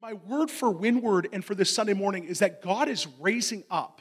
My 0.00 0.12
word 0.12 0.48
for 0.48 0.70
Windward 0.70 1.28
and 1.32 1.44
for 1.44 1.56
this 1.56 1.74
Sunday 1.74 1.92
morning 1.92 2.24
is 2.24 2.38
that 2.38 2.62
God 2.62 2.88
is 2.88 3.08
raising 3.18 3.64
up. 3.68 4.00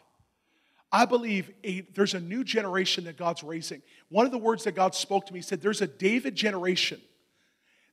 I 0.92 1.06
believe 1.06 1.52
a, 1.64 1.82
there's 1.96 2.14
a 2.14 2.20
new 2.20 2.44
generation 2.44 3.06
that 3.06 3.18
God's 3.18 3.44
raising. 3.44 3.82
One 4.10 4.26
of 4.26 4.32
the 4.32 4.38
words 4.38 4.64
that 4.66 4.74
God 4.74 4.94
spoke 4.94 5.26
to 5.26 5.34
me 5.34 5.42
said, 5.42 5.60
There's 5.60 5.82
a 5.82 5.88
David 5.88 6.36
generation 6.36 7.02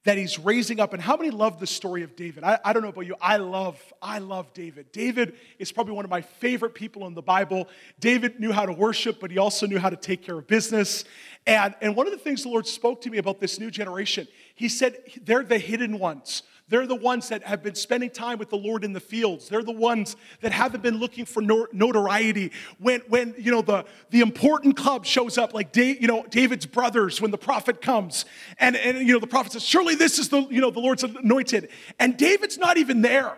that 0.04 0.19
he's 0.19 0.38
raising 0.38 0.80
up. 0.80 0.93
And 0.93 1.01
how 1.01 1.17
many 1.17 1.30
love 1.30 1.59
the 1.59 1.67
story 1.67 2.03
of 2.03 2.14
David? 2.14 2.45
I, 2.45 2.59
I, 2.62 2.75
don't 2.75 2.82
know 2.82 2.90
about 2.90 3.06
you. 3.06 3.17
I 3.22 3.38
love, 3.38 3.80
I 4.03 4.18
love 4.18 4.52
David. 4.52 4.93
David 4.93 5.34
is 5.59 5.73
probably 5.73 5.95
one 5.95 6.05
of 6.05 6.11
my 6.11 6.21
favorite 6.21 6.75
people 6.75 7.07
in 7.07 7.14
the 7.14 7.23
Bible. 7.23 7.68
David 8.00 8.39
knew 8.39 8.52
how 8.52 8.66
to 8.66 8.73
worship, 8.73 9.18
but 9.18 9.30
he 9.30 9.39
also 9.39 9.66
knew 9.66 9.79
how 9.79 9.89
to 9.89 9.96
take 9.96 10.23
care 10.23 10.39
of 10.39 10.46
business. 10.46 11.07
And, 11.46 11.75
and 11.80 11.96
one 11.96 12.07
of 12.07 12.12
the 12.12 12.18
things 12.18 12.43
the 12.43 12.50
Lord 12.50 12.66
spoke 12.66 13.00
to 13.00 13.11
me 13.11 13.16
about 13.16 13.41
this 13.41 13.59
new 13.59 13.71
generation, 13.71 14.29
he 14.55 14.68
said, 14.68 14.98
they're 15.23 15.43
the 15.43 15.59
hidden 15.59 15.98
ones. 15.98 16.43
They're 16.69 16.87
the 16.87 16.95
ones 16.95 17.29
that 17.29 17.43
have 17.43 17.62
been 17.62 17.75
spending 17.75 18.09
time 18.09 18.39
with 18.39 18.49
the 18.49 18.57
Lord 18.57 18.85
in 18.85 18.95
the 18.95 19.01
fields. 19.01 19.51
They're 19.51 19.63
the 19.63 19.71
ones 19.71 20.17
that 20.41 20.50
haven't 20.50 20.82
been 20.82 20.96
looking 20.96 21.27
for 21.27 21.43
notoriety. 21.43 22.53
When, 22.79 23.00
when 23.09 23.35
you 23.36 23.50
know, 23.50 23.61
the, 23.61 23.85
the 24.11 24.21
important 24.21 24.75
club 24.75 25.05
shows 25.05 25.36
up, 25.36 25.53
like 25.53 25.72
Dave, 25.72 26.00
you 26.00 26.08
know, 26.08 26.25
David's 26.31 26.64
brothers, 26.64 27.21
when 27.21 27.31
the 27.31 27.39
prophet 27.39 27.82
comes, 27.82 28.25
and, 28.58 28.77
and 28.77 29.07
you 29.07 29.13
know, 29.13 29.21
the 29.21 29.27
prophet 29.27 29.53
says, 29.53 29.63
Surely 29.63 29.95
this 29.95 30.19
is 30.19 30.31
the, 30.31 30.41
you 30.46 30.63
know, 30.63 30.71
the 30.71 30.81
Lord's 30.81 31.05
anointed. 31.05 31.69
And 31.99 32.17
David's 32.17 32.56
not 32.56 32.78
even 32.78 33.03
there. 33.03 33.36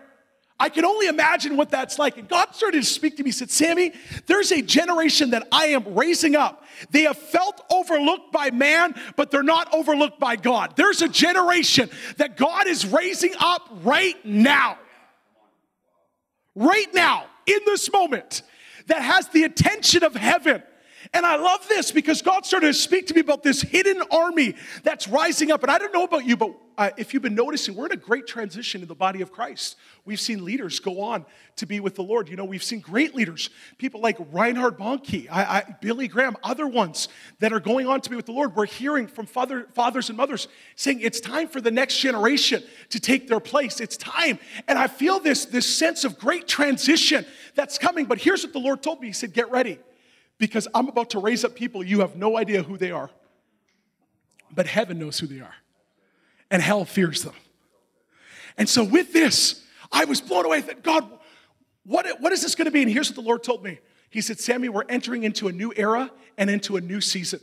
I 0.59 0.69
can 0.69 0.85
only 0.85 1.07
imagine 1.07 1.55
what 1.55 1.69
that's 1.69 1.99
like. 1.99 2.17
And 2.17 2.27
God 2.27 2.55
started 2.55 2.81
to 2.81 2.87
speak 2.87 3.17
to 3.17 3.23
me. 3.23 3.29
Said, 3.31 3.51
Sammy, 3.51 3.93
there's 4.25 4.51
a 4.51 4.61
generation 4.61 5.29
that 5.31 5.47
I 5.51 5.67
am 5.67 5.93
raising 5.93 6.35
up. 6.35 6.63
They 6.89 7.03
have 7.03 7.17
felt 7.17 7.63
overlooked 7.71 8.31
by 8.31 8.49
man, 8.49 8.95
but 9.15 9.29
they're 9.29 9.43
not 9.43 9.71
overlooked 9.73 10.19
by 10.19 10.35
God. 10.35 10.73
There's 10.75 11.03
a 11.03 11.07
generation 11.07 11.89
that 12.17 12.37
God 12.37 12.65
is 12.67 12.85
raising 12.87 13.33
up 13.39 13.69
right 13.83 14.15
now. 14.25 14.79
Right 16.55 16.91
now, 16.91 17.25
in 17.45 17.59
this 17.67 17.91
moment, 17.91 18.41
that 18.87 19.01
has 19.01 19.27
the 19.29 19.43
attention 19.43 20.03
of 20.03 20.15
heaven. 20.15 20.63
And 21.13 21.25
I 21.25 21.35
love 21.35 21.67
this 21.67 21.91
because 21.91 22.21
God 22.21 22.45
started 22.45 22.67
to 22.67 22.73
speak 22.73 23.07
to 23.07 23.13
me 23.13 23.21
about 23.21 23.43
this 23.43 23.61
hidden 23.61 24.01
army 24.11 24.55
that's 24.83 25.07
rising 25.07 25.51
up. 25.51 25.63
And 25.63 25.71
I 25.71 25.77
don't 25.77 25.93
know 25.93 26.03
about 26.03 26.25
you, 26.25 26.35
but 26.35 26.53
uh, 26.77 26.91
if 26.95 27.11
you've 27.11 27.23
been 27.23 27.33
noticing, 27.33 27.75
we're 27.75 27.87
in 27.87 27.91
a 27.91 27.97
great 27.97 28.27
transition 28.27 28.83
in 28.83 28.87
the 28.87 28.95
body 28.95 29.21
of 29.21 29.31
Christ. 29.31 29.77
We've 30.05 30.19
seen 30.19 30.45
leaders 30.45 30.79
go 30.79 31.01
on 31.01 31.25
to 31.55 31.65
be 31.65 31.79
with 31.79 31.95
the 31.95 32.03
Lord. 32.03 32.29
You 32.29 32.35
know, 32.35 32.45
we've 32.45 32.63
seen 32.63 32.81
great 32.81 33.15
leaders, 33.15 33.49
people 33.79 33.99
like 33.99 34.17
Reinhard 34.31 34.77
Bonnke, 34.77 35.27
I, 35.31 35.43
I, 35.43 35.75
Billy 35.81 36.07
Graham, 36.07 36.37
other 36.43 36.67
ones 36.67 37.07
that 37.39 37.51
are 37.51 37.59
going 37.59 37.87
on 37.87 38.01
to 38.01 38.09
be 38.11 38.15
with 38.15 38.27
the 38.27 38.31
Lord. 38.31 38.55
We're 38.55 38.67
hearing 38.67 39.07
from 39.07 39.25
father, 39.25 39.67
fathers 39.73 40.09
and 40.09 40.17
mothers 40.17 40.47
saying 40.75 41.01
it's 41.01 41.19
time 41.19 41.47
for 41.47 41.61
the 41.61 41.71
next 41.71 41.97
generation 41.97 42.61
to 42.89 42.99
take 42.99 43.27
their 43.27 43.39
place. 43.39 43.79
It's 43.79 43.97
time. 43.97 44.37
And 44.67 44.77
I 44.77 44.85
feel 44.85 45.19
this, 45.19 45.45
this 45.45 45.65
sense 45.65 46.03
of 46.03 46.19
great 46.19 46.47
transition 46.47 47.25
that's 47.55 47.79
coming. 47.79 48.05
But 48.05 48.19
here's 48.19 48.43
what 48.43 48.53
the 48.53 48.59
Lord 48.59 48.83
told 48.83 49.01
me 49.01 49.07
He 49.07 49.13
said, 49.13 49.33
Get 49.33 49.49
ready, 49.49 49.79
because 50.37 50.67
I'm 50.73 50.87
about 50.87 51.11
to 51.11 51.19
raise 51.19 51.43
up 51.43 51.55
people 51.55 51.83
you 51.83 52.01
have 52.01 52.15
no 52.15 52.37
idea 52.37 52.63
who 52.63 52.77
they 52.77 52.91
are, 52.91 53.09
but 54.53 54.67
heaven 54.67 54.99
knows 54.99 55.19
who 55.19 55.27
they 55.27 55.39
are 55.39 55.55
and 56.49 56.61
hell 56.61 56.85
fears 56.85 57.23
them. 57.23 57.33
And 58.57 58.67
so, 58.67 58.83
with 58.83 59.13
this, 59.13 59.63
I 59.91 60.05
was 60.05 60.21
blown 60.21 60.45
away. 60.45 60.61
That 60.61 60.83
God, 60.83 61.07
what, 61.85 62.21
what 62.21 62.33
is 62.33 62.41
this 62.41 62.55
going 62.55 62.65
to 62.65 62.71
be? 62.71 62.81
And 62.81 62.91
here's 62.91 63.09
what 63.09 63.15
the 63.15 63.21
Lord 63.21 63.43
told 63.43 63.63
me 63.63 63.79
He 64.09 64.21
said, 64.21 64.39
Sammy, 64.39 64.69
we're 64.69 64.85
entering 64.89 65.23
into 65.23 65.47
a 65.47 65.51
new 65.51 65.73
era 65.75 66.11
and 66.37 66.49
into 66.49 66.77
a 66.77 66.81
new 66.81 67.01
season. 67.01 67.39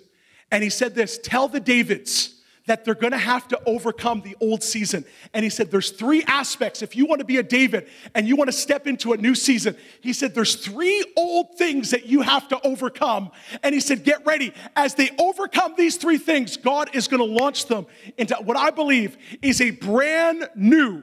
And 0.50 0.62
He 0.62 0.70
said 0.70 0.94
this 0.94 1.18
Tell 1.22 1.48
the 1.48 1.60
Davids, 1.60 2.33
that 2.66 2.84
they're 2.84 2.94
gonna 2.94 3.18
have 3.18 3.46
to 3.48 3.60
overcome 3.66 4.22
the 4.22 4.36
old 4.40 4.62
season. 4.62 5.04
And 5.32 5.44
he 5.44 5.50
said, 5.50 5.70
There's 5.70 5.90
three 5.90 6.22
aspects. 6.26 6.82
If 6.82 6.96
you 6.96 7.06
wanna 7.06 7.24
be 7.24 7.36
a 7.38 7.42
David 7.42 7.88
and 8.14 8.26
you 8.26 8.36
wanna 8.36 8.52
step 8.52 8.86
into 8.86 9.12
a 9.12 9.16
new 9.16 9.34
season, 9.34 9.76
he 10.00 10.12
said, 10.12 10.34
There's 10.34 10.56
three 10.56 11.04
old 11.16 11.56
things 11.58 11.90
that 11.90 12.06
you 12.06 12.22
have 12.22 12.48
to 12.48 12.66
overcome. 12.66 13.30
And 13.62 13.74
he 13.74 13.80
said, 13.80 14.04
Get 14.04 14.24
ready. 14.24 14.52
As 14.76 14.94
they 14.94 15.10
overcome 15.18 15.74
these 15.76 15.96
three 15.96 16.18
things, 16.18 16.56
God 16.56 16.90
is 16.94 17.08
gonna 17.08 17.24
launch 17.24 17.66
them 17.66 17.86
into 18.16 18.34
what 18.36 18.56
I 18.56 18.70
believe 18.70 19.16
is 19.42 19.60
a 19.60 19.70
brand 19.70 20.48
new 20.54 21.02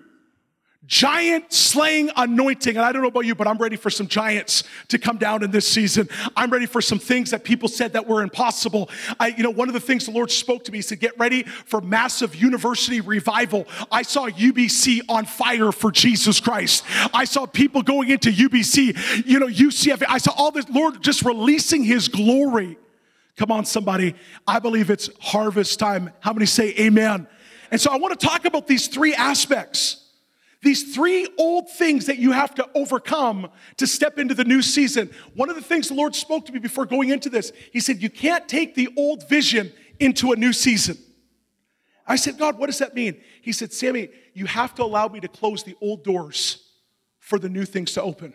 giant 0.91 1.53
slaying 1.53 2.11
anointing. 2.17 2.75
And 2.75 2.85
I 2.85 2.91
don't 2.91 3.01
know 3.01 3.07
about 3.07 3.25
you, 3.25 3.33
but 3.33 3.47
I'm 3.47 3.57
ready 3.57 3.77
for 3.77 3.89
some 3.89 4.07
giants 4.07 4.65
to 4.89 4.99
come 4.99 5.17
down 5.17 5.41
in 5.41 5.49
this 5.49 5.65
season. 5.65 6.09
I'm 6.35 6.49
ready 6.49 6.65
for 6.65 6.81
some 6.81 6.99
things 6.99 7.31
that 7.31 7.45
people 7.45 7.69
said 7.69 7.93
that 7.93 8.05
were 8.05 8.21
impossible. 8.21 8.89
I, 9.17 9.27
you 9.27 9.41
know, 9.41 9.51
one 9.51 9.69
of 9.69 9.73
the 9.73 9.79
things 9.79 10.05
the 10.05 10.11
Lord 10.11 10.29
spoke 10.29 10.65
to 10.65 10.71
me, 10.71 10.79
he 10.79 10.81
said, 10.81 10.99
get 10.99 11.17
ready 11.17 11.43
for 11.43 11.79
massive 11.79 12.35
university 12.35 12.99
revival. 12.99 13.67
I 13.89 14.01
saw 14.01 14.27
UBC 14.27 15.03
on 15.07 15.23
fire 15.23 15.71
for 15.71 15.93
Jesus 15.93 16.41
Christ. 16.41 16.83
I 17.13 17.23
saw 17.23 17.45
people 17.45 17.83
going 17.83 18.09
into 18.09 18.29
UBC, 18.29 19.25
you 19.25 19.39
know, 19.39 19.47
UCF. 19.47 20.03
I 20.09 20.17
saw 20.17 20.33
all 20.35 20.51
this, 20.51 20.67
Lord 20.69 21.01
just 21.01 21.23
releasing 21.23 21.85
his 21.85 22.09
glory. 22.09 22.77
Come 23.37 23.49
on, 23.49 23.63
somebody. 23.63 24.13
I 24.45 24.59
believe 24.59 24.89
it's 24.89 25.09
harvest 25.21 25.79
time. 25.79 26.11
How 26.19 26.33
many 26.33 26.45
say 26.45 26.75
amen? 26.77 27.27
And 27.71 27.79
so 27.79 27.91
I 27.91 27.95
want 27.95 28.19
to 28.19 28.27
talk 28.27 28.43
about 28.43 28.67
these 28.67 28.89
three 28.89 29.15
aspects 29.15 30.00
these 30.61 30.93
three 30.93 31.27
old 31.37 31.69
things 31.69 32.05
that 32.05 32.19
you 32.19 32.31
have 32.31 32.53
to 32.55 32.69
overcome 32.75 33.49
to 33.77 33.87
step 33.87 34.19
into 34.19 34.35
the 34.35 34.43
new 34.43 34.61
season. 34.61 35.09
One 35.33 35.49
of 35.49 35.55
the 35.55 35.61
things 35.61 35.87
the 35.87 35.95
Lord 35.95 36.15
spoke 36.15 36.45
to 36.45 36.51
me 36.51 36.59
before 36.59 36.85
going 36.85 37.09
into 37.09 37.29
this, 37.29 37.51
He 37.71 37.79
said, 37.79 38.01
You 38.01 38.09
can't 38.09 38.47
take 38.47 38.75
the 38.75 38.89
old 38.95 39.27
vision 39.27 39.73
into 39.99 40.31
a 40.31 40.35
new 40.35 40.53
season. 40.53 40.97
I 42.07 42.15
said, 42.15 42.37
God, 42.37 42.57
what 42.57 42.67
does 42.67 42.79
that 42.79 42.93
mean? 42.93 43.21
He 43.41 43.51
said, 43.51 43.73
Sammy, 43.73 44.09
you 44.33 44.45
have 44.45 44.75
to 44.75 44.83
allow 44.83 45.07
me 45.07 45.19
to 45.21 45.27
close 45.27 45.63
the 45.63 45.75
old 45.81 46.03
doors 46.03 46.67
for 47.19 47.39
the 47.39 47.49
new 47.49 47.65
things 47.65 47.93
to 47.93 48.01
open. 48.01 48.33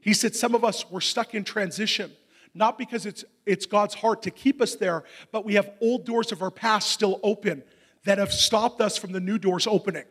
He 0.00 0.14
said, 0.14 0.34
Some 0.34 0.54
of 0.56 0.64
us, 0.64 0.90
we're 0.90 1.00
stuck 1.00 1.34
in 1.34 1.44
transition, 1.44 2.10
not 2.54 2.76
because 2.76 3.06
it's, 3.06 3.24
it's 3.46 3.66
God's 3.66 3.94
heart 3.94 4.22
to 4.22 4.32
keep 4.32 4.60
us 4.60 4.74
there, 4.74 5.04
but 5.30 5.44
we 5.44 5.54
have 5.54 5.70
old 5.80 6.06
doors 6.06 6.32
of 6.32 6.42
our 6.42 6.50
past 6.50 6.90
still 6.90 7.20
open 7.22 7.62
that 8.04 8.18
have 8.18 8.32
stopped 8.32 8.80
us 8.80 8.96
from 8.96 9.12
the 9.12 9.20
new 9.20 9.38
doors 9.38 9.68
opening. 9.68 10.04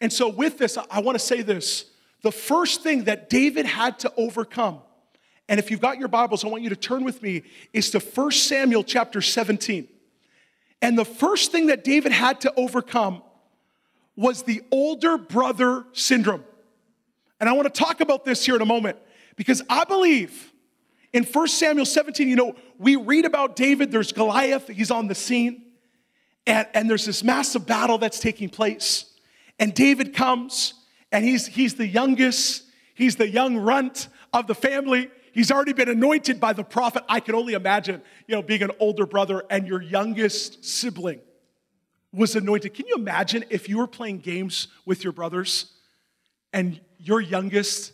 And 0.00 0.12
so, 0.12 0.28
with 0.28 0.58
this, 0.58 0.78
I 0.90 1.00
want 1.00 1.16
to 1.18 1.24
say 1.24 1.42
this. 1.42 1.86
The 2.22 2.32
first 2.32 2.82
thing 2.82 3.04
that 3.04 3.30
David 3.30 3.66
had 3.66 3.98
to 4.00 4.12
overcome, 4.16 4.80
and 5.48 5.58
if 5.58 5.70
you've 5.70 5.80
got 5.80 5.98
your 5.98 6.08
Bibles, 6.08 6.44
I 6.44 6.48
want 6.48 6.62
you 6.62 6.68
to 6.70 6.76
turn 6.76 7.04
with 7.04 7.22
me, 7.22 7.42
is 7.72 7.90
to 7.90 7.98
1 7.98 8.30
Samuel 8.32 8.84
chapter 8.84 9.20
17. 9.20 9.88
And 10.82 10.98
the 10.98 11.04
first 11.04 11.52
thing 11.52 11.66
that 11.66 11.84
David 11.84 12.12
had 12.12 12.40
to 12.42 12.54
overcome 12.56 13.22
was 14.16 14.42
the 14.42 14.62
older 14.70 15.18
brother 15.18 15.84
syndrome. 15.92 16.44
And 17.38 17.48
I 17.48 17.52
want 17.52 17.72
to 17.72 17.78
talk 17.78 18.00
about 18.00 18.24
this 18.24 18.44
here 18.44 18.54
in 18.54 18.62
a 18.62 18.66
moment 18.66 18.98
because 19.36 19.62
I 19.68 19.84
believe 19.84 20.52
in 21.12 21.24
1 21.24 21.48
Samuel 21.48 21.86
17, 21.86 22.28
you 22.28 22.36
know, 22.36 22.54
we 22.78 22.96
read 22.96 23.24
about 23.24 23.56
David, 23.56 23.90
there's 23.90 24.12
Goliath, 24.12 24.68
he's 24.68 24.90
on 24.90 25.08
the 25.08 25.14
scene, 25.14 25.62
and, 26.46 26.68
and 26.74 26.88
there's 26.88 27.06
this 27.06 27.24
massive 27.24 27.66
battle 27.66 27.98
that's 27.98 28.20
taking 28.20 28.48
place. 28.48 29.09
And 29.60 29.74
David 29.74 30.14
comes, 30.14 30.72
and 31.12 31.22
he's, 31.22 31.46
he's 31.46 31.74
the 31.74 31.86
youngest, 31.86 32.64
he's 32.94 33.16
the 33.16 33.28
young 33.28 33.58
runt 33.58 34.08
of 34.32 34.46
the 34.46 34.54
family. 34.54 35.10
He's 35.32 35.52
already 35.52 35.74
been 35.74 35.90
anointed 35.90 36.40
by 36.40 36.54
the 36.54 36.64
prophet. 36.64 37.04
I 37.08 37.20
can 37.20 37.34
only 37.34 37.52
imagine, 37.52 38.00
you 38.26 38.34
know, 38.34 38.42
being 38.42 38.62
an 38.62 38.72
older 38.80 39.06
brother 39.06 39.44
and 39.50 39.68
your 39.68 39.82
youngest 39.82 40.64
sibling 40.64 41.20
was 42.12 42.34
anointed. 42.34 42.74
Can 42.74 42.86
you 42.88 42.96
imagine 42.96 43.44
if 43.50 43.68
you 43.68 43.78
were 43.78 43.86
playing 43.86 44.18
games 44.20 44.68
with 44.86 45.04
your 45.04 45.12
brothers 45.12 45.72
and 46.52 46.80
your 46.98 47.20
youngest 47.20 47.92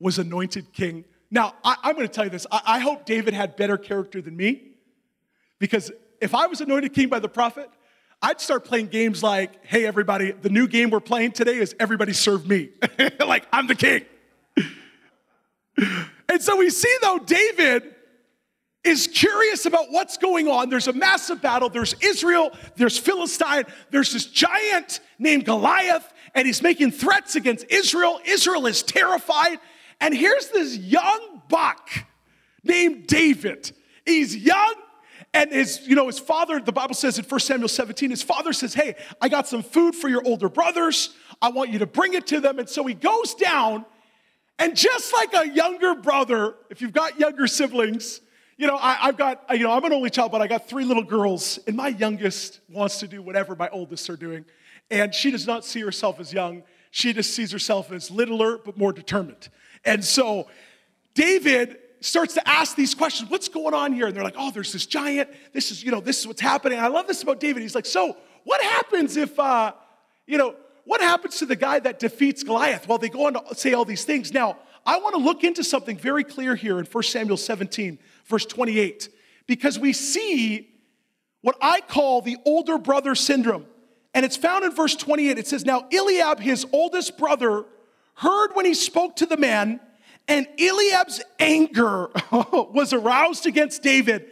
was 0.00 0.18
anointed 0.18 0.72
king? 0.72 1.04
Now, 1.30 1.54
I, 1.64 1.76
am 1.84 1.94
going 1.94 2.08
to 2.08 2.12
tell 2.12 2.24
you 2.24 2.30
this. 2.30 2.46
I, 2.50 2.60
I 2.66 2.78
hope 2.80 3.06
David 3.06 3.34
had 3.34 3.56
better 3.56 3.78
character 3.78 4.20
than 4.20 4.36
me 4.36 4.72
because 5.58 5.92
if 6.20 6.34
I 6.34 6.48
was 6.48 6.60
anointed 6.60 6.92
king 6.92 7.08
by 7.08 7.20
the 7.20 7.28
prophet, 7.28 7.70
I'd 8.20 8.40
start 8.40 8.64
playing 8.64 8.88
games 8.88 9.22
like, 9.22 9.64
hey, 9.64 9.86
everybody, 9.86 10.32
the 10.32 10.48
new 10.48 10.66
game 10.66 10.90
we're 10.90 11.00
playing 11.00 11.32
today 11.32 11.56
is 11.56 11.74
everybody 11.78 12.12
serve 12.12 12.48
me. 12.48 12.70
like, 13.20 13.46
I'm 13.52 13.68
the 13.68 13.76
king. 13.76 14.04
and 16.28 16.42
so 16.42 16.56
we 16.56 16.70
see, 16.70 16.94
though, 17.00 17.18
David 17.18 17.94
is 18.82 19.06
curious 19.06 19.66
about 19.66 19.86
what's 19.90 20.16
going 20.16 20.48
on. 20.48 20.68
There's 20.68 20.88
a 20.88 20.92
massive 20.92 21.40
battle. 21.40 21.68
There's 21.68 21.94
Israel, 22.00 22.50
there's 22.76 22.98
Philistine, 22.98 23.64
there's 23.90 24.12
this 24.12 24.26
giant 24.26 25.00
named 25.18 25.44
Goliath, 25.44 26.12
and 26.34 26.46
he's 26.46 26.62
making 26.62 26.92
threats 26.92 27.36
against 27.36 27.66
Israel. 27.68 28.20
Israel 28.24 28.66
is 28.66 28.82
terrified. 28.82 29.58
And 30.00 30.14
here's 30.14 30.48
this 30.48 30.76
young 30.76 31.42
buck 31.48 31.90
named 32.62 33.06
David. 33.06 33.72
He's 34.04 34.34
young, 34.36 34.74
and 35.38 35.52
his, 35.52 35.86
you 35.86 35.94
know, 35.94 36.08
his 36.08 36.18
father, 36.18 36.58
the 36.58 36.72
Bible 36.72 36.96
says 36.96 37.16
in 37.16 37.24
1 37.24 37.40
Samuel 37.40 37.68
17, 37.68 38.10
his 38.10 38.24
father 38.24 38.52
says, 38.52 38.74
Hey, 38.74 38.96
I 39.20 39.28
got 39.28 39.46
some 39.46 39.62
food 39.62 39.94
for 39.94 40.08
your 40.08 40.26
older 40.26 40.48
brothers. 40.48 41.10
I 41.40 41.50
want 41.50 41.70
you 41.70 41.78
to 41.78 41.86
bring 41.86 42.14
it 42.14 42.26
to 42.28 42.40
them. 42.40 42.58
And 42.58 42.68
so 42.68 42.84
he 42.84 42.94
goes 42.94 43.34
down, 43.34 43.84
and 44.58 44.74
just 44.76 45.12
like 45.12 45.32
a 45.34 45.48
younger 45.48 45.94
brother, 45.94 46.56
if 46.70 46.82
you've 46.82 46.92
got 46.92 47.20
younger 47.20 47.46
siblings, 47.46 48.20
you 48.56 48.66
know, 48.66 48.76
I, 48.76 48.94
have 48.94 49.16
got, 49.16 49.44
you 49.52 49.60
know, 49.60 49.70
I'm 49.70 49.84
an 49.84 49.92
only 49.92 50.10
child, 50.10 50.32
but 50.32 50.42
I 50.42 50.48
got 50.48 50.68
three 50.68 50.84
little 50.84 51.04
girls, 51.04 51.60
and 51.68 51.76
my 51.76 51.88
youngest 51.88 52.58
wants 52.68 52.98
to 52.98 53.06
do 53.06 53.22
whatever 53.22 53.54
my 53.54 53.68
oldest 53.68 54.10
are 54.10 54.16
doing. 54.16 54.44
And 54.90 55.14
she 55.14 55.30
does 55.30 55.46
not 55.46 55.64
see 55.64 55.82
herself 55.82 56.18
as 56.18 56.32
young. 56.32 56.64
She 56.90 57.12
just 57.12 57.32
sees 57.32 57.52
herself 57.52 57.92
as 57.92 58.10
littler, 58.10 58.58
but 58.58 58.76
more 58.76 58.92
determined. 58.92 59.50
And 59.84 60.04
so 60.04 60.48
David 61.14 61.78
starts 62.00 62.34
to 62.34 62.48
ask 62.48 62.76
these 62.76 62.94
questions 62.94 63.30
what's 63.30 63.48
going 63.48 63.74
on 63.74 63.92
here? 63.92 64.06
And 64.06 64.16
they're 64.16 64.24
like 64.24 64.36
oh 64.36 64.50
there's 64.50 64.72
this 64.72 64.86
giant 64.86 65.30
this 65.52 65.70
is 65.70 65.82
you 65.82 65.90
know 65.90 66.00
this 66.00 66.20
is 66.20 66.26
what's 66.26 66.40
happening. 66.40 66.78
I 66.78 66.88
love 66.88 67.06
this 67.06 67.22
about 67.22 67.40
david. 67.40 67.62
He's 67.62 67.74
like 67.74 67.86
so 67.86 68.16
what 68.44 68.62
happens 68.62 69.16
if 69.16 69.38
uh 69.38 69.72
you 70.26 70.38
know 70.38 70.54
what 70.84 71.00
happens 71.00 71.38
to 71.38 71.46
the 71.46 71.56
guy 71.56 71.78
that 71.80 71.98
defeats 71.98 72.42
goliath 72.42 72.88
well 72.88 72.98
they 72.98 73.08
go 73.08 73.26
on 73.26 73.34
to 73.34 73.54
say 73.54 73.72
all 73.74 73.84
these 73.84 74.04
things? 74.04 74.32
Now 74.32 74.58
i 74.86 74.98
want 74.98 75.14
to 75.14 75.20
look 75.20 75.44
into 75.44 75.64
something 75.64 75.96
very 75.96 76.24
clear 76.24 76.54
here 76.54 76.78
in 76.78 76.86
1 76.86 77.02
samuel 77.02 77.36
17 77.36 77.98
verse 78.26 78.46
28 78.46 79.08
because 79.46 79.78
we 79.78 79.92
see 79.92 80.68
what 81.42 81.56
i 81.60 81.80
call 81.80 82.22
the 82.22 82.36
older 82.44 82.78
brother 82.78 83.14
syndrome. 83.14 83.66
And 84.14 84.24
it's 84.24 84.36
found 84.36 84.64
in 84.64 84.72
verse 84.72 84.94
28 84.94 85.38
it 85.38 85.46
says 85.46 85.64
now 85.64 85.86
eliab 85.92 86.40
his 86.40 86.66
oldest 86.72 87.18
brother 87.18 87.64
heard 88.14 88.50
when 88.54 88.64
he 88.66 88.74
spoke 88.74 89.16
to 89.16 89.26
the 89.26 89.36
man 89.36 89.80
and 90.28 90.46
Eliab's 90.58 91.22
anger 91.38 92.10
was 92.30 92.92
aroused 92.92 93.46
against 93.46 93.82
David. 93.82 94.26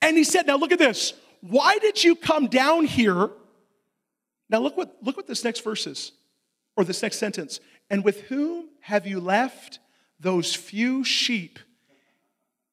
And 0.00 0.16
he 0.16 0.24
said, 0.24 0.46
Now 0.46 0.56
look 0.56 0.72
at 0.72 0.78
this. 0.78 1.12
Why 1.42 1.78
did 1.78 2.02
you 2.02 2.16
come 2.16 2.46
down 2.46 2.86
here? 2.86 3.30
Now 4.48 4.60
look 4.60 4.76
what, 4.76 4.96
look 5.02 5.16
what 5.16 5.26
this 5.26 5.44
next 5.44 5.62
verse 5.62 5.86
is, 5.86 6.12
or 6.76 6.84
this 6.84 7.02
next 7.02 7.18
sentence. 7.18 7.60
And 7.90 8.02
with 8.02 8.22
whom 8.22 8.70
have 8.80 9.06
you 9.06 9.20
left 9.20 9.78
those 10.18 10.54
few 10.54 11.04
sheep 11.04 11.58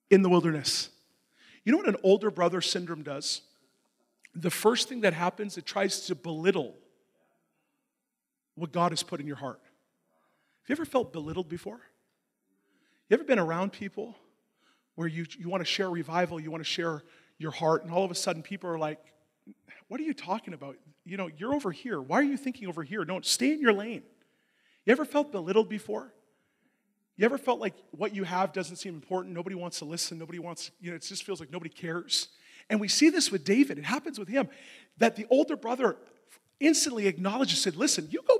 in 0.09 0.21
the 0.21 0.29
wilderness? 0.29 0.89
You 1.65 1.73
know 1.73 1.77
what 1.77 1.89
an 1.89 1.97
older 2.03 2.31
brother 2.31 2.61
syndrome 2.61 3.03
does? 3.03 3.41
The 4.33 4.49
first 4.49 4.87
thing 4.87 5.01
that 5.01 5.13
happens, 5.13 5.57
it 5.57 5.65
tries 5.65 6.07
to 6.07 6.15
belittle 6.15 6.75
what 8.55 8.71
God 8.71 8.93
has 8.93 9.03
put 9.03 9.19
in 9.19 9.27
your 9.27 9.35
heart. 9.35 9.59
Have 10.63 10.69
you 10.69 10.73
ever 10.73 10.85
felt 10.85 11.11
belittled 11.11 11.49
before? 11.49 11.81
You 13.11 13.15
ever 13.15 13.25
been 13.25 13.39
around 13.39 13.73
people 13.73 14.15
where 14.95 15.05
you, 15.05 15.25
you 15.37 15.49
want 15.49 15.59
to 15.59 15.65
share 15.65 15.89
revival, 15.89 16.39
you 16.39 16.49
want 16.49 16.63
to 16.63 16.69
share 16.69 17.03
your 17.39 17.51
heart, 17.51 17.83
and 17.83 17.91
all 17.91 18.05
of 18.05 18.11
a 18.11 18.15
sudden 18.15 18.41
people 18.41 18.69
are 18.69 18.79
like, 18.79 18.99
What 19.89 19.99
are 19.99 20.03
you 20.03 20.13
talking 20.13 20.53
about? 20.53 20.77
You 21.03 21.17
know, 21.17 21.29
you're 21.35 21.53
over 21.53 21.73
here. 21.73 21.99
Why 21.99 22.19
are 22.19 22.23
you 22.23 22.37
thinking 22.37 22.69
over 22.69 22.83
here? 22.83 23.03
No, 23.03 23.19
stay 23.19 23.51
in 23.51 23.59
your 23.59 23.73
lane. 23.73 24.03
You 24.85 24.93
ever 24.93 25.03
felt 25.03 25.33
belittled 25.33 25.67
before? 25.67 26.13
You 27.17 27.25
ever 27.25 27.37
felt 27.37 27.59
like 27.59 27.73
what 27.91 28.15
you 28.15 28.23
have 28.23 28.53
doesn't 28.53 28.77
seem 28.77 28.93
important? 28.93 29.35
Nobody 29.35 29.57
wants 29.57 29.79
to 29.79 29.85
listen. 29.85 30.17
Nobody 30.17 30.39
wants, 30.39 30.71
you 30.79 30.91
know, 30.91 30.95
it 30.95 31.01
just 31.01 31.25
feels 31.25 31.41
like 31.41 31.51
nobody 31.51 31.69
cares. 31.69 32.29
And 32.69 32.79
we 32.79 32.87
see 32.87 33.09
this 33.09 33.29
with 33.29 33.43
David. 33.43 33.77
It 33.77 33.83
happens 33.83 34.19
with 34.19 34.29
him 34.29 34.47
that 34.99 35.17
the 35.17 35.27
older 35.29 35.57
brother 35.57 35.97
instantly 36.61 37.07
acknowledges, 37.07 37.61
said, 37.61 37.75
Listen, 37.75 38.07
you 38.09 38.21
go, 38.25 38.37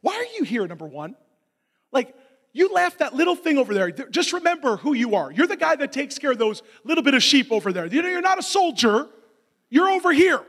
why 0.00 0.14
are 0.14 0.38
you 0.38 0.44
here, 0.44 0.66
number 0.66 0.86
one? 0.86 1.16
Like, 1.92 2.14
you 2.52 2.72
left 2.72 2.98
that 2.98 3.14
little 3.14 3.36
thing 3.36 3.58
over 3.58 3.72
there. 3.74 3.90
Just 3.90 4.32
remember 4.32 4.76
who 4.76 4.94
you 4.94 5.14
are. 5.14 5.30
You're 5.30 5.46
the 5.46 5.56
guy 5.56 5.76
that 5.76 5.92
takes 5.92 6.18
care 6.18 6.32
of 6.32 6.38
those 6.38 6.62
little 6.84 7.04
bit 7.04 7.14
of 7.14 7.22
sheep 7.22 7.52
over 7.52 7.72
there. 7.72 7.86
You 7.86 8.02
know, 8.02 8.08
you're 8.08 8.20
not 8.20 8.38
a 8.38 8.42
soldier, 8.42 9.06
you're 9.68 9.88
over 9.88 10.12
here. 10.12 10.42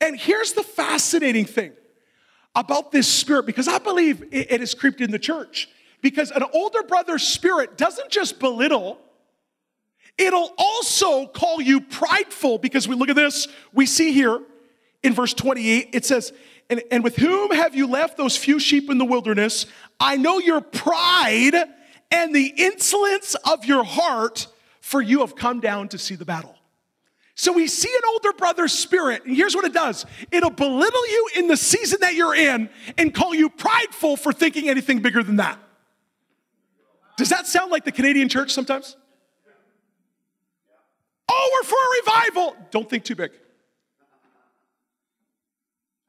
And 0.00 0.18
here's 0.18 0.52
the 0.52 0.62
fascinating 0.62 1.46
thing 1.46 1.72
about 2.54 2.92
this 2.92 3.08
spirit, 3.08 3.46
because 3.46 3.66
I 3.66 3.78
believe 3.78 4.28
it 4.30 4.60
has 4.60 4.74
creeped 4.74 5.00
in 5.00 5.10
the 5.10 5.18
church. 5.18 5.68
Because 6.02 6.30
an 6.30 6.44
older 6.52 6.82
brother's 6.82 7.22
spirit 7.22 7.78
doesn't 7.78 8.10
just 8.10 8.38
belittle, 8.38 8.98
it'll 10.18 10.52
also 10.58 11.26
call 11.26 11.62
you 11.62 11.80
prideful. 11.80 12.58
Because 12.58 12.86
we 12.86 12.94
look 12.94 13.08
at 13.08 13.16
this, 13.16 13.48
we 13.72 13.86
see 13.86 14.12
here 14.12 14.40
in 15.02 15.14
verse 15.14 15.32
28, 15.32 15.90
it 15.92 16.04
says, 16.04 16.32
and, 16.70 16.82
and 16.90 17.04
with 17.04 17.16
whom 17.16 17.50
have 17.50 17.74
you 17.74 17.86
left 17.86 18.16
those 18.16 18.36
few 18.36 18.58
sheep 18.58 18.90
in 18.90 18.98
the 18.98 19.04
wilderness? 19.04 19.66
I 20.00 20.16
know 20.16 20.38
your 20.38 20.60
pride 20.60 21.54
and 22.10 22.34
the 22.34 22.52
insolence 22.56 23.34
of 23.46 23.64
your 23.64 23.84
heart, 23.84 24.46
for 24.80 25.00
you 25.00 25.20
have 25.20 25.34
come 25.36 25.60
down 25.60 25.88
to 25.88 25.98
see 25.98 26.14
the 26.14 26.24
battle. 26.24 26.56
So 27.36 27.52
we 27.52 27.66
see 27.66 27.92
an 27.92 28.02
older 28.08 28.32
brother's 28.32 28.72
spirit, 28.72 29.24
and 29.24 29.36
here's 29.36 29.56
what 29.56 29.64
it 29.64 29.72
does 29.72 30.06
it'll 30.30 30.50
belittle 30.50 31.08
you 31.08 31.28
in 31.36 31.48
the 31.48 31.56
season 31.56 31.98
that 32.00 32.14
you're 32.14 32.34
in 32.34 32.70
and 32.96 33.12
call 33.12 33.34
you 33.34 33.50
prideful 33.50 34.16
for 34.16 34.32
thinking 34.32 34.68
anything 34.68 35.00
bigger 35.00 35.22
than 35.22 35.36
that. 35.36 35.58
Does 37.16 37.28
that 37.28 37.46
sound 37.46 37.70
like 37.70 37.84
the 37.84 37.92
Canadian 37.92 38.28
church 38.28 38.52
sometimes? 38.52 38.96
Oh, 41.28 41.50
we're 41.54 41.68
for 41.68 41.76
a 41.76 41.90
revival. 42.02 42.56
Don't 42.70 42.88
think 42.88 43.04
too 43.04 43.16
big. 43.16 43.32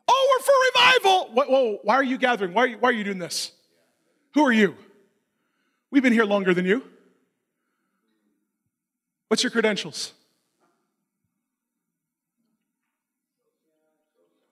Oh, 0.08 0.38
we're 0.38 0.44
for 0.44 0.51
revival. 0.97 1.30
Whoa, 1.33 1.45
whoa, 1.45 1.80
why 1.83 1.95
are 1.95 2.03
you 2.03 2.18
gathering? 2.18 2.53
Why 2.53 2.63
are 2.63 2.68
you, 2.68 2.77
why 2.77 2.89
are 2.89 2.94
you 2.94 3.03
doing 3.03 3.19
this? 3.19 3.51
Who 4.33 4.45
are 4.45 4.51
you? 4.51 4.75
We've 5.92 6.03
been 6.03 6.13
here 6.13 6.25
longer 6.25 6.53
than 6.53 6.65
you. 6.65 6.83
What's 9.27 9.44
your 9.44 9.51
credentials? 9.51 10.13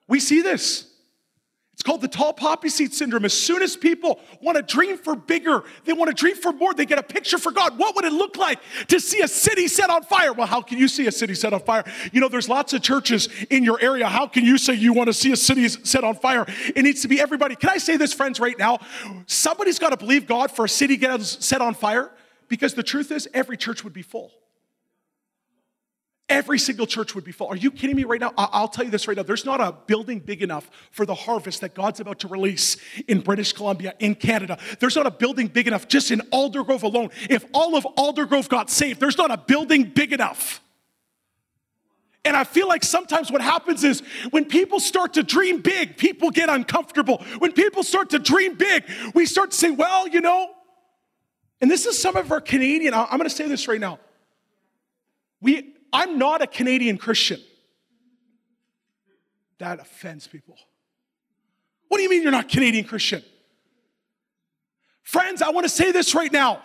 We 0.08 0.20
see 0.20 0.42
this. 0.42 0.90
Called 1.84 2.00
the 2.00 2.08
tall 2.08 2.32
poppy 2.32 2.70
seed 2.70 2.94
syndrome. 2.94 3.26
As 3.26 3.34
soon 3.34 3.62
as 3.62 3.76
people 3.76 4.18
want 4.40 4.56
to 4.56 4.62
dream 4.62 4.96
for 4.96 5.14
bigger, 5.14 5.64
they 5.84 5.92
want 5.92 6.08
to 6.08 6.14
dream 6.14 6.34
for 6.34 6.50
more, 6.50 6.72
they 6.72 6.86
get 6.86 6.98
a 6.98 7.02
picture 7.02 7.36
for 7.36 7.52
God. 7.52 7.78
What 7.78 7.94
would 7.94 8.06
it 8.06 8.12
look 8.12 8.38
like 8.38 8.58
to 8.88 8.98
see 8.98 9.20
a 9.20 9.28
city 9.28 9.68
set 9.68 9.90
on 9.90 10.02
fire? 10.02 10.32
Well, 10.32 10.46
how 10.46 10.62
can 10.62 10.78
you 10.78 10.88
see 10.88 11.06
a 11.06 11.12
city 11.12 11.34
set 11.34 11.52
on 11.52 11.60
fire? 11.60 11.84
You 12.10 12.22
know, 12.22 12.28
there's 12.28 12.48
lots 12.48 12.72
of 12.72 12.80
churches 12.80 13.28
in 13.50 13.64
your 13.64 13.78
area. 13.82 14.08
How 14.08 14.26
can 14.26 14.46
you 14.46 14.56
say 14.56 14.72
you 14.72 14.94
want 14.94 15.08
to 15.08 15.12
see 15.12 15.30
a 15.32 15.36
city 15.36 15.68
set 15.68 16.04
on 16.04 16.14
fire? 16.14 16.46
It 16.74 16.82
needs 16.82 17.02
to 17.02 17.08
be 17.08 17.20
everybody. 17.20 17.54
Can 17.54 17.68
I 17.68 17.76
say 17.76 17.98
this, 17.98 18.14
friends, 18.14 18.40
right 18.40 18.58
now? 18.58 18.78
Somebody's 19.26 19.78
got 19.78 19.90
to 19.90 19.98
believe 19.98 20.26
God 20.26 20.50
for 20.50 20.64
a 20.64 20.68
city 20.70 20.96
get 20.96 21.20
set 21.20 21.60
on 21.60 21.74
fire 21.74 22.10
because 22.48 22.72
the 22.72 22.82
truth 22.82 23.12
is, 23.12 23.28
every 23.34 23.58
church 23.58 23.84
would 23.84 23.92
be 23.92 24.02
full. 24.02 24.32
Every 26.28 26.58
single 26.58 26.86
church 26.86 27.14
would 27.14 27.24
be 27.24 27.32
full. 27.32 27.48
Are 27.48 27.56
you 27.56 27.70
kidding 27.70 27.96
me 27.96 28.04
right 28.04 28.20
now? 28.20 28.32
I'll 28.38 28.68
tell 28.68 28.84
you 28.84 28.90
this 28.90 29.06
right 29.06 29.16
now. 29.16 29.22
There's 29.22 29.44
not 29.44 29.60
a 29.60 29.72
building 29.72 30.20
big 30.20 30.42
enough 30.42 30.70
for 30.90 31.04
the 31.04 31.14
harvest 31.14 31.60
that 31.60 31.74
God's 31.74 32.00
about 32.00 32.20
to 32.20 32.28
release 32.28 32.78
in 33.06 33.20
British 33.20 33.52
Columbia, 33.52 33.94
in 33.98 34.14
Canada. 34.14 34.58
There's 34.80 34.96
not 34.96 35.06
a 35.06 35.10
building 35.10 35.48
big 35.48 35.66
enough 35.66 35.86
just 35.86 36.10
in 36.10 36.20
Aldergrove 36.32 36.82
alone. 36.82 37.10
If 37.28 37.44
all 37.52 37.76
of 37.76 37.84
Aldergrove 37.98 38.48
got 38.48 38.70
saved, 38.70 39.00
there's 39.00 39.18
not 39.18 39.30
a 39.30 39.36
building 39.36 39.84
big 39.84 40.14
enough. 40.14 40.62
And 42.24 42.34
I 42.34 42.44
feel 42.44 42.68
like 42.68 42.84
sometimes 42.84 43.30
what 43.30 43.42
happens 43.42 43.84
is 43.84 44.02
when 44.30 44.46
people 44.46 44.80
start 44.80 45.12
to 45.14 45.22
dream 45.22 45.60
big, 45.60 45.98
people 45.98 46.30
get 46.30 46.48
uncomfortable. 46.48 47.22
When 47.36 47.52
people 47.52 47.82
start 47.82 48.10
to 48.10 48.18
dream 48.18 48.54
big, 48.54 48.84
we 49.14 49.26
start 49.26 49.50
to 49.50 49.56
say, 49.58 49.70
well, 49.70 50.08
you 50.08 50.22
know, 50.22 50.50
and 51.60 51.70
this 51.70 51.84
is 51.84 52.00
some 52.00 52.16
of 52.16 52.32
our 52.32 52.40
Canadian, 52.40 52.94
I'm 52.94 53.18
gonna 53.18 53.28
say 53.28 53.46
this 53.46 53.68
right 53.68 53.80
now. 53.80 53.98
We, 55.42 55.73
I'm 55.94 56.18
not 56.18 56.42
a 56.42 56.48
Canadian 56.48 56.98
Christian. 56.98 57.40
That 59.58 59.78
offends 59.78 60.26
people. 60.26 60.56
What 61.86 61.98
do 61.98 62.02
you 62.02 62.10
mean 62.10 62.22
you're 62.22 62.32
not 62.32 62.48
Canadian 62.48 62.84
Christian? 62.84 63.22
Friends, 65.04 65.40
I 65.40 65.50
want 65.50 65.64
to 65.64 65.68
say 65.68 65.92
this 65.92 66.12
right 66.12 66.32
now. 66.32 66.60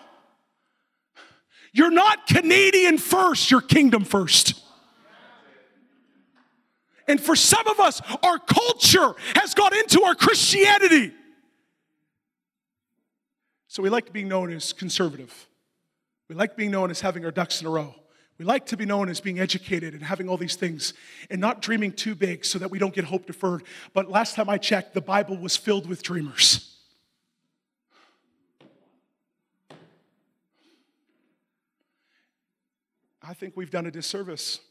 You're 1.72 1.92
not 1.92 2.26
Canadian 2.26 2.98
first, 2.98 3.52
you're 3.52 3.62
kingdom 3.62 4.04
first. 4.04 4.56
And 7.08 7.22
for 7.22 7.36
some 7.36 7.68
of 7.68 7.80
us, 7.80 8.02
our 8.24 8.40
culture 8.40 9.14
has 9.36 9.54
got 9.54 9.76
into 9.76 10.02
our 10.02 10.16
Christianity. 10.16 11.14
So 13.68 13.84
we 13.84 13.90
like 13.90 14.12
being 14.12 14.28
known 14.28 14.52
as 14.52 14.74
conservative. 14.74 15.48
We 16.28 16.36
like 16.36 16.56
being 16.56 16.72
known 16.72 16.90
as 16.90 17.02
having 17.02 17.26
our 17.26 17.32
ducks 17.32 17.62
in 17.62 17.68
a 17.68 17.70
row. 17.70 17.94
We 18.39 18.46
like 18.46 18.65
to 18.67 18.77
be 18.77 18.86
known 18.86 19.10
as 19.10 19.19
being 19.19 19.38
educated 19.38 19.93
and 19.93 20.01
having 20.01 20.29
all 20.29 20.38
these 20.38 20.55
things 20.55 20.93
and 21.29 21.41
not 21.41 21.62
dreaming 21.62 21.91
too 21.91 22.15
big 22.15 22.46
so 22.46 22.58
that 22.60 22.72
we 22.72 22.79
don't 22.79 22.96
get 22.96 23.03
hope 23.03 23.25
deferred. 23.25 23.63
But 23.93 24.10
last 24.10 24.36
time 24.36 24.50
I 24.50 24.58
checked, 24.58 24.93
the 24.93 25.01
Bible 25.01 25.38
was 25.38 25.58
filled 25.58 25.88
with 25.88 26.01
dreamers. 26.01 26.77
I 33.22 33.34
think 33.34 33.58
we've 33.58 33.69
done 33.69 33.86
a 33.86 33.91
disservice 33.91 34.62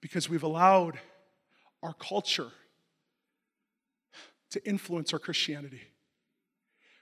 because 0.00 0.28
we've 0.28 0.44
allowed 0.44 1.00
our 1.82 1.94
culture 1.94 2.52
to 4.50 4.64
influence 4.66 5.12
our 5.12 5.18
Christianity. 5.18 5.82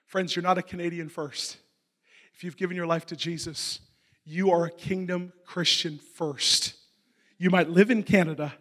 Friends, 0.07 0.35
you're 0.35 0.43
not 0.43 0.57
a 0.57 0.63
Canadian 0.63 1.11
first. 1.11 1.59
If 2.35 2.43
you've 2.43 2.57
given 2.57 2.79
your 2.79 2.87
life 2.87 3.05
to 3.07 3.17
Jesus, 3.17 3.81
you 4.27 4.51
are 4.51 4.67
a 4.67 4.71
kingdom 4.71 5.33
Christian 5.47 5.99
first. 6.15 6.75
You 7.39 7.49
might 7.49 7.71
live 7.71 7.91
in 7.91 8.03
Canada, 8.03 8.53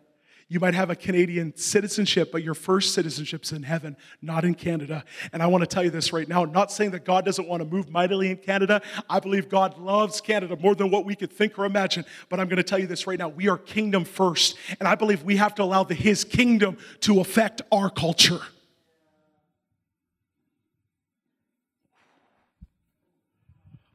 you 0.47 0.59
might 0.59 0.75
have 0.75 0.91
a 0.91 0.95
Canadian 0.95 1.55
citizenship, 1.55 2.31
but 2.31 2.43
your 2.43 2.53
first 2.53 2.93
citizenship's 2.93 3.51
in 3.51 3.63
heaven, 3.63 3.97
not 4.21 4.45
in 4.45 4.53
Canada. 4.53 5.03
And 5.33 5.41
I 5.41 5.47
want 5.47 5.63
to 5.63 5.67
tell 5.67 5.83
you 5.83 5.89
this 5.89 6.13
right 6.13 6.27
now. 6.27 6.43
I'm 6.43 6.51
not 6.51 6.71
saying 6.71 6.91
that 6.91 7.03
God 7.03 7.25
doesn't 7.25 7.47
want 7.47 7.63
to 7.63 7.67
move 7.67 7.89
mightily 7.89 8.29
in 8.29 8.37
Canada. 8.37 8.83
I 9.09 9.19
believe 9.19 9.49
God 9.49 9.79
loves 9.79 10.21
Canada 10.21 10.55
more 10.55 10.75
than 10.75 10.91
what 10.91 11.03
we 11.03 11.15
could 11.15 11.33
think 11.33 11.57
or 11.57 11.65
imagine. 11.65 12.05
But 12.29 12.39
I'm 12.39 12.47
going 12.47 12.57
to 12.57 12.63
tell 12.63 12.77
you 12.77 12.85
this 12.85 13.07
right 13.07 13.17
now. 13.17 13.29
We 13.29 13.49
are 13.49 13.57
kingdom 13.57 14.05
first. 14.05 14.55
And 14.79 14.87
I 14.87 14.93
believe 14.93 15.23
we 15.23 15.37
have 15.37 15.55
to 15.55 15.63
allow 15.63 15.83
the, 15.83 15.95
his 15.95 16.23
kingdom 16.23 16.77
to 17.01 17.21
affect 17.21 17.63
our 17.71 17.89
culture. 17.89 18.41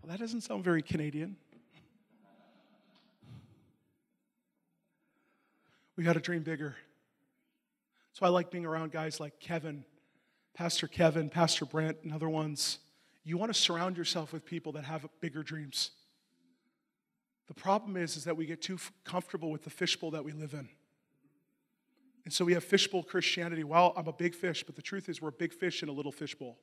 Well, 0.03 0.09
that 0.09 0.19
doesn't 0.19 0.41
sound 0.41 0.65
very 0.65 0.83
Canadian. 0.83 1.37
We 6.01 6.07
got 6.07 6.15
to 6.15 6.21
dream 6.21 6.43
bigger. 6.43 6.77
So 8.15 8.25
I 8.25 8.31
like 8.31 8.51
being 8.51 8.65
around 8.65 8.91
guys 8.91 9.21
like 9.21 9.39
Kevin, 9.39 9.85
Pastor 10.55 10.89
Kevin, 10.89 11.29
Pastor 11.29 11.67
Brent, 11.67 11.99
and 12.03 12.11
other 12.11 12.31
ones. 12.31 12.79
You 13.23 13.37
want 13.37 13.53
to 13.53 13.61
surround 13.61 13.99
yourself 13.99 14.33
with 14.33 14.47
people 14.47 14.73
that 14.73 14.85
have 14.85 15.07
bigger 15.21 15.43
dreams. 15.43 15.91
The 17.49 17.53
problem 17.53 17.99
is, 17.99 18.17
is 18.17 18.25
that 18.25 18.35
we 18.35 18.47
get 18.47 18.63
too 18.63 18.79
comfortable 19.05 19.51
with 19.51 19.65
the 19.65 19.69
fishbowl 19.69 20.13
that 20.13 20.25
we 20.25 20.33
live 20.33 20.55
in. 20.55 20.71
And 22.25 22.33
so 22.33 22.47
we 22.47 22.55
have 22.55 22.65
fishbowl 22.65 23.03
Christianity. 23.03 23.63
Well, 23.63 23.93
I'm 23.95 24.09
a 24.09 24.13
big 24.15 24.35
fish, 24.35 24.65
but 24.65 24.77
the 24.77 24.83
truth 24.83 25.11
is, 25.11 25.21
we're 25.21 25.29
a 25.29 25.33
big 25.33 25.53
fish 25.53 25.83
in 25.83 25.91
a 25.91 25.93
little 25.93 26.13
fishbowl 26.13 26.57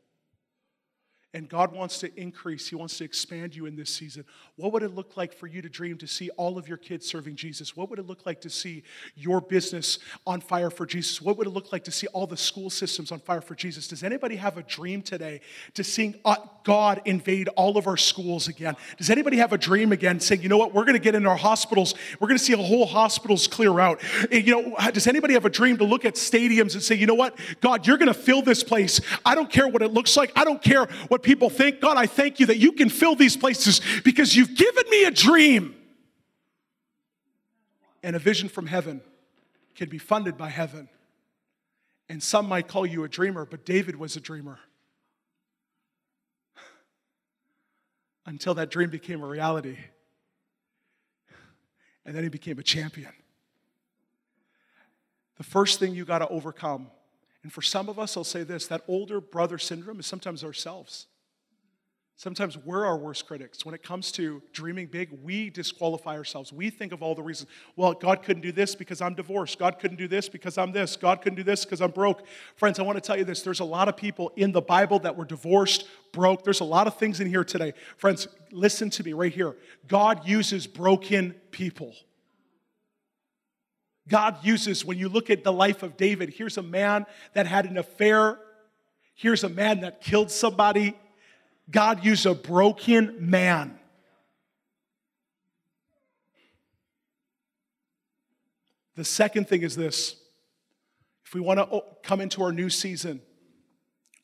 and 1.34 1.50
God 1.50 1.74
wants 1.74 2.00
to 2.00 2.20
increase, 2.20 2.70
He 2.70 2.76
wants 2.76 2.98
to 2.98 3.04
expand 3.04 3.56
you 3.56 3.66
in 3.66 3.76
this 3.76 3.94
season. 3.94 4.24
What 4.56 4.72
would 4.72 4.82
it 4.82 4.96
look 4.96 5.18
like 5.18 5.34
for 5.34 5.46
you 5.46 5.62
to 5.62 5.70
dream 5.70 5.98
to 6.00 6.08
see 6.08 6.30
all 6.32 6.58
of 6.58 6.68
your 6.68 6.78
kids 6.78 7.06
serving 7.06 7.36
Jesus? 7.36 7.76
What 7.76 7.90
would 7.90 8.00
it 8.00 8.08
look 8.08 8.26
like 8.26 8.42
to 8.42 8.50
see 8.50 8.84
your 9.16 9.40
business 9.40 10.00
on 10.26 10.42
fire 10.42 10.70
for 10.70 10.86
Jesus? 10.86 11.22
What 11.22 11.38
would 11.38 11.46
it 11.46 11.52
look 11.52 11.72
like 11.72 11.84
to 11.84 11.92
see 11.92 12.08
all 12.08 12.26
the 12.26 12.38
school 12.38 12.70
systems 12.70 13.12
on 13.12 13.20
fire 13.20 13.42
for 13.42 13.56
Jesus? 13.56 13.88
Does 13.88 14.04
anybody 14.04 14.38
have 14.38 14.58
a 14.58 14.64
dream 14.64 15.02
today 15.02 15.42
to 15.76 15.84
see 15.84 16.16
uh, 16.26 16.38
God 16.64 17.02
invade 17.06 17.50
all 17.50 17.78
of 17.78 17.88
our 17.88 17.98
schools 17.98 18.48
again? 18.48 18.76
Does 18.98 19.10
anybody 19.10 19.38
have 19.38 19.54
a 19.54 19.58
dream 19.58 19.92
again 19.92 20.20
saying, 20.20 20.42
you 20.42 20.50
know 20.50 20.58
what, 20.58 20.74
we're 20.74 20.86
going 20.86 20.94
to 20.94 21.00
get 21.00 21.14
in 21.14 21.28
our 21.28 21.38
hospitals, 21.38 21.94
we're 22.20 22.30
going 22.30 22.40
to 22.40 22.44
see 22.44 22.54
a 22.54 22.58
whole 22.58 22.86
hospitals 22.86 23.48
clear 23.48 23.80
out? 23.80 24.02
You 24.32 24.64
know, 24.64 24.92
does 24.92 25.08
anybody 25.08 25.34
have 25.34 25.46
a 25.46 25.50
dream 25.50 25.78
to 25.78 25.84
look 25.84 26.04
at 26.04 26.16
stadiums 26.16 26.74
and 26.74 26.82
say, 26.82 26.96
you 26.96 27.06
know 27.06 27.16
what, 27.16 27.38
God, 27.62 27.86
you're 27.86 27.98
going 27.98 28.08
to 28.08 28.14
fill 28.14 28.42
this 28.42 28.64
place. 28.64 29.02
I 29.26 29.36
don't 29.36 29.52
care 29.52 29.68
what 29.68 29.82
it 29.82 29.92
looks 29.92 30.18
like, 30.18 30.32
I 30.36 30.44
don't 30.44 30.62
care 30.62 30.86
what 31.10 31.17
what 31.18 31.24
people 31.24 31.50
think. 31.50 31.82
God, 31.82 31.98
I 31.98 32.06
thank 32.06 32.40
you 32.40 32.46
that 32.46 32.58
you 32.58 32.74
can 32.74 32.90
fill 32.90 33.16
these 33.16 33.36
places 33.36 33.82
because 34.04 34.36
you've 34.36 34.54
given 34.54 34.84
me 34.92 35.06
a 35.06 35.10
dream. 35.10 35.76
And 38.04 38.16
a 38.16 38.20
vision 38.20 38.50
from 38.50 38.68
heaven 38.68 39.02
can 39.74 39.90
be 39.90 39.98
funded 39.98 40.38
by 40.38 40.50
heaven. 40.50 40.90
And 42.08 42.22
some 42.22 42.48
might 42.48 42.68
call 42.68 42.86
you 42.86 43.04
a 43.04 43.10
dreamer, 43.10 43.46
but 43.46 43.66
David 43.66 43.96
was 43.96 44.16
a 44.16 44.20
dreamer. 44.20 44.60
Until 48.28 48.54
that 48.54 48.70
dream 48.70 48.92
became 48.92 49.24
a 49.24 49.28
reality. 49.28 49.78
And 52.06 52.16
then 52.16 52.22
he 52.22 52.30
became 52.30 52.60
a 52.60 52.64
champion. 52.64 53.12
The 55.38 55.44
first 55.44 55.80
thing 55.80 55.96
you 55.96 56.06
got 56.06 56.20
to 56.20 56.28
overcome 56.28 56.92
and 57.48 57.54
for 57.54 57.62
some 57.62 57.88
of 57.88 57.98
us, 57.98 58.18
I'll 58.18 58.26
say 58.26 58.44
this 58.44 58.68
that 58.68 58.82
older 58.90 59.22
brother 59.22 59.58
syndrome 59.58 60.02
is 60.02 60.06
sometimes 60.06 60.44
ourselves. 60.44 61.08
Sometimes 62.18 62.58
we're 62.58 62.86
our 62.86 62.98
worst 62.98 63.26
critics. 63.26 63.66
When 63.66 63.74
it 63.74 63.82
comes 63.82 64.12
to 64.14 64.44
dreaming 64.52 64.88
big, 64.88 65.18
we 65.24 65.50
disqualify 65.50 66.18
ourselves. 66.18 66.52
We 66.52 66.70
think 66.70 66.92
of 66.92 67.02
all 67.02 67.16
the 67.16 67.24
reasons. 67.24 67.50
Well, 67.78 67.94
God 67.94 68.22
couldn't 68.22 68.42
do 68.42 68.52
this 68.52 68.76
because 68.76 69.00
I'm 69.00 69.14
divorced. 69.14 69.60
God 69.60 69.80
couldn't 69.80 69.96
do 69.96 70.10
this 70.10 70.28
because 70.28 70.58
I'm 70.58 70.74
this. 70.74 70.98
God 70.98 71.22
couldn't 71.22 71.38
do 71.38 71.44
this 71.44 71.64
because 71.64 71.80
I'm 71.80 71.92
broke. 71.92 72.28
Friends, 72.58 72.80
I 72.80 72.82
want 72.82 72.98
to 72.98 73.02
tell 73.02 73.18
you 73.18 73.24
this. 73.24 73.44
There's 73.44 73.62
a 73.62 73.64
lot 73.64 73.88
of 73.88 73.96
people 73.96 74.34
in 74.36 74.52
the 74.52 74.60
Bible 74.60 75.00
that 75.00 75.16
were 75.16 75.24
divorced, 75.24 75.88
broke. 76.12 76.44
There's 76.44 76.60
a 76.60 76.66
lot 76.66 76.86
of 76.86 76.98
things 76.98 77.22
in 77.22 77.30
here 77.30 77.46
today. 77.46 77.72
Friends, 77.96 78.28
listen 78.52 78.90
to 78.90 79.06
me 79.06 79.14
right 79.14 79.32
here. 79.32 79.56
God 79.88 80.28
uses 80.28 80.68
broken 80.68 81.34
people. 81.52 81.96
God 84.08 84.44
uses, 84.44 84.86
when 84.86 84.98
you 84.98 85.10
look 85.10 85.30
at 85.30 85.44
the 85.44 85.52
life 85.52 85.84
of 85.84 85.98
David, 85.98 86.30
here's 86.30 86.58
a 86.58 86.64
man 86.64 87.06
that 87.34 87.46
had 87.46 87.66
an 87.66 87.78
affair, 87.78 88.40
here's 89.16 89.44
a 89.44 89.50
man 89.50 89.82
that 89.82 90.02
killed 90.02 90.32
somebody. 90.32 90.98
God 91.70 92.06
used 92.06 92.26
a 92.26 92.34
broken 92.34 93.30
man. 93.30 93.78
The 98.96 99.06
second 99.06 99.48
thing 99.48 99.62
is 99.62 99.76
this 99.76 100.16
if 101.26 101.34
we 101.34 101.42
want 101.42 101.60
to 101.60 101.84
come 102.04 102.22
into 102.22 102.42
our 102.42 102.52
new 102.54 102.70
season, 102.70 103.22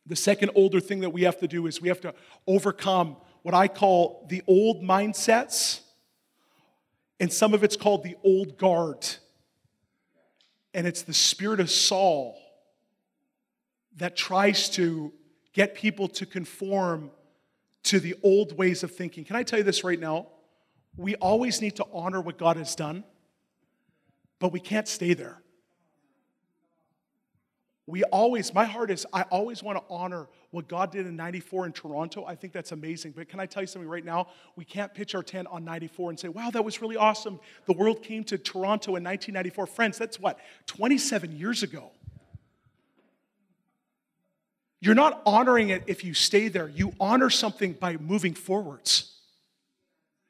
the 0.06 0.16
second 0.16 0.52
older 0.56 0.80
thing 0.80 1.02
that 1.02 1.12
we 1.12 1.24
have 1.24 1.38
to 1.40 1.48
do 1.48 1.68
is 1.68 1.82
we 1.82 1.90
have 1.90 2.02
to 2.02 2.14
overcome 2.48 3.18
what 3.42 3.54
I 3.54 3.68
call 3.68 4.26
the 4.30 4.42
old 4.48 4.82
mindsets, 4.82 5.82
and 7.20 7.32
some 7.32 7.54
of 7.54 7.64
it's 7.64 7.76
called 7.76 8.04
the 8.04 8.16
old 8.24 8.58
guard. 8.58 9.06
And 10.74 10.88
it's 10.88 11.04
the 11.04 11.14
spirit 11.14 11.60
of 11.60 11.70
Saul 11.70 12.38
that 13.98 14.16
tries 14.16 14.70
to 14.72 15.14
get 15.54 15.76
people 15.76 16.08
to 16.08 16.26
conform 16.26 17.12
to 17.84 18.00
the 18.00 18.16
old 18.24 18.58
ways 18.58 18.82
of 18.84 18.92
thinking. 18.92 19.24
Can 19.24 19.36
I 19.36 19.44
tell 19.44 19.60
you 19.60 19.64
this 19.64 19.84
right 19.84 20.00
now? 20.00 20.28
We 20.98 21.16
always 21.16 21.62
need 21.62 21.76
to 21.76 21.86
honor 21.94 22.22
what 22.22 22.38
God 22.38 22.58
has 22.58 22.76
done, 22.76 23.04
but 24.40 24.52
we 24.52 24.60
can't 24.60 24.88
stay 24.88 25.14
there 25.14 25.43
we 27.86 28.04
always, 28.06 28.54
my 28.54 28.64
heart 28.64 28.92
is, 28.92 29.06
I 29.12 29.24
always 29.24 29.62
want 29.62 29.78
to 29.78 29.84
honor 29.94 30.28
what 30.52 30.70
God 30.70 30.92
did 30.92 31.06
in 31.06 31.18
94 31.18 31.66
in 31.66 31.74
Toronto. 31.74 32.24
I 32.26 32.36
think 32.36 32.54
that's 32.54 32.72
amazing. 32.72 33.14
But 33.16 33.28
can 33.28 33.42
I 33.42 33.46
tell 33.46 33.62
you 33.62 33.68
something 33.68 33.90
right 33.90 34.06
now? 34.06 34.28
We 34.56 34.64
can't 34.64 34.94
pitch 34.94 35.16
our 35.16 35.24
tent 35.24 35.48
on 35.52 35.66
94 35.66 36.12
and 36.12 36.20
say, 36.20 36.30
wow, 36.30 36.50
that 36.52 36.64
was 36.64 36.82
really 36.82 36.96
awesome. 36.96 37.40
The 37.66 37.74
world 37.74 38.02
came 38.02 38.24
to 38.26 38.38
Toronto 38.38 38.96
in 38.96 39.04
1994. 39.04 39.68
Friends, 39.68 39.98
that's 39.98 40.18
what, 40.18 40.40
27 40.68 41.38
years 41.38 41.62
ago. 41.62 41.92
You're 44.80 44.96
not 44.96 45.22
honoring 45.26 45.70
it 45.70 45.84
if 45.88 46.06
you 46.06 46.14
stay 46.14 46.48
there. 46.48 46.70
You 46.70 46.94
honor 47.00 47.30
something 47.30 47.74
by 47.74 47.98
moving 47.98 48.34
forwards. 48.34 49.10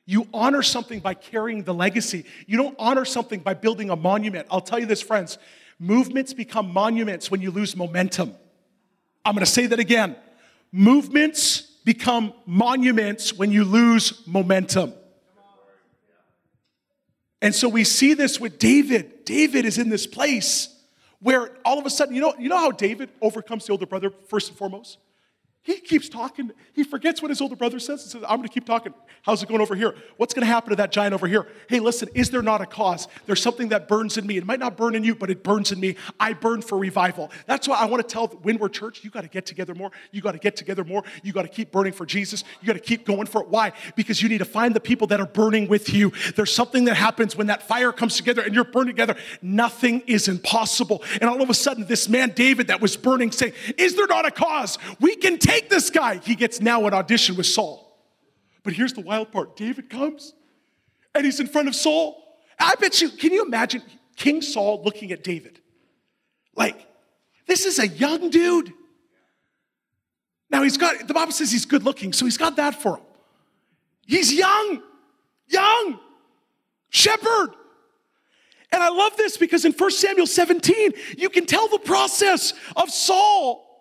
You 0.06 0.28
honor 0.34 0.64
something 0.64 1.00
by 1.00 1.14
carrying 1.14 1.64
the 1.64 1.74
legacy. 1.74 2.26
You 2.48 2.58
don't 2.58 2.76
honor 2.80 3.06
something 3.06 3.42
by 3.42 3.54
building 3.54 3.90
a 3.90 3.96
monument. 3.96 4.48
I'll 4.50 4.62
tell 4.62 4.80
you 4.80 4.86
this, 4.86 5.02
friends 5.02 5.38
Movements 5.80 6.34
become 6.34 6.72
monuments 6.72 7.30
when 7.30 7.42
you 7.42 7.52
lose 7.52 7.76
momentum. 7.76 8.34
I'm 9.26 9.34
going 9.34 9.46
to 9.46 9.52
say 9.52 9.68
that 9.68 9.80
again. 9.80 10.16
Movements 10.72 11.62
become 11.62 12.34
monuments 12.46 13.34
when 13.34 13.52
you 13.52 13.64
lose 13.64 14.26
momentum. 14.28 14.94
And 17.42 17.54
so 17.54 17.68
we 17.68 17.84
see 17.84 18.14
this 18.14 18.40
with 18.40 18.58
David. 18.58 19.26
David 19.26 19.66
is 19.66 19.78
in 19.78 19.90
this 19.90 20.08
place 20.08 20.70
where 21.20 21.52
all 21.66 21.80
of 21.80 21.86
a 21.86 21.90
sudden, 21.90 22.16
you 22.16 22.22
know, 22.22 22.34
you 22.40 22.50
know 22.50 22.58
how 22.58 22.72
David 22.72 23.10
overcomes 23.22 23.66
the 23.66 23.72
older 23.72 23.86
brother 23.86 24.12
first 24.28 24.50
and 24.50 24.58
foremost? 24.58 24.98
He 25.64 25.80
keeps 25.80 26.10
talking. 26.10 26.52
He 26.74 26.84
forgets 26.84 27.22
what 27.22 27.30
his 27.30 27.40
older 27.40 27.56
brother 27.56 27.80
says 27.80 28.02
and 28.04 28.12
says, 28.12 28.24
I'm 28.28 28.38
going 28.38 28.50
to 28.50 28.54
keep 28.54 28.66
talking. 28.66 28.94
How's 29.22 29.42
it 29.42 29.48
going 29.48 29.62
over 29.62 29.76
here? 29.76 29.96
What's 30.18 30.34
going 30.34 30.46
to 30.46 30.52
happen 30.52 30.72
to 30.72 30.76
that 30.76 30.92
giant 30.92 31.14
over 31.14 31.26
here? 31.26 31.48
Hey, 31.70 31.80
listen, 31.80 32.10
is 32.14 32.30
there 32.30 32.42
not 32.42 32.60
a 32.60 32.66
cause? 32.66 33.08
There's 33.28 33.42
something 33.42 33.70
that 33.70 33.88
burns 33.88 34.18
in 34.18 34.28
me. 34.28 34.36
It 34.36 34.46
might 34.46 34.60
not 34.60 34.76
burn 34.76 34.94
in 34.94 35.06
you, 35.06 35.16
but 35.16 35.30
it 35.30 35.42
burns 35.42 35.72
in 35.72 35.80
me. 35.80 35.96
I 36.20 36.34
burn 36.34 36.62
for 36.62 36.78
revival. 36.78 37.32
That's 37.46 37.66
why 37.66 37.78
I 37.78 37.86
want 37.86 38.06
to 38.06 38.14
tell 38.14 38.28
Windward 38.44 38.74
Church, 38.74 39.06
you 39.06 39.10
got 39.10 39.22
to 39.22 39.30
get 39.30 39.46
together 39.46 39.74
more. 39.74 39.92
You 40.12 40.22
got 40.22 40.34
to 40.34 40.38
get 40.38 40.58
together 40.58 40.84
more. 40.84 41.02
You 41.24 41.32
got 41.32 41.44
to 41.44 41.48
keep 41.48 41.72
burning 41.72 41.94
for 41.94 42.06
Jesus. 42.06 42.44
You 42.60 42.68
got 42.68 42.74
to 42.74 42.80
keep 42.80 43.06
going 43.06 43.28
for 43.28 43.42
it. 43.42 43.48
Why? 43.48 43.72
Because 43.96 44.22
you 44.22 44.28
need 44.28 44.40
to 44.40 44.46
find 44.46 44.76
the 44.76 44.82
people 44.82 45.08
that 45.08 45.22
are 45.22 45.28
burning 45.28 45.70
with 45.70 45.94
you. 45.94 46.12
There's 46.36 46.54
something 46.54 46.84
that 46.86 46.96
happens 46.96 47.38
when 47.38 47.48
that 47.48 47.64
fire 47.64 47.94
comes 47.94 48.18
together 48.18 48.42
and 48.42 48.54
you're 48.54 48.66
burning 48.66 48.96
together. 48.96 49.16
Nothing 49.42 50.02
is 50.08 50.28
impossible. 50.28 51.04
And 51.22 51.30
all 51.30 51.42
of 51.42 51.50
a 51.50 51.54
sudden, 51.54 51.86
this 51.86 52.10
man, 52.10 52.34
David, 52.36 52.68
that 52.68 52.82
was 52.82 52.98
burning, 52.98 53.32
saying, 53.32 53.54
Is 53.78 53.96
there 53.96 54.08
not 54.08 54.26
a 54.26 54.32
cause? 54.32 54.78
We 55.00 55.16
can 55.16 55.38
take 55.38 55.53
take 55.54 55.70
this 55.70 55.90
guy. 55.90 56.18
He 56.18 56.36
gets 56.36 56.62
now 56.62 56.86
an 56.86 56.94
audition 56.94 57.36
with 57.36 57.46
Saul. 57.46 57.80
But 58.64 58.74
here's 58.74 58.94
the 58.94 59.02
wild 59.02 59.32
part 59.32 59.56
David 59.56 59.90
comes 59.90 60.34
and 61.14 61.26
he's 61.26 61.40
in 61.40 61.48
front 61.48 61.68
of 61.68 61.76
Saul. 61.76 62.22
I 62.60 62.76
bet 62.76 63.02
you, 63.02 63.10
can 63.10 63.34
you 63.34 63.46
imagine 63.46 63.82
King 64.16 64.42
Saul 64.42 64.82
looking 64.84 65.12
at 65.12 65.24
David? 65.24 65.60
Like, 66.56 66.88
this 67.48 67.66
is 67.66 67.80
a 67.80 67.88
young 67.88 68.30
dude. 68.30 68.74
Now 70.50 70.64
he's 70.64 70.78
got, 70.78 71.08
the 71.08 71.14
Bible 71.14 71.32
says 71.32 71.52
he's 71.52 71.66
good 71.66 71.84
looking, 71.84 72.14
so 72.14 72.26
he's 72.26 72.38
got 72.38 72.56
that 72.58 72.82
for 72.82 72.98
him. 72.98 73.06
He's 74.06 74.34
young, 74.34 74.82
young, 75.48 76.00
shepherd. 76.90 77.50
And 78.72 78.82
I 78.82 78.90
love 78.90 79.18
this 79.18 79.38
because 79.38 79.66
in 79.66 79.72
1 79.72 79.92
Samuel 79.92 80.28
17, 80.28 80.94
you 81.18 81.30
can 81.30 81.46
tell 81.46 81.68
the 81.68 81.80
process 81.80 82.54
of 82.76 82.90
Saul 82.90 83.73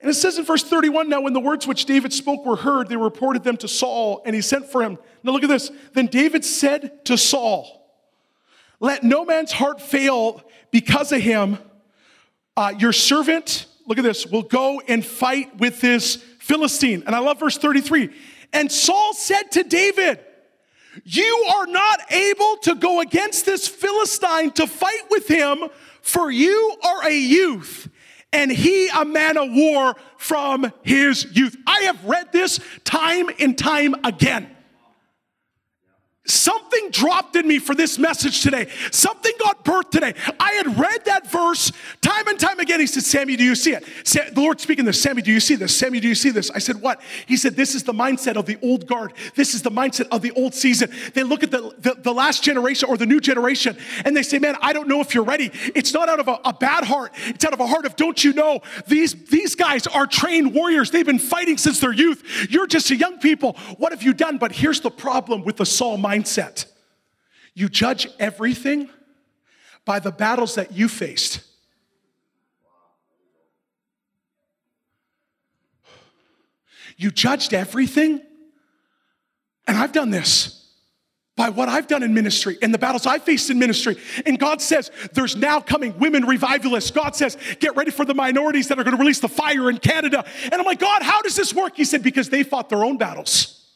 and 0.00 0.10
it 0.10 0.14
says 0.14 0.38
in 0.38 0.44
verse 0.44 0.62
31 0.62 1.08
now, 1.08 1.22
when 1.22 1.32
the 1.32 1.40
words 1.40 1.66
which 1.66 1.84
David 1.84 2.12
spoke 2.12 2.46
were 2.46 2.56
heard, 2.56 2.88
they 2.88 2.96
reported 2.96 3.42
them 3.42 3.56
to 3.58 3.68
Saul, 3.68 4.22
and 4.24 4.34
he 4.34 4.40
sent 4.40 4.66
for 4.66 4.82
him. 4.82 4.96
Now 5.24 5.32
look 5.32 5.42
at 5.42 5.48
this. 5.48 5.72
Then 5.92 6.06
David 6.06 6.44
said 6.44 7.04
to 7.06 7.18
Saul, 7.18 7.84
Let 8.78 9.02
no 9.02 9.24
man's 9.24 9.50
heart 9.50 9.80
fail 9.80 10.42
because 10.70 11.10
of 11.10 11.20
him. 11.20 11.58
Uh, 12.56 12.74
your 12.78 12.92
servant, 12.92 13.66
look 13.86 13.98
at 13.98 14.04
this, 14.04 14.24
will 14.24 14.42
go 14.42 14.80
and 14.86 15.04
fight 15.04 15.58
with 15.58 15.80
this 15.80 16.16
Philistine. 16.38 17.02
And 17.04 17.14
I 17.14 17.18
love 17.18 17.40
verse 17.40 17.58
33. 17.58 18.10
And 18.52 18.70
Saul 18.70 19.14
said 19.14 19.50
to 19.52 19.64
David, 19.64 20.20
You 21.04 21.46
are 21.56 21.66
not 21.66 22.12
able 22.12 22.56
to 22.62 22.76
go 22.76 23.00
against 23.00 23.46
this 23.46 23.66
Philistine 23.66 24.52
to 24.52 24.68
fight 24.68 25.10
with 25.10 25.26
him, 25.26 25.64
for 26.02 26.30
you 26.30 26.76
are 26.84 27.04
a 27.04 27.18
youth 27.18 27.88
and 28.32 28.50
he 28.52 28.88
a 28.88 29.04
man 29.04 29.36
of 29.36 29.48
war 29.52 29.96
from 30.16 30.70
his 30.82 31.26
youth. 31.36 31.56
I 31.66 31.82
have 31.82 32.04
read 32.04 32.32
this 32.32 32.60
time 32.84 33.30
and 33.38 33.56
time 33.56 33.94
again. 34.04 34.54
Something 36.28 36.90
dropped 36.90 37.36
in 37.36 37.48
me 37.48 37.58
for 37.58 37.74
this 37.74 37.98
message 37.98 38.42
today. 38.42 38.68
Something 38.92 39.32
got 39.40 39.64
birthed 39.64 39.90
today. 39.90 40.12
I 40.38 40.52
had 40.52 40.78
read 40.78 41.06
that 41.06 41.30
verse 41.30 41.72
time 42.02 42.28
and 42.28 42.38
time 42.38 42.60
again. 42.60 42.80
He 42.80 42.86
said, 42.86 43.02
Sammy, 43.02 43.34
do 43.34 43.44
you 43.44 43.54
see 43.54 43.72
it? 43.72 43.84
the 44.34 44.40
Lord 44.40 44.60
speaking 44.60 44.84
this, 44.84 45.00
Sammy, 45.00 45.22
do 45.22 45.32
you 45.32 45.40
see 45.40 45.54
this? 45.54 45.74
Sammy, 45.74 46.00
do 46.00 46.08
you 46.08 46.14
see 46.14 46.28
this? 46.28 46.50
I 46.50 46.58
said, 46.58 46.82
What? 46.82 47.00
He 47.24 47.38
said, 47.38 47.56
This 47.56 47.74
is 47.74 47.82
the 47.82 47.94
mindset 47.94 48.36
of 48.36 48.44
the 48.44 48.58
old 48.62 48.86
guard. 48.86 49.14
This 49.36 49.54
is 49.54 49.62
the 49.62 49.70
mindset 49.70 50.08
of 50.10 50.20
the 50.20 50.32
old 50.32 50.52
season. 50.52 50.92
They 51.14 51.22
look 51.22 51.42
at 51.42 51.50
the, 51.50 51.74
the, 51.78 51.94
the 51.94 52.12
last 52.12 52.44
generation 52.44 52.90
or 52.90 52.98
the 52.98 53.06
new 53.06 53.20
generation 53.20 53.78
and 54.04 54.14
they 54.14 54.22
say, 54.22 54.38
Man, 54.38 54.54
I 54.60 54.74
don't 54.74 54.86
know 54.86 55.00
if 55.00 55.14
you're 55.14 55.24
ready. 55.24 55.50
It's 55.74 55.94
not 55.94 56.10
out 56.10 56.20
of 56.20 56.28
a, 56.28 56.38
a 56.44 56.52
bad 56.52 56.84
heart, 56.84 57.12
it's 57.26 57.44
out 57.46 57.54
of 57.54 57.60
a 57.60 57.66
heart 57.66 57.86
of, 57.86 57.96
Don't 57.96 58.22
you 58.22 58.34
know? 58.34 58.60
These, 58.86 59.14
these 59.24 59.54
guys 59.54 59.86
are 59.86 60.06
trained 60.06 60.52
warriors. 60.52 60.90
They've 60.90 61.06
been 61.06 61.18
fighting 61.18 61.56
since 61.56 61.80
their 61.80 61.92
youth. 61.92 62.22
You're 62.50 62.66
just 62.66 62.90
a 62.90 62.96
young 62.96 63.18
people. 63.18 63.54
What 63.78 63.92
have 63.92 64.02
you 64.02 64.12
done? 64.12 64.36
But 64.36 64.52
here's 64.52 64.82
the 64.82 64.90
problem 64.90 65.42
with 65.42 65.56
the 65.56 65.64
Saul 65.64 65.96
mindset 65.96 66.17
mindset. 66.18 66.66
You 67.54 67.68
judge 67.68 68.08
everything 68.18 68.88
by 69.84 69.98
the 69.98 70.12
battles 70.12 70.54
that 70.56 70.72
you 70.72 70.88
faced. 70.88 71.40
You 76.96 77.10
judged 77.10 77.54
everything, 77.54 78.20
and 79.66 79.76
I've 79.76 79.92
done 79.92 80.10
this 80.10 80.54
by 81.36 81.50
what 81.50 81.68
I've 81.68 81.86
done 81.86 82.02
in 82.02 82.12
ministry 82.12 82.58
and 82.60 82.74
the 82.74 82.78
battles 82.78 83.06
I 83.06 83.20
faced 83.20 83.48
in 83.50 83.60
ministry. 83.60 83.96
And 84.26 84.36
God 84.36 84.60
says, 84.60 84.90
there's 85.12 85.36
now 85.36 85.60
coming 85.60 85.96
women 86.00 86.24
revivalists. 86.24 86.90
God 86.90 87.14
says, 87.14 87.36
get 87.60 87.76
ready 87.76 87.92
for 87.92 88.04
the 88.04 88.14
minorities 88.14 88.66
that 88.68 88.80
are 88.80 88.82
going 88.82 88.96
to 88.96 89.00
release 89.00 89.20
the 89.20 89.28
fire 89.28 89.70
in 89.70 89.78
Canada. 89.78 90.24
And 90.42 90.54
I'm 90.54 90.64
like, 90.64 90.80
God, 90.80 91.02
how 91.02 91.22
does 91.22 91.36
this 91.36 91.54
work? 91.54 91.76
He 91.76 91.84
said, 91.84 92.02
because 92.02 92.28
they 92.28 92.42
fought 92.42 92.68
their 92.68 92.84
own 92.84 92.98
battles. 92.98 93.67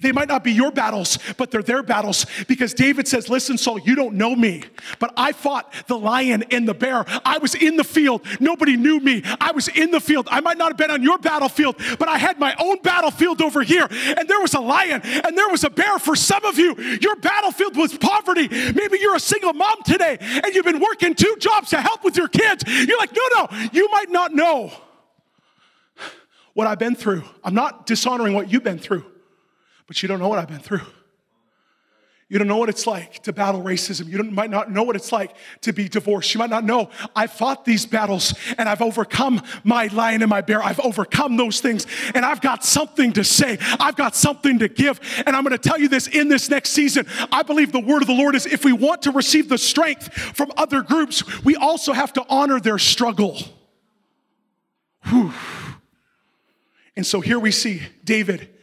They 0.00 0.12
might 0.12 0.28
not 0.28 0.44
be 0.44 0.52
your 0.52 0.70
battles, 0.70 1.18
but 1.38 1.50
they're 1.50 1.62
their 1.62 1.82
battles 1.82 2.26
because 2.48 2.74
David 2.74 3.08
says, 3.08 3.30
Listen, 3.30 3.56
Saul, 3.56 3.78
you 3.78 3.94
don't 3.94 4.16
know 4.16 4.36
me, 4.36 4.62
but 4.98 5.10
I 5.16 5.32
fought 5.32 5.72
the 5.86 5.96
lion 5.96 6.44
and 6.50 6.68
the 6.68 6.74
bear. 6.74 7.06
I 7.24 7.38
was 7.38 7.54
in 7.54 7.76
the 7.76 7.84
field. 7.84 8.20
Nobody 8.38 8.76
knew 8.76 9.00
me. 9.00 9.22
I 9.40 9.52
was 9.52 9.68
in 9.68 9.90
the 9.90 10.00
field. 10.00 10.28
I 10.30 10.40
might 10.40 10.58
not 10.58 10.68
have 10.68 10.76
been 10.76 10.90
on 10.90 11.02
your 11.02 11.16
battlefield, 11.16 11.76
but 11.98 12.08
I 12.08 12.18
had 12.18 12.38
my 12.38 12.54
own 12.58 12.82
battlefield 12.82 13.40
over 13.40 13.62
here. 13.62 13.88
And 13.90 14.28
there 14.28 14.40
was 14.40 14.52
a 14.52 14.60
lion 14.60 15.00
and 15.02 15.36
there 15.36 15.48
was 15.48 15.64
a 15.64 15.70
bear. 15.70 15.98
For 15.98 16.14
some 16.14 16.44
of 16.44 16.58
you, 16.58 16.76
your 17.00 17.16
battlefield 17.16 17.74
was 17.74 17.96
poverty. 17.96 18.48
Maybe 18.48 18.98
you're 19.00 19.16
a 19.16 19.20
single 19.20 19.54
mom 19.54 19.82
today 19.82 20.18
and 20.20 20.54
you've 20.54 20.66
been 20.66 20.80
working 20.80 21.14
two 21.14 21.36
jobs 21.40 21.70
to 21.70 21.80
help 21.80 22.04
with 22.04 22.18
your 22.18 22.28
kids. 22.28 22.64
You're 22.66 22.98
like, 22.98 23.14
No, 23.14 23.22
no, 23.34 23.68
you 23.72 23.88
might 23.90 24.10
not 24.10 24.34
know 24.34 24.72
what 26.52 26.66
I've 26.66 26.78
been 26.78 26.94
through. 26.94 27.22
I'm 27.42 27.54
not 27.54 27.86
dishonoring 27.86 28.34
what 28.34 28.52
you've 28.52 28.64
been 28.64 28.78
through. 28.78 29.04
But 29.86 30.02
you 30.02 30.08
don't 30.08 30.18
know 30.18 30.28
what 30.28 30.38
I've 30.38 30.48
been 30.48 30.58
through. 30.58 30.82
You 32.28 32.38
don't 32.38 32.48
know 32.48 32.56
what 32.56 32.68
it's 32.68 32.88
like 32.88 33.22
to 33.22 33.32
battle 33.32 33.62
racism. 33.62 34.08
You 34.08 34.20
might 34.24 34.50
not 34.50 34.68
know 34.68 34.82
what 34.82 34.96
it's 34.96 35.12
like 35.12 35.36
to 35.60 35.72
be 35.72 35.88
divorced. 35.88 36.34
You 36.34 36.38
might 36.40 36.50
not 36.50 36.64
know 36.64 36.90
I 37.14 37.28
fought 37.28 37.64
these 37.64 37.86
battles 37.86 38.34
and 38.58 38.68
I've 38.68 38.82
overcome 38.82 39.40
my 39.62 39.86
lion 39.88 40.22
and 40.22 40.28
my 40.28 40.40
bear. 40.40 40.60
I've 40.60 40.80
overcome 40.80 41.36
those 41.36 41.60
things 41.60 41.86
and 42.16 42.24
I've 42.24 42.40
got 42.40 42.64
something 42.64 43.12
to 43.12 43.22
say. 43.22 43.58
I've 43.78 43.94
got 43.94 44.16
something 44.16 44.58
to 44.58 44.68
give. 44.68 44.98
And 45.24 45.36
I'm 45.36 45.44
going 45.44 45.56
to 45.56 45.68
tell 45.68 45.78
you 45.78 45.88
this 45.88 46.08
in 46.08 46.28
this 46.28 46.50
next 46.50 46.70
season. 46.70 47.06
I 47.30 47.44
believe 47.44 47.70
the 47.70 47.78
word 47.78 48.02
of 48.02 48.08
the 48.08 48.14
Lord 48.14 48.34
is 48.34 48.44
if 48.44 48.64
we 48.64 48.72
want 48.72 49.02
to 49.02 49.12
receive 49.12 49.48
the 49.48 49.58
strength 49.58 50.12
from 50.12 50.50
other 50.56 50.82
groups, 50.82 51.44
we 51.44 51.54
also 51.54 51.92
have 51.92 52.12
to 52.14 52.26
honor 52.28 52.58
their 52.58 52.78
struggle. 52.78 53.38
Whew. 55.04 55.32
And 56.96 57.06
so 57.06 57.20
here 57.20 57.38
we 57.38 57.52
see 57.52 57.82
David 58.02 58.55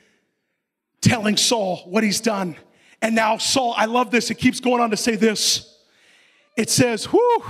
telling 1.03 1.37
Saul 1.37 1.83
what 1.85 2.03
he's 2.03 2.21
done. 2.21 2.55
And 3.01 3.13
now, 3.13 3.37
Saul, 3.37 3.73
I 3.77 3.85
love 3.85 4.09
this. 4.09 4.31
It 4.31 4.35
keeps 4.35 4.59
going 4.59 4.81
on 4.81 4.89
to 4.91 4.97
say 4.97 5.15
this. 5.15 5.77
It 6.55 6.69
says, 6.69 7.05
whew. 7.05 7.43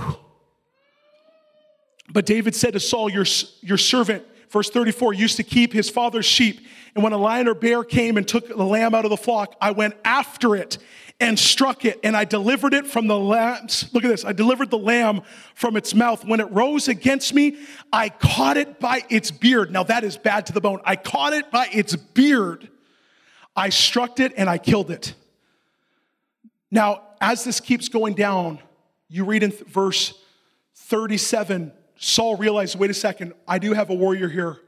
But 2.12 2.26
David 2.26 2.54
said 2.54 2.72
to 2.72 2.80
Saul, 2.80 3.08
your, 3.08 3.24
your 3.60 3.78
servant, 3.78 4.24
verse 4.50 4.68
34, 4.68 5.14
used 5.14 5.36
to 5.36 5.44
keep 5.44 5.72
his 5.72 5.88
father's 5.88 6.26
sheep. 6.26 6.66
And 6.94 7.04
when 7.04 7.12
a 7.12 7.16
lion 7.16 7.48
or 7.48 7.54
bear 7.54 7.84
came 7.84 8.16
and 8.16 8.26
took 8.26 8.48
the 8.48 8.64
lamb 8.64 8.94
out 8.94 9.04
of 9.04 9.10
the 9.10 9.16
flock, 9.16 9.56
I 9.60 9.70
went 9.70 9.94
after 10.04 10.56
it 10.56 10.78
and 11.20 11.38
struck 11.38 11.84
it, 11.84 12.00
and 12.02 12.16
I 12.16 12.24
delivered 12.24 12.74
it 12.74 12.88
from 12.88 13.06
the 13.06 13.16
lambs. 13.16 13.88
Look 13.92 14.04
at 14.04 14.08
this. 14.08 14.24
I 14.24 14.32
delivered 14.32 14.70
the 14.70 14.78
lamb 14.78 15.22
from 15.54 15.76
its 15.76 15.94
mouth. 15.94 16.24
When 16.24 16.40
it 16.40 16.50
rose 16.50 16.88
against 16.88 17.32
me, 17.32 17.56
I 17.92 18.08
caught 18.08 18.56
it 18.56 18.80
by 18.80 19.04
its 19.08 19.30
beard. 19.30 19.70
Now 19.70 19.84
that 19.84 20.02
is 20.02 20.16
bad 20.16 20.46
to 20.46 20.52
the 20.52 20.60
bone. 20.60 20.80
I 20.84 20.96
caught 20.96 21.32
it 21.32 21.52
by 21.52 21.68
its 21.72 21.94
beard 21.94 22.68
I 23.56 23.68
struck 23.68 24.20
it 24.20 24.32
and 24.36 24.48
I 24.48 24.58
killed 24.58 24.90
it. 24.90 25.14
Now, 26.70 27.02
as 27.20 27.44
this 27.44 27.60
keeps 27.60 27.88
going 27.88 28.14
down, 28.14 28.58
you 29.08 29.24
read 29.24 29.42
in 29.42 29.52
th- 29.52 29.64
verse 29.64 30.14
37, 30.74 31.72
Saul 31.96 32.36
realized 32.36 32.78
wait 32.78 32.90
a 32.90 32.94
second, 32.94 33.32
I 33.46 33.58
do 33.58 33.72
have 33.72 33.90
a 33.90 33.94
warrior 33.94 34.28
here. 34.28 34.58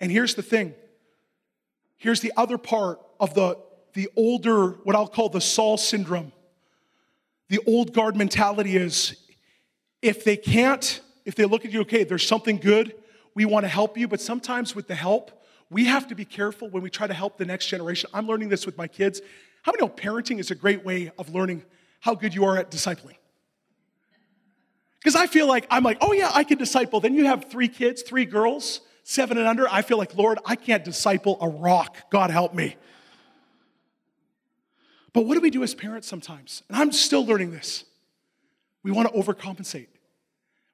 And 0.00 0.10
here's 0.10 0.34
the 0.34 0.42
thing 0.42 0.74
here's 1.98 2.20
the 2.20 2.32
other 2.36 2.58
part 2.58 3.00
of 3.18 3.34
the, 3.34 3.58
the 3.94 4.08
older, 4.16 4.70
what 4.84 4.94
I'll 4.94 5.08
call 5.08 5.28
the 5.28 5.40
Saul 5.40 5.76
syndrome. 5.76 6.32
The 7.48 7.60
old 7.66 7.92
guard 7.92 8.16
mentality 8.16 8.76
is 8.76 9.16
if 10.02 10.24
they 10.24 10.36
can't, 10.36 11.00
if 11.24 11.34
they 11.34 11.44
look 11.44 11.64
at 11.64 11.72
you, 11.72 11.80
okay, 11.82 12.04
there's 12.04 12.26
something 12.26 12.58
good, 12.58 12.94
we 13.34 13.44
want 13.44 13.64
to 13.64 13.68
help 13.68 13.96
you, 13.96 14.08
but 14.08 14.20
sometimes 14.20 14.74
with 14.74 14.88
the 14.88 14.94
help, 14.94 15.30
we 15.70 15.84
have 15.84 16.08
to 16.08 16.14
be 16.14 16.24
careful 16.24 16.68
when 16.68 16.82
we 16.82 16.90
try 16.90 17.06
to 17.06 17.14
help 17.14 17.38
the 17.38 17.44
next 17.44 17.66
generation. 17.66 18.10
I'm 18.14 18.26
learning 18.26 18.48
this 18.48 18.66
with 18.66 18.78
my 18.78 18.86
kids. 18.86 19.20
How 19.62 19.72
many 19.72 19.82
know 19.84 19.92
parenting 19.92 20.38
is 20.38 20.50
a 20.50 20.54
great 20.54 20.84
way 20.84 21.10
of 21.18 21.34
learning 21.34 21.64
how 22.00 22.14
good 22.14 22.34
you 22.34 22.44
are 22.44 22.56
at 22.56 22.70
discipling? 22.70 23.16
Because 25.00 25.16
I 25.16 25.26
feel 25.26 25.46
like 25.46 25.66
I'm 25.70 25.82
like, 25.82 25.98
oh 26.00 26.12
yeah, 26.12 26.30
I 26.32 26.44
can 26.44 26.58
disciple. 26.58 27.00
Then 27.00 27.14
you 27.14 27.26
have 27.26 27.50
three 27.50 27.68
kids, 27.68 28.02
three 28.02 28.24
girls, 28.24 28.80
seven 29.02 29.38
and 29.38 29.46
under. 29.46 29.68
I 29.68 29.82
feel 29.82 29.98
like, 29.98 30.16
Lord, 30.16 30.38
I 30.44 30.56
can't 30.56 30.84
disciple 30.84 31.38
a 31.40 31.48
rock. 31.48 31.96
God 32.10 32.30
help 32.30 32.54
me. 32.54 32.76
But 35.12 35.26
what 35.26 35.34
do 35.34 35.40
we 35.40 35.50
do 35.50 35.62
as 35.62 35.74
parents 35.74 36.06
sometimes? 36.06 36.62
And 36.68 36.76
I'm 36.76 36.92
still 36.92 37.24
learning 37.24 37.50
this. 37.50 37.84
We 38.82 38.92
want 38.92 39.12
to 39.12 39.18
overcompensate. 39.18 39.86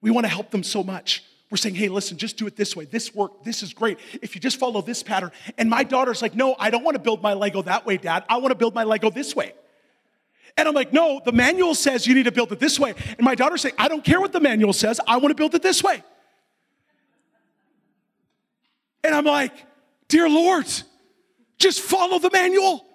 We 0.01 0.11
want 0.11 0.25
to 0.25 0.29
help 0.29 0.51
them 0.51 0.63
so 0.63 0.83
much. 0.83 1.25
We're 1.53 1.59
saying, 1.59 1.75
hey, 1.75 1.89
listen, 1.89 2.17
just 2.17 2.39
do 2.39 2.47
it 2.47 2.57
this 2.57 2.75
way. 2.75 2.87
This 2.87 3.15
work, 3.15 3.45
this 3.45 3.63
is 3.63 3.75
great. 3.75 3.99
If 4.23 4.35
you 4.35 4.41
just 4.41 4.59
follow 4.59 4.81
this 4.81 5.03
pattern. 5.03 5.33
And 5.59 5.69
my 5.69 5.85
daughter's 5.85 6.23
like, 6.23 6.35
no, 6.35 6.57
I 6.59 6.71
don't 6.71 6.83
want 6.83 6.95
to 6.95 6.99
build 6.99 7.21
my 7.21 7.35
Lego 7.35 7.61
that 7.61 7.85
way, 7.85 7.99
Dad. 7.99 8.25
I 8.27 8.39
want 8.39 8.53
to 8.53 8.55
build 8.55 8.75
my 8.75 8.85
Lego 8.85 9.11
this 9.11 9.37
way. 9.37 9.53
And 10.57 10.67
I'm 10.67 10.73
like, 10.73 10.95
no, 10.95 11.21
the 11.23 11.31
manual 11.31 11.75
says 11.75 12.07
you 12.07 12.15
need 12.15 12.23
to 12.23 12.33
build 12.33 12.53
it 12.53 12.59
this 12.59 12.81
way. 12.81 12.95
And 13.07 13.21
my 13.21 13.35
daughter's 13.35 13.61
saying, 13.61 13.75
I 13.77 13.89
don't 13.89 14.03
care 14.03 14.19
what 14.19 14.33
the 14.33 14.41
manual 14.41 14.73
says. 14.73 14.99
I 15.07 15.19
want 15.19 15.29
to 15.29 15.35
build 15.35 15.55
it 15.55 15.61
this 15.61 15.85
way. 15.85 16.03
And 19.05 19.15
I'm 19.15 19.27
like, 19.27 19.53
dear 20.09 20.31
Lord, 20.31 20.65
just 21.59 21.83
follow 21.83 22.19
the 22.19 22.31
manual. 22.31 22.87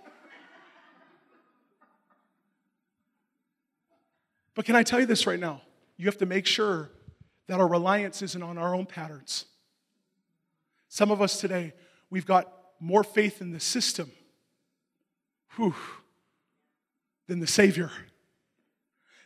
But 4.55 4.65
can 4.65 4.75
I 4.75 4.81
tell 4.81 4.99
you 4.99 5.05
this 5.05 5.27
right 5.27 5.39
now? 5.39 5.61
You 5.95 6.07
have 6.07 6.17
to 6.17 6.25
make 6.25 6.47
sure 6.47 6.89
that 7.47 7.59
our 7.59 7.67
reliance 7.67 8.21
isn't 8.21 8.43
on 8.43 8.57
our 8.57 8.75
own 8.75 8.85
patterns. 8.85 9.45
Some 10.89 11.11
of 11.11 11.21
us 11.21 11.39
today, 11.39 11.73
we've 12.09 12.25
got 12.25 12.51
more 12.79 13.03
faith 13.03 13.41
in 13.41 13.51
the 13.51 13.59
system 13.59 14.11
whew, 15.55 15.75
than 17.27 17.39
the 17.39 17.47
Savior. 17.47 17.91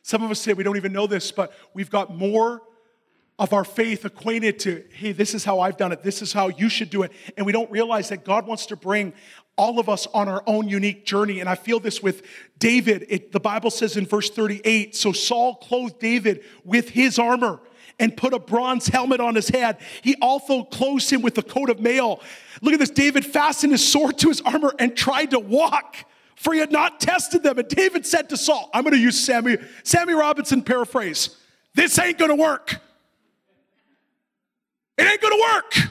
Some 0.03 0.23
of 0.23 0.31
us 0.31 0.43
today, 0.43 0.53
we 0.53 0.63
don't 0.63 0.77
even 0.77 0.93
know 0.93 1.07
this, 1.07 1.31
but 1.31 1.53
we've 1.73 1.89
got 1.89 2.15
more 2.15 2.61
of 3.37 3.53
our 3.53 3.63
faith 3.63 4.05
acquainted 4.05 4.59
to, 4.59 4.83
hey, 4.93 5.11
this 5.11 5.33
is 5.33 5.43
how 5.43 5.59
I've 5.59 5.77
done 5.77 5.91
it, 5.91 6.03
this 6.03 6.21
is 6.21 6.31
how 6.31 6.49
you 6.49 6.69
should 6.69 6.89
do 6.89 7.03
it. 7.03 7.11
And 7.37 7.45
we 7.45 7.51
don't 7.51 7.69
realize 7.71 8.09
that 8.09 8.23
God 8.23 8.45
wants 8.45 8.67
to 8.67 8.75
bring 8.75 9.13
all 9.57 9.79
of 9.79 9.89
us 9.89 10.07
on 10.07 10.27
our 10.27 10.43
own 10.47 10.67
unique 10.67 11.05
journey. 11.05 11.39
And 11.39 11.49
I 11.49 11.55
feel 11.55 11.79
this 11.79 12.01
with 12.01 12.23
David. 12.59 13.05
It, 13.09 13.31
the 13.31 13.39
Bible 13.39 13.69
says 13.69 13.97
in 13.97 14.05
verse 14.05 14.29
38 14.29 14.95
so 14.95 15.11
Saul 15.11 15.55
clothed 15.55 15.99
David 15.99 16.43
with 16.63 16.89
his 16.89 17.19
armor 17.19 17.59
and 18.01 18.17
put 18.17 18.33
a 18.33 18.39
bronze 18.39 18.87
helmet 18.87 19.21
on 19.21 19.35
his 19.35 19.47
head. 19.47 19.77
He 20.01 20.15
also 20.21 20.63
clothed 20.63 21.09
him 21.09 21.21
with 21.21 21.37
a 21.37 21.43
coat 21.43 21.69
of 21.69 21.79
mail. 21.79 22.19
Look 22.61 22.73
at 22.73 22.79
this 22.79 22.89
David 22.89 23.25
fastened 23.25 23.71
his 23.71 23.87
sword 23.89 24.17
to 24.17 24.29
his 24.29 24.41
armor 24.41 24.73
and 24.79 24.97
tried 24.97 25.31
to 25.31 25.39
walk, 25.39 25.97
for 26.35 26.53
he 26.53 26.59
had 26.59 26.71
not 26.71 26.99
tested 26.99 27.43
them. 27.43 27.59
And 27.59 27.67
David 27.67 28.05
said 28.05 28.27
to 28.29 28.37
Saul, 28.37 28.69
I'm 28.73 28.83
going 28.83 28.95
to 28.95 28.99
use 28.99 29.23
Sammy, 29.23 29.57
Sammy 29.83 30.13
Robinson 30.13 30.63
paraphrase 30.63 31.37
this 31.73 31.97
ain't 31.99 32.17
going 32.17 32.35
to 32.35 32.35
work. 32.35 32.75
It 34.97 35.03
ain't 35.03 35.21
going 35.21 35.33
to 35.33 35.53
work. 35.53 35.89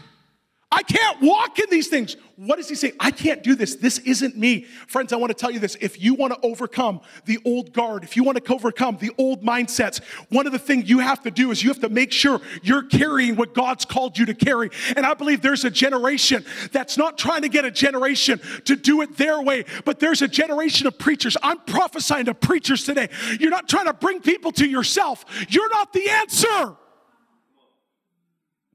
I 0.70 0.82
can't 0.82 1.22
walk 1.22 1.58
in 1.58 1.70
these 1.70 1.88
things. 1.88 2.16
What 2.42 2.56
does 2.56 2.70
he 2.70 2.74
say? 2.74 2.94
I 2.98 3.10
can't 3.10 3.42
do 3.42 3.54
this. 3.54 3.74
This 3.74 3.98
isn't 3.98 4.34
me. 4.34 4.62
Friends, 4.86 5.12
I 5.12 5.16
want 5.16 5.28
to 5.28 5.34
tell 5.34 5.50
you 5.50 5.58
this. 5.58 5.76
If 5.78 6.00
you 6.00 6.14
want 6.14 6.32
to 6.32 6.40
overcome 6.42 7.02
the 7.26 7.38
old 7.44 7.74
guard, 7.74 8.02
if 8.02 8.16
you 8.16 8.24
want 8.24 8.42
to 8.42 8.52
overcome 8.54 8.96
the 8.96 9.10
old 9.18 9.44
mindsets, 9.44 10.02
one 10.30 10.46
of 10.46 10.52
the 10.52 10.58
things 10.58 10.88
you 10.88 11.00
have 11.00 11.22
to 11.24 11.30
do 11.30 11.50
is 11.50 11.62
you 11.62 11.68
have 11.68 11.80
to 11.80 11.90
make 11.90 12.12
sure 12.12 12.40
you're 12.62 12.84
carrying 12.84 13.36
what 13.36 13.52
God's 13.52 13.84
called 13.84 14.16
you 14.16 14.24
to 14.24 14.32
carry. 14.32 14.70
And 14.96 15.04
I 15.04 15.12
believe 15.12 15.42
there's 15.42 15.66
a 15.66 15.70
generation 15.70 16.42
that's 16.72 16.96
not 16.96 17.18
trying 17.18 17.42
to 17.42 17.50
get 17.50 17.66
a 17.66 17.70
generation 17.70 18.40
to 18.64 18.74
do 18.74 19.02
it 19.02 19.18
their 19.18 19.42
way, 19.42 19.66
but 19.84 20.00
there's 20.00 20.22
a 20.22 20.28
generation 20.28 20.86
of 20.86 20.98
preachers. 20.98 21.36
I'm 21.42 21.58
prophesying 21.58 22.24
to 22.24 22.32
preachers 22.32 22.84
today. 22.84 23.10
You're 23.38 23.50
not 23.50 23.68
trying 23.68 23.84
to 23.84 23.92
bring 23.92 24.22
people 24.22 24.50
to 24.52 24.66
yourself, 24.66 25.26
you're 25.50 25.68
not 25.68 25.92
the 25.92 26.08
answer. 26.08 26.76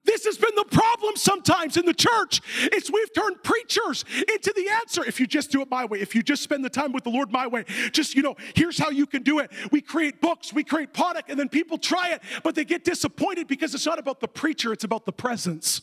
This 0.05 0.25
has 0.25 0.37
been 0.37 0.53
the 0.55 0.65
problem 0.65 1.15
sometimes 1.15 1.77
in 1.77 1.85
the 1.85 1.93
church. 1.93 2.41
It's 2.59 2.91
we've 2.91 3.13
turned 3.13 3.43
preachers 3.43 4.05
into 4.31 4.53
the 4.55 4.69
answer. 4.69 5.03
If 5.03 5.19
you 5.19 5.27
just 5.27 5.51
do 5.51 5.61
it 5.61 5.69
my 5.69 5.85
way, 5.85 5.99
if 5.99 6.15
you 6.15 6.21
just 6.21 6.43
spend 6.43 6.63
the 6.63 6.69
time 6.69 6.91
with 6.91 7.03
the 7.03 7.09
Lord 7.09 7.31
my 7.31 7.47
way, 7.47 7.65
just 7.91 8.15
you 8.15 8.21
know, 8.21 8.35
here's 8.53 8.77
how 8.77 8.91
you 8.91 9.07
can 9.07 9.23
do 9.23 9.39
it. 9.39 9.51
We 9.71 9.81
create 9.81 10.21
books, 10.21 10.53
we 10.53 10.63
create 10.63 10.93
product, 10.93 11.29
and 11.29 11.39
then 11.39 11.49
people 11.49 11.77
try 11.77 12.09
it, 12.09 12.21
but 12.43 12.55
they 12.55 12.65
get 12.65 12.83
disappointed 12.83 13.47
because 13.47 13.73
it's 13.73 13.85
not 13.85 13.99
about 13.99 14.19
the 14.19 14.27
preacher, 14.27 14.71
it's 14.71 14.83
about 14.83 15.05
the 15.05 15.13
presence. 15.13 15.81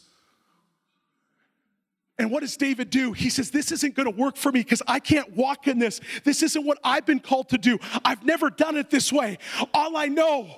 And 2.18 2.30
what 2.30 2.40
does 2.40 2.56
David 2.56 2.90
do? 2.90 3.12
He 3.12 3.30
says, 3.30 3.50
This 3.50 3.72
isn't 3.72 3.96
gonna 3.96 4.10
work 4.10 4.36
for 4.36 4.52
me 4.52 4.60
because 4.60 4.82
I 4.86 5.00
can't 5.00 5.34
walk 5.34 5.66
in 5.66 5.80
this. 5.80 6.00
This 6.22 6.42
isn't 6.44 6.64
what 6.64 6.78
I've 6.84 7.06
been 7.06 7.20
called 7.20 7.48
to 7.48 7.58
do. 7.58 7.78
I've 8.04 8.24
never 8.24 8.50
done 8.50 8.76
it 8.76 8.90
this 8.90 9.12
way. 9.12 9.38
All 9.74 9.96
I 9.96 10.06
know 10.06 10.48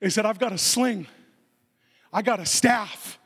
is 0.00 0.16
that 0.16 0.26
I've 0.26 0.38
got 0.38 0.52
a 0.52 0.58
sling 0.58 1.06
I 2.14 2.22
got 2.22 2.38
a 2.38 2.46
staff. 2.46 3.18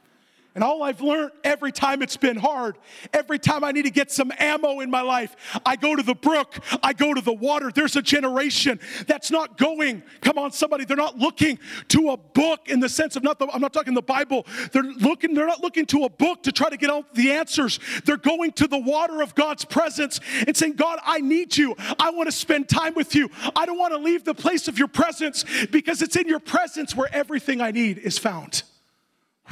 And 0.59 0.65
all 0.65 0.83
I've 0.83 1.01
learned 1.01 1.31
every 1.45 1.71
time 1.71 2.03
it's 2.03 2.17
been 2.17 2.37
hard, 2.37 2.79
every 3.13 3.39
time 3.39 3.63
I 3.63 3.71
need 3.71 3.85
to 3.85 3.93
get 3.93 4.11
some 4.11 4.33
ammo 4.41 4.81
in 4.81 4.91
my 4.91 5.03
life, 5.03 5.37
I 5.65 5.77
go 5.77 5.95
to 5.95 6.03
the 6.03 6.17
brook, 6.17 6.59
I 6.83 6.95
go 6.95 7.15
to 7.15 7.21
the 7.21 7.33
water. 7.33 7.71
There's 7.73 7.95
a 7.95 8.03
generation 8.03 8.81
that's 9.07 9.31
not 9.31 9.57
going, 9.57 10.03
come 10.21 10.37
on, 10.37 10.51
somebody, 10.51 10.85
they're 10.85 10.97
not 10.97 11.17
looking 11.17 11.61
to 11.91 12.11
a 12.11 12.17
book 12.17 12.69
in 12.69 12.81
the 12.81 12.89
sense 12.89 13.15
of 13.15 13.23
not 13.23 13.39
the, 13.39 13.47
I'm 13.53 13.61
not 13.61 13.73
talking 13.73 13.95
the 13.95 14.03
Bible. 14.03 14.47
They're 14.73 14.83
looking, 14.83 15.33
they're 15.33 15.47
not 15.47 15.63
looking 15.63 15.87
to 15.87 16.03
a 16.03 16.09
book 16.09 16.43
to 16.43 16.51
try 16.51 16.69
to 16.69 16.77
get 16.77 16.91
out 16.91 17.15
the 17.15 17.31
answers. 17.31 17.79
They're 18.05 18.17
going 18.17 18.51
to 18.55 18.67
the 18.67 18.79
water 18.79 19.23
of 19.23 19.37
God's 19.37 19.65
presence 19.65 20.19
and 20.45 20.57
saying, 20.57 20.73
God, 20.73 20.99
I 21.05 21.21
need 21.21 21.57
you. 21.57 21.77
I 22.01 22.11
want 22.11 22.27
to 22.27 22.33
spend 22.33 22.69
time 22.69 22.95
with 22.95 23.15
you. 23.15 23.31
I 23.55 23.65
don't 23.65 23.79
want 23.79 23.93
to 23.93 23.99
leave 23.99 24.25
the 24.25 24.35
place 24.35 24.67
of 24.67 24.77
your 24.77 24.89
presence 24.89 25.45
because 25.71 26.03
it's 26.03 26.17
in 26.17 26.27
your 26.27 26.41
presence 26.41 26.97
where 26.97 27.15
everything 27.15 27.61
I 27.61 27.71
need 27.71 27.99
is 27.99 28.19
found. 28.19 28.65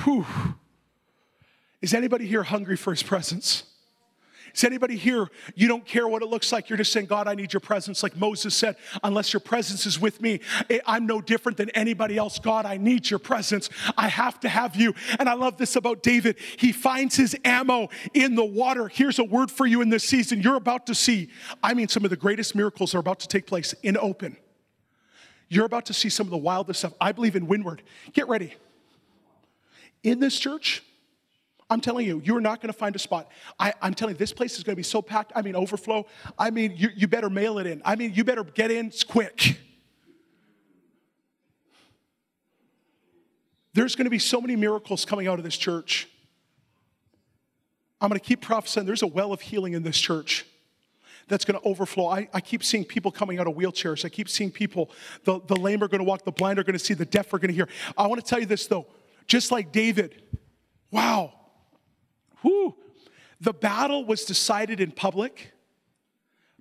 Whew. 0.05 0.27
Is 1.81 1.95
anybody 1.95 2.27
here 2.27 2.43
hungry 2.43 2.77
for 2.77 2.91
his 2.91 3.03
presence? 3.03 3.65
Is 4.57 4.65
anybody 4.65 4.97
here, 4.97 5.29
you 5.55 5.69
don't 5.69 5.85
care 5.85 6.09
what 6.09 6.23
it 6.23 6.29
looks 6.29 6.51
like? 6.51 6.71
You're 6.71 6.79
just 6.79 6.91
saying, 6.91 7.07
God, 7.07 7.29
I 7.29 7.35
need 7.35 7.53
your 7.53 7.61
presence. 7.61 8.03
Like 8.03 8.17
Moses 8.17 8.55
said, 8.55 8.77
unless 9.05 9.35
your 9.35 9.41
presence 9.41 9.85
is 9.85 10.01
with 10.01 10.23
me, 10.23 10.41
eh, 10.71 10.79
I'm 10.87 11.07
no 11.07 11.21
different 11.21 11.59
than 11.59 11.69
anybody 11.71 12.17
else. 12.17 12.39
God, 12.39 12.65
I 12.65 12.79
need 12.79 13.11
your 13.11 13.19
presence. 13.19 13.69
I 13.99 14.09
have 14.09 14.41
to 14.41 14.49
have 14.49 14.75
you. 14.75 14.95
And 15.19 15.29
I 15.29 15.35
love 15.35 15.59
this 15.59 15.77
about 15.77 16.03
David. 16.03 16.39
He 16.57 16.73
finds 16.73 17.17
his 17.17 17.37
ammo 17.45 17.91
in 18.15 18.35
the 18.35 18.45
water. 18.47 18.89
Here's 18.89 19.19
a 19.19 19.25
word 19.25 19.51
for 19.51 19.67
you 19.67 19.83
in 19.83 19.91
this 19.91 20.05
season. 20.05 20.41
You're 20.41 20.57
about 20.57 20.87
to 20.87 20.95
see, 20.95 21.29
I 21.63 21.75
mean, 21.75 21.89
some 21.89 22.05
of 22.05 22.11
the 22.11 22.17
greatest 22.17 22.55
miracles 22.55 22.95
are 22.95 22.99
about 22.99 23.21
to 23.21 23.29
take 23.29 23.47
place 23.47 23.75
in 23.83 23.99
open. 23.99 24.39
You're 25.51 25.67
about 25.67 25.85
to 25.87 25.93
see 25.93 26.09
some 26.09 26.27
of 26.27 26.31
the 26.31 26.39
wildest 26.39 26.81
stuff. 26.81 26.95
I 26.99 27.13
believe 27.13 27.37
in 27.37 27.47
Windward. 27.47 27.83
Get 28.15 28.27
ready 28.27 28.55
in 30.07 30.21
this 30.21 30.39
church, 30.39 30.85
I'm 31.69 31.81
telling 31.81 32.07
you, 32.07 32.23
you're 32.25 32.41
not 32.41 32.61
going 32.61 32.73
to 32.73 32.79
find 32.79 32.95
a 32.95 32.99
spot. 32.99 33.29
I, 33.59 33.75
am 33.83 33.93
telling 33.93 34.15
you, 34.15 34.19
this 34.19 34.33
place 34.33 34.57
is 34.57 34.63
going 34.63 34.75
to 34.75 34.77
be 34.77 34.85
so 34.85 35.03
packed. 35.03 35.33
I 35.35 35.43
mean, 35.43 35.57
overflow. 35.57 36.07
I 36.39 36.51
mean, 36.51 36.75
you, 36.77 36.91
you 36.95 37.09
better 37.09 37.29
mail 37.29 37.59
it 37.59 37.67
in. 37.67 37.83
I 37.85 37.97
mean, 37.97 38.15
you 38.15 38.23
better 38.23 38.45
get 38.45 38.71
in 38.71 38.93
quick. 39.09 39.59
There's 43.75 43.97
going 43.97 44.05
to 44.05 44.11
be 44.11 44.21
so 44.21 44.41
many 44.41 44.55
miracles 44.55 45.05
coming 45.05 45.27
out 45.27 45.39
of 45.39 45.45
this 45.45 45.57
church. 45.57 46.09
I'm 48.01 48.09
going 48.09 48.21
to 48.21 48.25
keep 48.25 48.43
prophesying. 48.43 48.87
There's 48.87 49.03
a 49.03 49.09
well 49.09 49.33
of 49.33 49.41
healing 49.41 49.73
in 49.73 49.83
this 49.83 49.99
church 49.99 50.47
that's 51.27 51.45
going 51.45 51.61
to 51.61 51.67
overflow. 51.67 52.07
I, 52.07 52.29
I, 52.33 52.41
keep 52.41 52.63
seeing 52.63 52.85
people 52.85 53.11
coming 53.11 53.41
out 53.41 53.49
of 53.49 53.55
wheelchairs. 53.57 54.05
I 54.05 54.09
keep 54.09 54.29
seeing 54.29 54.53
people, 54.53 54.93
the, 55.25 55.41
the 55.49 55.57
lame 55.57 55.83
are 55.83 55.89
going 55.89 55.99
to 55.99 56.05
walk, 56.05 56.25
the 56.25 56.31
blind 56.31 56.61
are 56.61 56.63
going 56.63 56.79
to 56.79 56.85
see, 56.85 56.95
the 56.95 57.05
deaf 57.05 57.35
are 57.35 57.39
going 57.41 57.49
to 57.49 57.55
hear. 57.55 57.69
I 57.99 58.07
want 58.07 58.25
to 58.25 58.27
tell 58.29 58.39
you 58.39 58.47
this, 58.47 58.69
though 58.69 58.87
just 59.27 59.51
like 59.51 59.73
David. 59.73 60.23
Wow. 60.91 61.33
Whew. 62.43 62.77
The 63.41 63.53
battle 63.53 64.05
was 64.05 64.25
decided 64.25 64.81
in 64.81 64.93
public, 64.93 65.53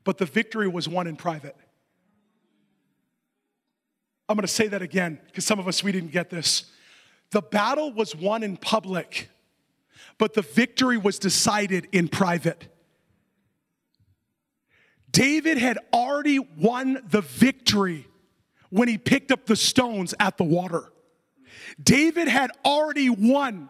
but 0.04 0.18
the 0.18 0.26
victory 0.26 0.68
was 0.68 0.90
won 0.90 1.08
in 1.08 1.16
private. 1.16 1.56
I'm 4.28 4.36
going 4.36 4.48
to 4.48 4.48
say 4.48 4.68
that 4.68 4.82
again 4.82 5.20
because 5.28 5.46
some 5.46 5.60
of 5.60 5.68
us, 5.68 5.84
we 5.84 5.92
didn't 5.92 6.12
get 6.12 6.30
this. 6.30 6.66
The 7.32 7.42
battle 7.42 7.94
was 7.94 8.16
won 8.16 8.44
in 8.44 8.58
public, 8.58 9.30
but 10.18 10.34
the 10.34 10.42
victory 10.42 10.98
was 10.98 11.20
decided 11.20 11.88
in 11.92 12.08
private. 12.08 12.68
David 15.12 15.58
had 15.58 15.78
already 15.94 16.40
won 16.40 17.02
the 17.08 17.22
victory 17.22 18.08
when 18.70 18.88
he 18.88 18.98
picked 18.98 19.32
up 19.32 19.46
the 19.46 19.56
stones 19.56 20.14
at 20.20 20.38
the 20.38 20.44
water. 20.44 20.92
David 21.82 22.28
had 22.28 22.52
already 22.64 23.10
won 23.10 23.70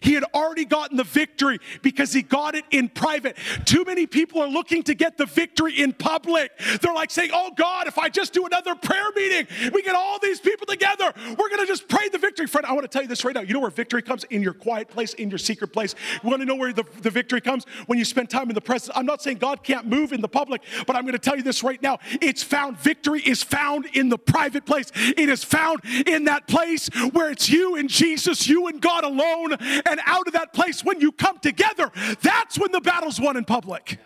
he 0.00 0.14
had 0.14 0.24
already 0.34 0.64
gotten 0.64 0.96
the 0.96 1.04
victory 1.04 1.58
because 1.82 2.12
he 2.12 2.22
got 2.22 2.54
it 2.54 2.64
in 2.70 2.88
private. 2.88 3.36
Too 3.64 3.84
many 3.84 4.06
people 4.06 4.40
are 4.42 4.48
looking 4.48 4.82
to 4.84 4.94
get 4.94 5.16
the 5.16 5.26
victory 5.26 5.80
in 5.80 5.92
public. 5.92 6.52
They're 6.80 6.94
like 6.94 7.10
saying, 7.10 7.30
Oh 7.32 7.50
God, 7.56 7.86
if 7.86 7.98
I 7.98 8.08
just 8.08 8.32
do 8.32 8.46
another 8.46 8.74
prayer 8.74 9.10
meeting, 9.14 9.46
we 9.72 9.82
get 9.82 9.94
all 9.94 10.18
these 10.18 10.40
people 10.40 10.66
together, 10.66 11.12
we're 11.38 11.48
gonna 11.48 11.66
just 11.66 11.88
pray 11.88 12.08
the 12.08 12.18
victory. 12.18 12.46
Friend, 12.46 12.66
I 12.66 12.72
wanna 12.72 12.88
tell 12.88 13.02
you 13.02 13.08
this 13.08 13.24
right 13.24 13.34
now. 13.34 13.40
You 13.40 13.54
know 13.54 13.60
where 13.60 13.70
victory 13.70 14.02
comes? 14.02 14.24
In 14.24 14.42
your 14.42 14.54
quiet 14.54 14.88
place, 14.88 15.14
in 15.14 15.30
your 15.30 15.38
secret 15.38 15.72
place. 15.72 15.94
You 16.22 16.30
wanna 16.30 16.44
know 16.44 16.56
where 16.56 16.72
the, 16.72 16.84
the 17.02 17.10
victory 17.10 17.40
comes? 17.40 17.64
When 17.86 17.98
you 17.98 18.04
spend 18.04 18.30
time 18.30 18.48
in 18.48 18.54
the 18.54 18.60
presence. 18.60 18.94
I'm 18.94 19.06
not 19.06 19.22
saying 19.22 19.38
God 19.38 19.62
can't 19.62 19.86
move 19.86 20.12
in 20.12 20.20
the 20.20 20.28
public, 20.28 20.62
but 20.86 20.96
I'm 20.96 21.04
gonna 21.04 21.18
tell 21.18 21.36
you 21.36 21.42
this 21.42 21.62
right 21.62 21.80
now. 21.82 21.98
It's 22.20 22.42
found, 22.42 22.78
victory 22.78 23.20
is 23.20 23.42
found 23.42 23.86
in 23.94 24.08
the 24.08 24.18
private 24.18 24.66
place. 24.66 24.90
It 24.94 25.28
is 25.28 25.44
found 25.44 25.80
in 26.06 26.24
that 26.24 26.46
place 26.48 26.88
where 27.12 27.30
it's 27.30 27.48
you 27.48 27.76
and 27.76 27.88
Jesus, 27.88 28.48
you 28.48 28.66
and 28.68 28.80
God 28.80 29.04
alone 29.04 29.56
and 29.86 30.00
out 30.06 30.26
of 30.26 30.32
that 30.32 30.52
place 30.52 30.84
when 30.84 31.00
you 31.00 31.12
come 31.12 31.38
together, 31.38 31.90
that's 32.22 32.58
when 32.58 32.72
the 32.72 32.80
battle's 32.80 33.20
won 33.20 33.36
in 33.36 33.44
public. 33.44 33.98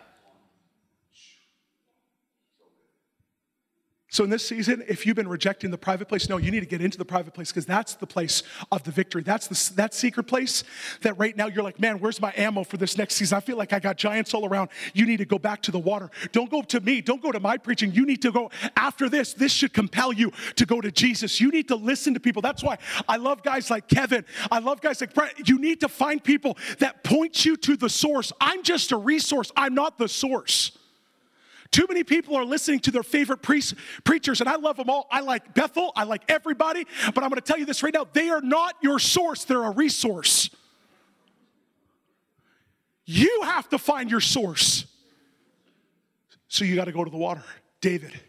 So, 4.19 4.25
in 4.25 4.29
this 4.29 4.45
season, 4.45 4.83
if 4.85 5.05
you've 5.05 5.15
been 5.15 5.29
rejecting 5.29 5.71
the 5.71 5.77
private 5.77 6.09
place, 6.09 6.27
no, 6.27 6.35
you 6.35 6.51
need 6.51 6.59
to 6.59 6.65
get 6.65 6.81
into 6.81 6.97
the 6.97 7.05
private 7.05 7.33
place 7.33 7.53
because 7.53 7.65
that's 7.65 7.93
the 7.93 8.05
place 8.05 8.43
of 8.69 8.83
the 8.83 8.91
victory. 8.91 9.23
That's 9.23 9.47
the, 9.47 9.75
that 9.75 9.93
secret 9.93 10.25
place 10.25 10.65
that 11.03 11.17
right 11.17 11.37
now 11.37 11.47
you're 11.47 11.63
like, 11.63 11.79
man, 11.79 12.01
where's 12.01 12.19
my 12.19 12.33
ammo 12.35 12.65
for 12.65 12.75
this 12.75 12.97
next 12.97 13.15
season? 13.15 13.37
I 13.37 13.39
feel 13.39 13.55
like 13.55 13.71
I 13.71 13.79
got 13.79 13.95
giants 13.95 14.33
all 14.33 14.45
around. 14.45 14.71
You 14.93 15.05
need 15.05 15.19
to 15.19 15.25
go 15.25 15.39
back 15.39 15.61
to 15.61 15.71
the 15.71 15.79
water. 15.79 16.11
Don't 16.33 16.51
go 16.51 16.61
to 16.63 16.81
me. 16.81 16.99
Don't 16.99 17.21
go 17.21 17.31
to 17.31 17.39
my 17.39 17.55
preaching. 17.55 17.93
You 17.93 18.05
need 18.05 18.21
to 18.23 18.31
go 18.33 18.51
after 18.75 19.07
this. 19.07 19.33
This 19.33 19.53
should 19.53 19.71
compel 19.71 20.11
you 20.11 20.33
to 20.57 20.65
go 20.65 20.81
to 20.81 20.91
Jesus. 20.91 21.39
You 21.39 21.49
need 21.49 21.69
to 21.69 21.77
listen 21.77 22.13
to 22.13 22.19
people. 22.19 22.41
That's 22.41 22.61
why 22.61 22.77
I 23.07 23.15
love 23.15 23.41
guys 23.41 23.69
like 23.69 23.87
Kevin. 23.87 24.25
I 24.51 24.59
love 24.59 24.81
guys 24.81 24.99
like 24.99 25.13
Brett. 25.13 25.47
You 25.47 25.59
need 25.59 25.79
to 25.79 25.87
find 25.87 26.21
people 26.21 26.57
that 26.79 27.05
point 27.05 27.45
you 27.45 27.55
to 27.55 27.77
the 27.77 27.89
source. 27.89 28.33
I'm 28.41 28.63
just 28.63 28.91
a 28.91 28.97
resource, 28.97 29.49
I'm 29.55 29.75
not 29.75 29.97
the 29.97 30.09
source. 30.09 30.77
Too 31.71 31.85
many 31.87 32.03
people 32.03 32.35
are 32.35 32.45
listening 32.45 32.79
to 32.81 32.91
their 32.91 33.03
favorite 33.03 33.41
pre- 33.41 33.61
preachers, 34.03 34.39
and 34.39 34.49
I 34.49 34.55
love 34.55 34.77
them 34.77 34.89
all. 34.89 35.07
I 35.11 35.21
like 35.21 35.53
Bethel, 35.53 35.91
I 35.95 36.03
like 36.03 36.23
everybody, 36.27 36.85
but 37.13 37.23
I'm 37.23 37.29
gonna 37.29 37.41
tell 37.41 37.59
you 37.59 37.65
this 37.65 37.83
right 37.83 37.93
now 37.93 38.07
they 38.11 38.29
are 38.29 38.41
not 38.41 38.75
your 38.81 38.99
source, 38.99 39.43
they're 39.45 39.63
a 39.63 39.71
resource. 39.71 40.49
You 43.05 43.41
have 43.43 43.69
to 43.69 43.77
find 43.77 44.09
your 44.11 44.19
source. 44.19 44.85
So 46.47 46.65
you 46.65 46.75
gotta 46.75 46.91
go 46.91 47.03
to 47.03 47.11
the 47.11 47.17
water. 47.17 47.43
David, 47.81 48.19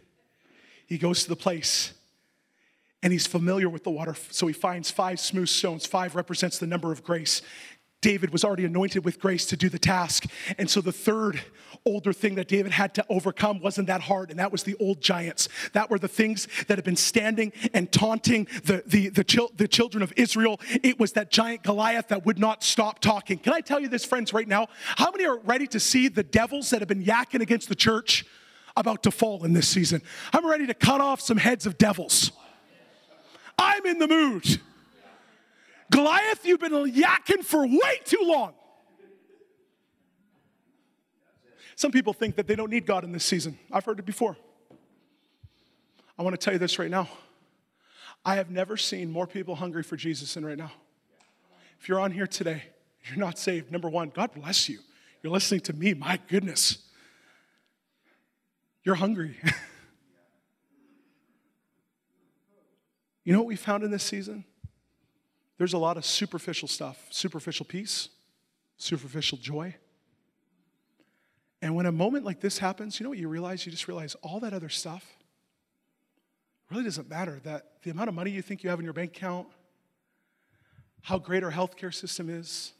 he 0.86 0.98
goes 0.98 1.22
to 1.24 1.28
the 1.28 1.36
place 1.36 1.92
and 3.02 3.12
he's 3.12 3.26
familiar 3.26 3.68
with 3.68 3.84
the 3.84 3.90
water. 3.90 4.14
So 4.30 4.46
he 4.46 4.52
finds 4.52 4.90
five 4.90 5.18
smooth 5.18 5.48
stones. 5.48 5.86
Five 5.86 6.14
represents 6.14 6.58
the 6.58 6.66
number 6.66 6.92
of 6.92 7.02
grace. 7.02 7.42
David 8.00 8.30
was 8.30 8.44
already 8.44 8.64
anointed 8.64 9.04
with 9.04 9.20
grace 9.20 9.44
to 9.46 9.56
do 9.56 9.68
the 9.68 9.78
task. 9.78 10.24
And 10.58 10.68
so 10.70 10.80
the 10.80 10.92
third 10.92 11.40
older 11.84 12.12
thing 12.12 12.34
that 12.36 12.48
David 12.48 12.72
had 12.72 12.94
to 12.94 13.04
overcome 13.08 13.60
wasn't 13.60 13.86
that 13.88 14.02
hard, 14.02 14.30
and 14.30 14.38
that 14.38 14.52
was 14.52 14.62
the 14.62 14.76
old 14.80 15.00
giants. 15.00 15.48
That 15.72 15.90
were 15.90 15.98
the 15.98 16.08
things 16.08 16.48
that 16.68 16.78
had 16.78 16.84
been 16.84 16.96
standing 16.96 17.52
and 17.72 17.90
taunting 17.90 18.46
the, 18.64 18.82
the, 18.86 19.08
the, 19.08 19.24
chil- 19.24 19.50
the 19.56 19.68
children 19.68 20.02
of 20.02 20.12
Israel. 20.16 20.60
It 20.82 20.98
was 20.98 21.12
that 21.12 21.30
giant 21.30 21.62
Goliath 21.62 22.08
that 22.08 22.26
would 22.26 22.38
not 22.38 22.62
stop 22.62 23.00
talking. 23.00 23.38
Can 23.38 23.52
I 23.52 23.60
tell 23.60 23.80
you 23.80 23.88
this, 23.88 24.04
friends, 24.04 24.32
right 24.32 24.48
now? 24.48 24.68
How 24.96 25.10
many 25.10 25.26
are 25.26 25.38
ready 25.38 25.66
to 25.68 25.80
see 25.80 26.08
the 26.08 26.22
devils 26.22 26.70
that 26.70 26.80
have 26.80 26.88
been 26.88 27.04
yakking 27.04 27.40
against 27.40 27.68
the 27.68 27.74
church 27.74 28.24
about 28.76 29.02
to 29.04 29.10
fall 29.10 29.44
in 29.44 29.52
this 29.52 29.68
season? 29.68 30.02
I'm 30.32 30.46
ready 30.46 30.66
to 30.66 30.74
cut 30.74 31.00
off 31.00 31.20
some 31.20 31.36
heads 31.36 31.66
of 31.66 31.78
devils. 31.78 32.32
I'm 33.58 33.84
in 33.86 33.98
the 33.98 34.08
mood. 34.08 34.60
Goliath, 35.90 36.46
you've 36.46 36.60
been 36.60 36.72
yakking 36.72 37.44
for 37.44 37.66
way 37.66 38.00
too 38.04 38.22
long. 38.22 38.54
Some 41.80 41.92
people 41.92 42.12
think 42.12 42.36
that 42.36 42.46
they 42.46 42.56
don't 42.56 42.68
need 42.68 42.84
God 42.84 43.04
in 43.04 43.12
this 43.12 43.24
season. 43.24 43.58
I've 43.72 43.86
heard 43.86 43.98
it 43.98 44.04
before. 44.04 44.36
I 46.18 46.22
want 46.22 46.38
to 46.38 46.44
tell 46.44 46.52
you 46.52 46.58
this 46.58 46.78
right 46.78 46.90
now. 46.90 47.08
I 48.22 48.34
have 48.34 48.50
never 48.50 48.76
seen 48.76 49.10
more 49.10 49.26
people 49.26 49.54
hungry 49.54 49.82
for 49.82 49.96
Jesus 49.96 50.34
than 50.34 50.44
right 50.44 50.58
now. 50.58 50.72
If 51.80 51.88
you're 51.88 51.98
on 51.98 52.10
here 52.10 52.26
today, 52.26 52.64
you're 53.08 53.16
not 53.16 53.38
saved, 53.38 53.72
number 53.72 53.88
one, 53.88 54.10
God 54.10 54.34
bless 54.34 54.68
you. 54.68 54.80
You're 55.22 55.32
listening 55.32 55.62
to 55.62 55.72
me, 55.72 55.94
my 55.94 56.20
goodness. 56.28 56.86
You're 58.84 58.96
hungry. 58.96 59.38
you 63.24 63.32
know 63.32 63.38
what 63.38 63.48
we 63.48 63.56
found 63.56 63.84
in 63.84 63.90
this 63.90 64.04
season? 64.04 64.44
There's 65.56 65.72
a 65.72 65.78
lot 65.78 65.96
of 65.96 66.04
superficial 66.04 66.68
stuff 66.68 67.06
superficial 67.08 67.64
peace, 67.64 68.10
superficial 68.76 69.38
joy. 69.38 69.76
And 71.62 71.74
when 71.74 71.86
a 71.86 71.92
moment 71.92 72.24
like 72.24 72.40
this 72.40 72.58
happens, 72.58 72.98
you 72.98 73.04
know 73.04 73.10
what 73.10 73.18
you 73.18 73.28
realize? 73.28 73.66
You 73.66 73.72
just 73.72 73.86
realize 73.86 74.14
all 74.22 74.40
that 74.40 74.52
other 74.52 74.68
stuff 74.68 75.04
really 76.70 76.84
doesn't 76.84 77.08
matter. 77.08 77.40
That 77.44 77.82
the 77.82 77.90
amount 77.90 78.08
of 78.08 78.14
money 78.14 78.30
you 78.30 78.42
think 78.42 78.62
you 78.62 78.70
have 78.70 78.78
in 78.78 78.84
your 78.84 78.94
bank 78.94 79.16
account, 79.16 79.48
how 81.02 81.18
great 81.18 81.42
our 81.42 81.50
healthcare 81.52 81.92
system 81.92 82.30
is, 82.30 82.72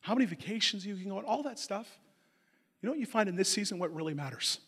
how 0.00 0.14
many 0.14 0.26
vacations 0.26 0.84
you 0.84 0.96
can 0.96 1.08
go 1.08 1.18
on, 1.18 1.24
all 1.24 1.42
that 1.44 1.58
stuff. 1.58 1.98
You 2.80 2.86
know 2.88 2.92
what 2.92 3.00
you 3.00 3.06
find 3.06 3.28
in 3.28 3.36
this 3.36 3.48
season? 3.48 3.78
What 3.78 3.94
really 3.94 4.12
matters? 4.12 4.58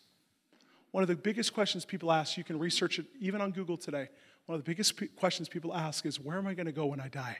One 0.91 1.03
of 1.03 1.07
the 1.07 1.15
biggest 1.15 1.53
questions 1.53 1.85
people 1.85 2.11
ask, 2.11 2.37
you 2.37 2.43
can 2.43 2.57
research 2.57 2.97
it 2.97 3.05
even 3.19 3.41
on 3.41 3.51
Google 3.51 3.77
today. 3.77 4.09
One 4.47 4.57
of 4.57 4.63
the 4.63 4.69
biggest 4.69 4.93
questions 5.17 5.49
people 5.49 5.75
ask 5.75 6.05
is, 6.05 6.19
Where 6.19 6.37
am 6.37 6.47
I 6.47 6.53
going 6.55 6.65
to 6.65 6.71
go 6.71 6.87
when 6.87 6.99
I 6.99 7.09
die? 7.09 7.37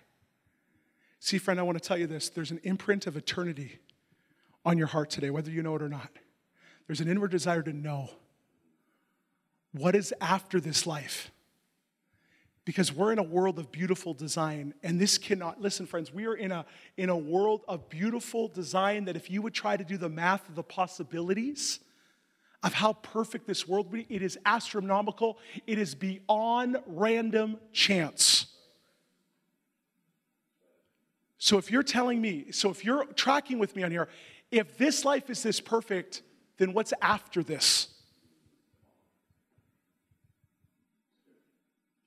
See, 1.20 1.40
friend, 1.40 1.60
I 1.60 1.64
want 1.64 1.82
to 1.82 1.84
tell 1.84 1.98
you 1.98 2.06
this 2.06 2.30
there's 2.30 2.52
an 2.52 2.60
imprint 2.64 3.08
of 3.08 3.18
eternity 3.18 3.80
on 4.68 4.78
your 4.78 4.88
heart 4.88 5.10
today, 5.10 5.30
whether 5.30 5.50
you 5.50 5.64
know 5.64 5.76
it 5.76 5.82
or 5.82 5.88
not. 5.88 6.10
There's 6.88 7.00
an 7.00 7.08
inward 7.08 7.32
desire 7.32 7.62
to 7.62 7.72
know 7.72 8.10
what 9.72 9.96
is 9.96 10.14
after 10.20 10.60
this 10.60 10.86
life 10.86 11.32
because 12.66 12.92
we're 12.92 13.14
in 13.14 13.18
a 13.18 13.24
world 13.24 13.60
of 13.60 13.72
beautiful 13.72 14.14
design 14.14 14.74
and 14.84 15.00
this 15.00 15.18
cannot 15.18 15.62
listen 15.62 15.86
friends 15.86 16.14
we 16.14 16.26
are 16.26 16.36
in 16.36 16.52
a 16.52 16.66
in 16.98 17.10
a 17.10 17.16
world 17.16 17.62
of 17.68 17.88
beautiful 17.90 18.48
design 18.48 19.06
that 19.06 19.16
if 19.16 19.30
you 19.30 19.42
would 19.42 19.54
try 19.54 19.78
to 19.78 19.84
do 19.84 19.98
the 19.98 20.10
math 20.10 20.48
of 20.50 20.56
the 20.56 20.64
possibilities 20.64 21.80
of 22.64 22.74
how 22.74 22.94
perfect 22.94 23.46
this 23.48 23.68
world 23.68 23.92
would 23.92 24.08
be 24.08 24.14
it 24.14 24.22
is 24.22 24.38
astronomical 24.46 25.38
it 25.66 25.78
is 25.78 25.94
beyond 25.94 26.78
random 26.88 27.58
chance 27.72 28.48
so 31.38 31.58
if 31.58 31.70
you're 31.70 31.84
telling 31.84 32.20
me 32.20 32.52
so 32.52 32.70
if 32.70 32.84
you're 32.84 33.06
tracking 33.14 33.60
with 33.60 33.76
me 33.76 33.84
on 33.84 33.92
here 33.92 34.08
if 34.52 34.78
this 34.78 35.06
life 35.06 35.30
is 35.30 35.44
this 35.44 35.60
perfect 35.60 36.22
then 36.58 36.74
what's 36.74 36.94
after 37.02 37.44
this 37.44 37.90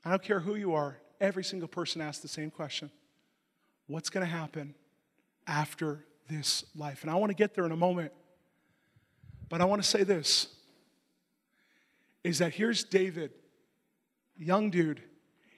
I 0.04 0.10
don't 0.10 0.22
care 0.22 0.40
who 0.40 0.54
you 0.54 0.74
are, 0.74 0.96
every 1.20 1.44
single 1.44 1.68
person 1.68 2.00
asks 2.00 2.22
the 2.22 2.28
same 2.28 2.50
question 2.50 2.90
What's 3.86 4.08
going 4.08 4.24
to 4.24 4.32
happen 4.32 4.74
after 5.46 6.04
this 6.28 6.64
life? 6.76 7.02
And 7.02 7.10
I 7.10 7.16
want 7.16 7.30
to 7.30 7.34
get 7.34 7.54
there 7.54 7.66
in 7.66 7.72
a 7.72 7.76
moment. 7.76 8.12
But 9.48 9.60
I 9.60 9.64
want 9.64 9.82
to 9.82 9.88
say 9.88 10.04
this 10.04 10.46
is 12.22 12.38
that 12.38 12.54
here's 12.54 12.84
David, 12.84 13.32
young 14.36 14.70
dude. 14.70 15.02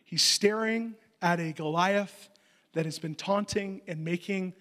He's 0.04 0.22
staring 0.22 0.94
at 1.20 1.40
a 1.40 1.52
Goliath 1.52 2.30
that 2.72 2.84
has 2.84 2.98
been 2.98 3.14
taunting 3.14 3.82
and 3.86 4.04
making 4.04 4.54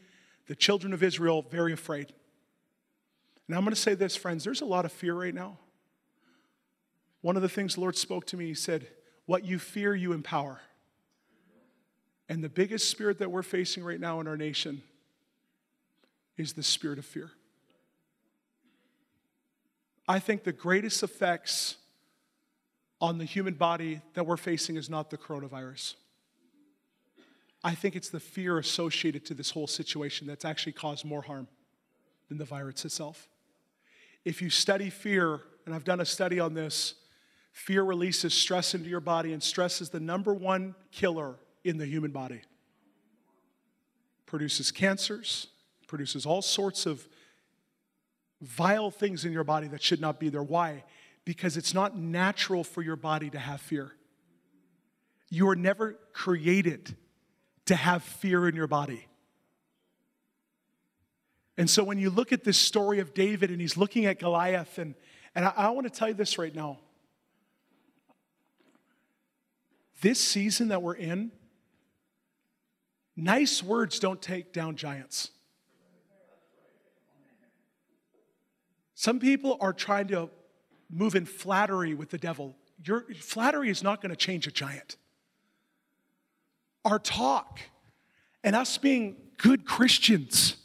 the 0.48 0.56
children 0.56 0.94
of 0.94 1.04
Israel 1.04 1.46
very 1.50 1.74
afraid. 1.74 2.14
And 3.48 3.56
I'm 3.56 3.64
going 3.64 3.76
to 3.76 3.80
say 3.80 3.96
this, 3.96 4.16
friends 4.16 4.44
there's 4.44 4.62
a 4.62 4.66
lot 4.66 4.86
of 4.86 4.92
fear 4.92 5.14
right 5.14 5.34
now. 5.34 5.58
One 7.22 7.36
of 7.36 7.42
the 7.42 7.50
things 7.50 7.76
the 7.76 7.82
Lord 7.82 7.96
spoke 7.96 8.26
to 8.28 8.38
me, 8.38 8.48
He 8.48 8.54
said, 8.54 8.88
what 9.26 9.46
you 9.46 9.60
fear, 9.60 9.96
you 9.96 10.14
empower. 10.14 10.60
And 12.28 12.44
the 12.44 12.50
biggest 12.50 12.90
spirit 12.90 13.20
that 13.20 13.30
we're 13.30 13.44
facing 13.44 13.84
right 13.84 14.00
now 14.00 14.20
in 14.20 14.28
our 14.28 14.38
nation 14.38 14.82
is 16.38 16.54
the 16.54 16.64
spirit 16.64 16.98
of 16.98 17.06
fear. 17.06 17.32
I 20.08 20.20
think 20.20 20.44
the 20.44 20.54
greatest 20.54 21.04
effects 21.04 21.78
on 23.00 23.18
the 23.18 23.26
human 23.26 23.54
body 23.54 24.02
that 24.14 24.26
we're 24.26 24.38
facing 24.38 24.76
is 24.76 24.90
not 24.90 25.10
the 25.10 25.18
coronavirus. 25.18 25.96
I 27.64 27.76
think 27.76 27.96
it's 27.96 28.10
the 28.10 28.20
fear 28.20 28.58
associated 28.58 29.26
to 29.26 29.34
this 29.34 29.52
whole 29.52 29.68
situation 29.68 30.28
that's 30.28 30.46
actually 30.46 30.74
caused 30.74 31.06
more 31.06 31.22
harm 31.22 31.48
than 32.30 32.38
the 32.38 32.46
virus 32.46 32.86
itself. 32.86 33.30
If 34.26 34.42
you 34.42 34.50
study 34.50 34.90
fear, 34.90 35.42
and 35.66 35.76
I've 35.76 35.84
done 35.84 36.00
a 36.00 36.06
study 36.06 36.40
on 36.40 36.54
this, 36.54 36.96
Fear 37.52 37.84
releases 37.84 38.34
stress 38.34 38.74
into 38.74 38.90
your 38.90 39.02
body, 39.02 39.34
and 39.34 39.44
stress 39.44 39.82
is 39.82 39.90
the 39.90 40.00
number 40.00 40.34
one 40.34 40.76
killer 40.92 41.36
in 41.64 41.78
the 41.78 41.86
human 41.86 42.12
body. 42.12 42.42
Produces 44.26 44.72
cancers, 44.72 45.48
produces 45.88 46.26
all 46.26 46.42
sorts 46.42 46.86
of 46.86 47.08
vile 48.40 48.90
things 48.90 49.26
in 49.26 49.34
your 49.34 49.44
body 49.44 49.68
that 49.68 49.84
should 49.84 50.00
not 50.00 50.20
be 50.20 50.30
there. 50.30 50.42
Why? 50.42 50.84
Because 51.26 51.58
it's 51.58 51.74
not 51.74 51.98
natural 51.98 52.64
for 52.64 52.82
your 52.82 52.96
body 52.96 53.30
to 53.30 53.38
have 53.38 53.60
fear. 53.60 53.92
You 55.30 55.50
are 55.50 55.56
never 55.56 56.00
created 56.14 56.96
to 57.72 57.76
have 57.78 58.04
fear 58.04 58.50
in 58.50 58.56
your 58.56 58.68
body. 58.68 59.08
And 61.58 61.70
so 61.70 61.86
when 61.86 61.98
you 61.98 62.10
look 62.10 62.34
at 62.34 62.44
this 62.44 62.58
story 62.58 63.00
of 63.00 63.14
David 63.14 63.50
and 63.50 63.62
he's 63.62 63.78
looking 63.78 64.06
at 64.06 64.20
Goliath, 64.20 64.78
and, 64.78 64.94
and 65.36 65.46
I, 65.46 65.54
I 65.56 65.70
want 65.70 65.86
to 65.86 65.90
tell 65.90 66.10
you 66.10 66.14
this 66.14 66.38
right 66.38 66.54
now. 66.54 66.80
This 70.02 70.20
season 70.20 70.68
that 70.68 70.82
we're 70.82 70.96
in, 70.96 71.32
nice 73.16 73.64
words 73.64 74.00
don't 74.00 74.22
take 74.22 74.52
down 74.52 74.76
giants. 74.76 75.30
Some 78.96 79.20
people 79.20 79.58
are 79.62 79.72
trying 79.72 80.08
to 80.10 80.30
move 80.90 81.16
in 81.16 81.26
flattery 81.26 81.94
with 81.94 82.10
the 82.10 82.18
devil. 82.18 82.58
Your 82.84 83.06
flattery 83.14 83.70
is 83.70 83.82
not 83.82 84.02
going 84.02 84.10
to 84.10 84.18
change 84.18 84.46
a 84.46 84.52
giant. 84.52 84.98
Our 86.84 87.00
talk 87.00 87.60
and 88.44 88.56
us 88.56 88.78
being 88.78 89.16
good 89.38 89.66
Christians, 89.66 90.56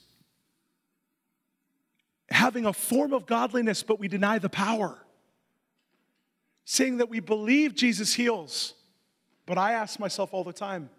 having 2.31 2.67
a 2.67 2.73
form 2.73 3.13
of 3.13 3.27
godliness, 3.27 3.83
but 3.83 3.99
we 3.99 4.09
deny 4.09 4.39
the 4.39 4.49
power, 4.49 4.99
saying 6.65 6.99
that 6.99 7.09
we 7.09 7.21
believe 7.21 7.75
Jesus 7.75 8.15
heals, 8.15 8.75
but 9.45 9.59
I 9.59 9.73
ask 9.73 9.99
myself 9.99 10.33
all 10.33 10.45
the 10.45 10.53
time 10.53 10.91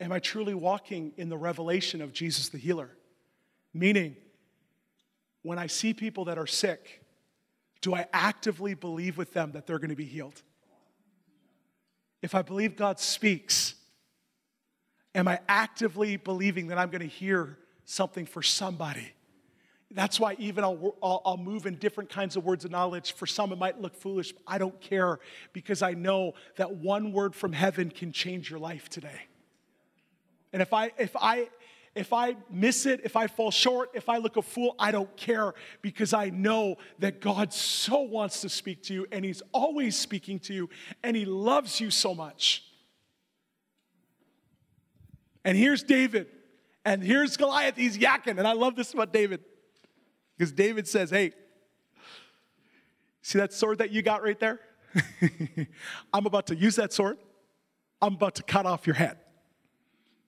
Am 0.00 0.12
I 0.12 0.18
truly 0.18 0.54
walking 0.54 1.12
in 1.18 1.28
the 1.28 1.36
revelation 1.36 2.00
of 2.00 2.14
Jesus 2.14 2.48
the 2.48 2.56
healer? 2.56 2.88
Meaning, 3.74 4.16
when 5.42 5.58
I 5.58 5.66
see 5.66 5.92
people 5.92 6.24
that 6.24 6.38
are 6.38 6.46
sick, 6.46 7.04
do 7.82 7.94
I 7.94 8.06
actively 8.12 8.74
believe 8.74 9.18
with 9.18 9.34
them 9.34 9.52
that 9.52 9.66
they're 9.66 9.78
going 9.78 9.90
to 9.90 9.96
be 9.96 10.06
healed? 10.06 10.42
If 12.22 12.34
I 12.34 12.40
believe 12.40 12.76
God 12.76 12.98
speaks, 12.98 13.74
am 15.14 15.28
I 15.28 15.40
actively 15.48 16.16
believing 16.16 16.68
that 16.68 16.78
I'm 16.78 16.90
going 16.90 17.00
to 17.00 17.06
hear 17.06 17.58
something 17.84 18.26
for 18.26 18.42
somebody? 18.42 19.12
That's 19.92 20.20
why 20.20 20.36
even 20.38 20.62
I'll, 20.62 20.96
I'll, 21.02 21.22
I'll, 21.24 21.36
move 21.36 21.66
in 21.66 21.74
different 21.74 22.10
kinds 22.10 22.36
of 22.36 22.44
words 22.44 22.64
of 22.64 22.70
knowledge. 22.70 23.12
For 23.12 23.26
some, 23.26 23.50
it 23.52 23.58
might 23.58 23.80
look 23.80 23.96
foolish. 23.96 24.32
I 24.46 24.56
don't 24.58 24.80
care 24.80 25.18
because 25.52 25.82
I 25.82 25.94
know 25.94 26.34
that 26.56 26.76
one 26.76 27.12
word 27.12 27.34
from 27.34 27.52
heaven 27.52 27.90
can 27.90 28.12
change 28.12 28.50
your 28.50 28.60
life 28.60 28.88
today. 28.88 29.26
And 30.52 30.62
if 30.62 30.72
I, 30.72 30.92
if 30.96 31.16
I, 31.16 31.48
if 31.96 32.12
I 32.12 32.36
miss 32.48 32.86
it, 32.86 33.00
if 33.02 33.16
I 33.16 33.26
fall 33.26 33.50
short, 33.50 33.90
if 33.94 34.08
I 34.08 34.18
look 34.18 34.36
a 34.36 34.42
fool, 34.42 34.76
I 34.78 34.92
don't 34.92 35.14
care 35.16 35.54
because 35.82 36.12
I 36.12 36.30
know 36.30 36.76
that 37.00 37.20
God 37.20 37.52
so 37.52 38.02
wants 38.02 38.42
to 38.42 38.48
speak 38.48 38.84
to 38.84 38.94
you 38.94 39.06
and 39.10 39.24
He's 39.24 39.42
always 39.52 39.96
speaking 39.96 40.38
to 40.40 40.54
you 40.54 40.70
and 41.02 41.16
He 41.16 41.24
loves 41.24 41.80
you 41.80 41.90
so 41.90 42.14
much. 42.14 42.69
And 45.44 45.56
here's 45.56 45.82
David, 45.82 46.28
and 46.84 47.02
here's 47.02 47.36
Goliath. 47.36 47.76
He's 47.76 47.96
yakking, 47.96 48.38
and 48.38 48.46
I 48.46 48.52
love 48.52 48.76
this 48.76 48.92
about 48.92 49.12
David. 49.12 49.40
Because 50.36 50.52
David 50.52 50.88
says, 50.88 51.10
hey, 51.10 51.32
see 53.22 53.38
that 53.38 53.52
sword 53.52 53.78
that 53.78 53.90
you 53.90 54.02
got 54.02 54.22
right 54.22 54.38
there? 54.38 54.60
I'm 56.12 56.26
about 56.26 56.46
to 56.48 56.56
use 56.56 56.76
that 56.76 56.92
sword. 56.92 57.18
I'm 58.02 58.14
about 58.14 58.36
to 58.36 58.42
cut 58.42 58.66
off 58.66 58.86
your 58.86 58.96
head. 58.96 59.18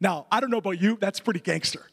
Now, 0.00 0.26
I 0.30 0.40
don't 0.40 0.50
know 0.50 0.58
about 0.58 0.80
you, 0.80 0.98
that's 1.00 1.20
pretty 1.20 1.40
gangster. 1.40 1.86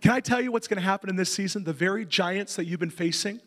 Can 0.00 0.10
I 0.10 0.20
tell 0.20 0.40
you 0.40 0.50
what's 0.50 0.66
going 0.66 0.80
to 0.80 0.84
happen 0.84 1.10
in 1.10 1.16
this 1.16 1.32
season? 1.32 1.64
The 1.64 1.72
very 1.72 2.04
giants 2.04 2.56
that 2.56 2.66
you've 2.66 2.80
been 2.80 2.90
facing 2.90 3.40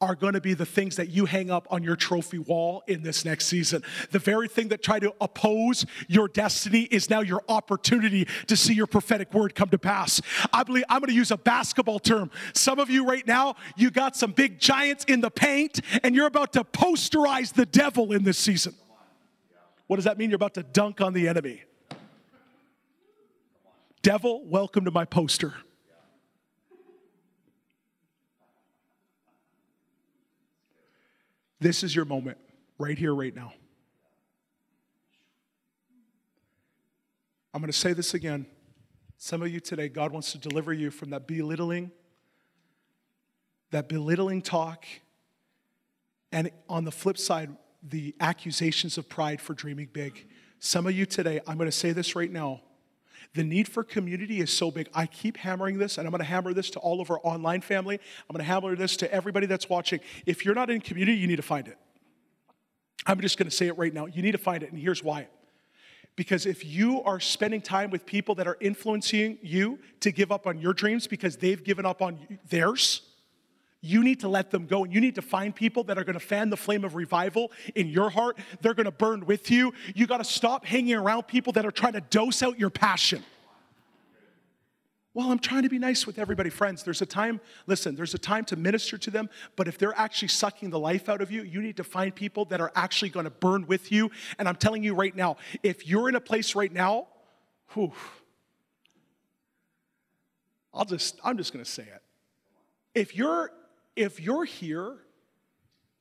are 0.00 0.14
going 0.14 0.34
to 0.34 0.40
be 0.40 0.54
the 0.54 0.66
things 0.66 0.96
that 0.96 1.08
you 1.08 1.24
hang 1.24 1.50
up 1.50 1.66
on 1.70 1.82
your 1.82 1.96
trophy 1.96 2.38
wall 2.38 2.82
in 2.86 3.02
this 3.02 3.24
next 3.24 3.46
season. 3.46 3.82
The 4.10 4.18
very 4.18 4.48
thing 4.48 4.68
that 4.68 4.82
tried 4.82 5.00
to 5.00 5.14
oppose 5.20 5.86
your 6.08 6.28
destiny 6.28 6.82
is 6.90 7.08
now 7.08 7.20
your 7.20 7.42
opportunity 7.48 8.26
to 8.48 8.56
see 8.56 8.74
your 8.74 8.86
prophetic 8.86 9.32
word 9.32 9.54
come 9.54 9.68
to 9.70 9.78
pass. 9.78 10.20
I 10.52 10.62
believe 10.62 10.84
I'm 10.88 11.00
going 11.00 11.10
to 11.10 11.14
use 11.14 11.30
a 11.30 11.36
basketball 11.36 12.00
term. 12.00 12.30
Some 12.54 12.78
of 12.78 12.90
you 12.90 13.06
right 13.06 13.26
now, 13.26 13.54
you 13.76 13.90
got 13.90 14.16
some 14.16 14.32
big 14.32 14.58
giants 14.58 15.04
in 15.04 15.20
the 15.20 15.30
paint 15.30 15.80
and 16.02 16.14
you're 16.14 16.26
about 16.26 16.52
to 16.54 16.64
posterize 16.64 17.52
the 17.52 17.66
devil 17.66 18.12
in 18.12 18.24
this 18.24 18.38
season. 18.38 18.74
What 19.86 19.96
does 19.96 20.06
that 20.06 20.18
mean? 20.18 20.30
You're 20.30 20.36
about 20.36 20.54
to 20.54 20.62
dunk 20.62 21.00
on 21.00 21.12
the 21.12 21.28
enemy. 21.28 21.62
Devil, 24.02 24.44
welcome 24.44 24.84
to 24.84 24.90
my 24.90 25.04
poster. 25.04 25.54
This 31.64 31.82
is 31.82 31.96
your 31.96 32.04
moment, 32.04 32.36
right 32.76 32.98
here, 32.98 33.14
right 33.14 33.34
now. 33.34 33.54
I'm 37.54 37.62
going 37.62 37.72
to 37.72 37.78
say 37.78 37.94
this 37.94 38.12
again. 38.12 38.44
Some 39.16 39.40
of 39.40 39.48
you 39.48 39.60
today, 39.60 39.88
God 39.88 40.12
wants 40.12 40.32
to 40.32 40.38
deliver 40.38 40.74
you 40.74 40.90
from 40.90 41.08
that 41.08 41.26
belittling, 41.26 41.90
that 43.70 43.88
belittling 43.88 44.42
talk, 44.42 44.84
and 46.30 46.50
on 46.68 46.84
the 46.84 46.92
flip 46.92 47.16
side, 47.16 47.56
the 47.82 48.14
accusations 48.20 48.98
of 48.98 49.08
pride 49.08 49.40
for 49.40 49.54
dreaming 49.54 49.88
big. 49.90 50.28
Some 50.58 50.86
of 50.86 50.92
you 50.92 51.06
today, 51.06 51.40
I'm 51.46 51.56
going 51.56 51.70
to 51.70 51.72
say 51.72 51.92
this 51.92 52.14
right 52.14 52.30
now. 52.30 52.60
The 53.32 53.44
need 53.44 53.68
for 53.68 53.82
community 53.82 54.40
is 54.40 54.52
so 54.52 54.70
big. 54.70 54.88
I 54.94 55.06
keep 55.06 55.36
hammering 55.36 55.78
this, 55.78 55.98
and 55.98 56.06
I'm 56.06 56.12
to 56.16 56.24
hammer 56.24 56.52
this 56.52 56.70
to 56.70 56.78
all 56.78 57.00
of 57.00 57.10
our 57.10 57.20
online 57.24 57.62
family. 57.62 57.98
I'm 58.28 58.36
to 58.36 58.42
hammer 58.42 58.76
this 58.76 58.96
to 58.98 59.12
everybody 59.12 59.46
that's 59.46 59.68
watching. 59.68 60.00
If 60.26 60.44
you're 60.44 60.54
not 60.54 60.70
in 60.70 60.80
community, 60.80 61.18
you 61.18 61.26
need 61.26 61.36
to 61.36 61.42
find 61.42 61.66
it. 61.68 61.78
I'm 63.06 63.20
just 63.20 63.38
to 63.38 63.50
say 63.50 63.66
it 63.66 63.78
right 63.78 63.92
now. 63.92 64.06
You 64.06 64.22
need 64.22 64.32
to 64.32 64.38
find 64.38 64.62
it, 64.62 64.70
and 64.70 64.80
here's 64.80 65.02
why. 65.02 65.28
Because 66.16 66.46
if 66.46 66.64
you 66.64 67.02
are 67.02 67.18
spending 67.18 67.60
time 67.60 67.90
with 67.90 68.06
people 68.06 68.34
that 68.36 68.46
are 68.46 68.56
influencing 68.60 69.38
you 69.42 69.78
to 70.00 70.12
give 70.12 70.30
up 70.30 70.46
on 70.46 70.60
your 70.60 70.72
dreams 70.72 71.06
because 71.06 71.36
they've 71.36 71.62
given 71.62 71.84
up 71.84 72.02
on 72.02 72.38
theirs, 72.48 73.02
you 73.84 74.02
need 74.02 74.20
to 74.20 74.28
let 74.28 74.50
them 74.50 74.66
go 74.66 74.84
and 74.84 74.92
you 74.92 75.00
need 75.00 75.14
to 75.16 75.22
find 75.22 75.54
people 75.54 75.84
that 75.84 75.98
are 75.98 76.04
going 76.04 76.14
to 76.14 76.20
fan 76.20 76.50
the 76.50 76.56
flame 76.56 76.84
of 76.84 76.94
revival 76.94 77.52
in 77.74 77.88
your 77.88 78.10
heart. 78.10 78.38
They're 78.60 78.74
going 78.74 78.86
to 78.86 78.92
burn 78.92 79.26
with 79.26 79.50
you. 79.50 79.72
You 79.94 80.06
got 80.06 80.18
to 80.18 80.24
stop 80.24 80.64
hanging 80.64 80.94
around 80.94 81.24
people 81.24 81.52
that 81.54 81.66
are 81.66 81.70
trying 81.70 81.92
to 81.92 82.00
dose 82.00 82.42
out 82.42 82.58
your 82.58 82.70
passion. 82.70 83.22
Well, 85.12 85.30
I'm 85.30 85.38
trying 85.38 85.62
to 85.62 85.68
be 85.68 85.78
nice 85.78 86.08
with 86.08 86.18
everybody, 86.18 86.50
friends. 86.50 86.82
There's 86.82 87.00
a 87.00 87.06
time, 87.06 87.40
listen, 87.68 87.94
there's 87.94 88.14
a 88.14 88.18
time 88.18 88.44
to 88.46 88.56
minister 88.56 88.98
to 88.98 89.10
them, 89.12 89.30
but 89.54 89.68
if 89.68 89.78
they're 89.78 89.96
actually 89.96 90.28
sucking 90.28 90.70
the 90.70 90.78
life 90.78 91.08
out 91.08 91.20
of 91.20 91.30
you, 91.30 91.44
you 91.44 91.62
need 91.62 91.76
to 91.76 91.84
find 91.84 92.12
people 92.12 92.46
that 92.46 92.60
are 92.60 92.72
actually 92.74 93.10
going 93.10 93.24
to 93.24 93.30
burn 93.30 93.66
with 93.68 93.92
you. 93.92 94.10
And 94.40 94.48
I'm 94.48 94.56
telling 94.56 94.82
you 94.82 94.92
right 94.92 95.14
now, 95.14 95.36
if 95.62 95.86
you're 95.86 96.08
in 96.08 96.16
a 96.16 96.20
place 96.20 96.56
right 96.56 96.72
now, 96.72 97.06
whew, 97.74 97.92
I'll 100.72 100.84
just, 100.84 101.20
I'm 101.22 101.36
just 101.36 101.52
going 101.52 101.64
to 101.64 101.70
say 101.70 101.84
it. 101.84 102.02
If 102.94 103.14
you're 103.14 103.52
if 103.96 104.20
you're 104.20 104.44
here 104.44 104.96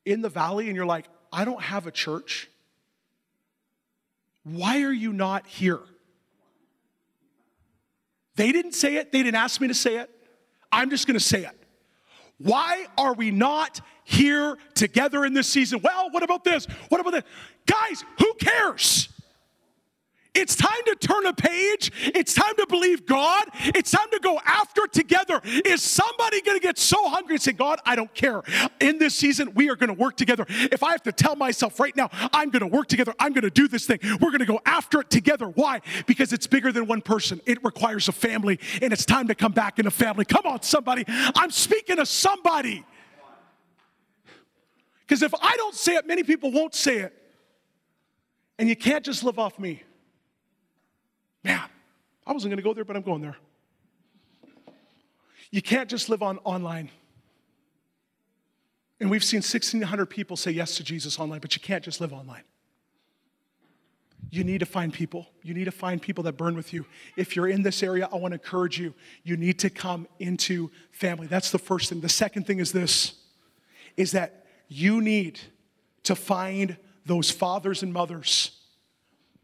in 0.05 0.21
the 0.21 0.29
valley 0.29 0.67
and 0.67 0.75
you're 0.75 0.85
like, 0.85 1.05
I 1.31 1.45
don't 1.45 1.61
have 1.61 1.87
a 1.87 1.91
church, 1.91 2.49
why 4.43 4.83
are 4.83 4.91
you 4.91 5.13
not 5.13 5.47
here? 5.47 5.79
They 8.35 8.51
didn't 8.51 8.73
say 8.73 8.95
it, 8.95 9.11
they 9.11 9.23
didn't 9.23 9.37
ask 9.37 9.61
me 9.61 9.67
to 9.67 9.73
say 9.73 9.97
it. 9.97 10.09
I'm 10.71 10.89
just 10.89 11.07
gonna 11.07 11.19
say 11.19 11.43
it. 11.45 11.57
Why 12.39 12.87
are 12.97 13.13
we 13.13 13.31
not 13.31 13.79
here 14.03 14.57
together 14.73 15.23
in 15.23 15.33
this 15.33 15.47
season? 15.47 15.81
Well, 15.83 16.09
what 16.09 16.23
about 16.23 16.43
this? 16.43 16.65
What 16.89 16.99
about 16.99 17.13
this? 17.13 17.23
Guys, 17.65 18.03
who 18.19 18.33
cares? 18.39 19.12
It's 20.35 20.55
time 20.55 20.81
to 20.87 20.95
turn 20.95 21.27
a 21.27 21.33
page. 21.33 21.91
It's 22.15 22.33
time 22.33 22.55
to 22.57 22.65
believe 22.67 23.05
God. 23.05 23.45
It's 23.65 23.91
time 23.91 24.09
to 24.11 24.19
go 24.19 24.39
after 24.43 24.87
together. 24.87 25.39
Is 25.43 25.83
somebody 25.83 26.41
going 26.41 26.59
to 26.59 26.61
get 26.61 26.79
so 26.79 27.07
hungry 27.07 27.35
and 27.35 27.41
say, 27.41 27.51
God, 27.51 27.79
I 27.85 27.95
don't 27.95 28.13
care. 28.15 28.41
In 28.79 28.97
this 28.97 29.13
season, 29.15 29.53
we 29.53 29.69
are 29.69 29.75
going 29.75 29.93
to 29.95 30.01
work 30.01 30.17
together. 30.17 30.45
If 30.49 30.81
I 30.81 30.91
have 30.91 31.03
to 31.03 31.11
tell 31.11 31.35
myself 31.35 31.79
right 31.79 31.95
now, 31.95 32.09
I'm 32.33 32.49
going 32.49 32.61
to 32.61 32.75
work 32.75 32.87
together, 32.87 33.13
I'm 33.19 33.33
going 33.33 33.43
to 33.43 33.51
do 33.51 33.67
this 33.67 33.85
thing, 33.85 33.99
we're 34.19 34.31
going 34.31 34.39
to 34.39 34.45
go 34.45 34.59
after 34.65 35.01
it 35.01 35.09
together. 35.11 35.47
Why? 35.47 35.81
Because 36.07 36.33
it's 36.33 36.47
bigger 36.47 36.71
than 36.71 36.87
one 36.87 37.01
person, 37.01 37.39
it 37.45 37.63
requires 37.63 38.07
a 38.07 38.11
family, 38.11 38.59
and 38.81 38.91
it's 38.91 39.05
time 39.05 39.27
to 39.27 39.35
come 39.35 39.51
back 39.51 39.77
in 39.77 39.85
a 39.85 39.91
family. 39.91 40.25
Come 40.25 40.45
on, 40.45 40.63
somebody. 40.63 41.05
I'm 41.07 41.51
speaking 41.51 41.97
to 41.97 42.05
somebody. 42.05 42.83
Because 45.01 45.21
if 45.21 45.33
I 45.35 45.55
don't 45.57 45.75
say 45.75 45.95
it, 45.95 46.07
many 46.07 46.23
people 46.23 46.51
won't 46.51 46.73
say 46.73 46.99
it. 46.99 47.13
And 48.57 48.67
you 48.67 48.75
can't 48.75 49.05
just 49.05 49.23
live 49.23 49.37
off 49.37 49.59
me. 49.59 49.83
Man, 51.43 51.61
I 52.25 52.33
wasn't 52.33 52.51
going 52.51 52.57
to 52.57 52.63
go 52.63 52.73
there, 52.73 52.85
but 52.85 52.95
I'm 52.95 53.01
going 53.01 53.21
there. 53.21 53.37
You 55.51 55.61
can't 55.61 55.89
just 55.89 56.09
live 56.09 56.23
on 56.23 56.39
online. 56.43 56.89
And 58.99 59.11
we've 59.11 59.23
seen 59.23 59.39
1,600 59.39 60.05
people 60.05 60.37
say 60.37 60.51
yes 60.51 60.77
to 60.77 60.83
Jesus 60.83 61.19
online, 61.19 61.41
but 61.41 61.55
you 61.55 61.61
can't 61.61 61.83
just 61.83 61.99
live 61.99 62.13
online. 62.13 62.43
You 64.31 64.43
need 64.43 64.61
to 64.61 64.65
find 64.65 64.91
people. 64.91 65.27
You 65.43 65.53
need 65.53 65.65
to 65.65 65.71
find 65.71 66.01
people 66.01 66.23
that 66.23 66.37
burn 66.37 66.55
with 66.55 66.73
you. 66.73 66.87
If 67.17 67.35
you're 67.35 67.49
in 67.49 67.61
this 67.61 67.83
area, 67.83 68.09
I 68.11 68.15
want 68.15 68.31
to 68.31 68.39
encourage 68.39 68.79
you. 68.79 68.95
You 69.23 69.37
need 69.37 69.59
to 69.59 69.69
come 69.69 70.07
into 70.19 70.71
family. 70.91 71.27
That's 71.27 71.51
the 71.51 71.59
first 71.59 71.89
thing. 71.89 72.01
The 72.01 72.09
second 72.09 72.47
thing 72.47 72.59
is 72.59 72.71
this 72.71 73.13
is 73.95 74.13
that 74.13 74.47
you 74.69 75.01
need 75.01 75.39
to 76.01 76.15
find 76.15 76.77
those 77.05 77.29
fathers 77.29 77.83
and 77.83 77.93
mothers 77.93 78.62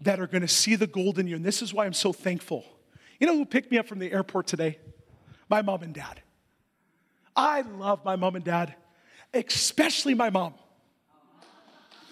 that 0.01 0.19
are 0.19 0.27
going 0.27 0.41
to 0.41 0.47
see 0.47 0.75
the 0.75 0.87
gold 0.87 1.19
in 1.19 1.27
you. 1.27 1.35
And 1.35 1.45
this 1.45 1.61
is 1.61 1.73
why 1.73 1.85
I'm 1.85 1.93
so 1.93 2.13
thankful. 2.13 2.65
You 3.19 3.27
know 3.27 3.35
who 3.35 3.45
picked 3.45 3.71
me 3.71 3.77
up 3.77 3.87
from 3.87 3.99
the 3.99 4.11
airport 4.11 4.47
today? 4.47 4.79
My 5.49 5.61
mom 5.61 5.83
and 5.83 5.93
dad. 5.93 6.21
I 7.35 7.61
love 7.61 8.03
my 8.05 8.15
mom 8.15 8.35
and 8.35 8.45
dad, 8.45 8.75
especially 9.33 10.13
my 10.13 10.29
mom. 10.29 10.53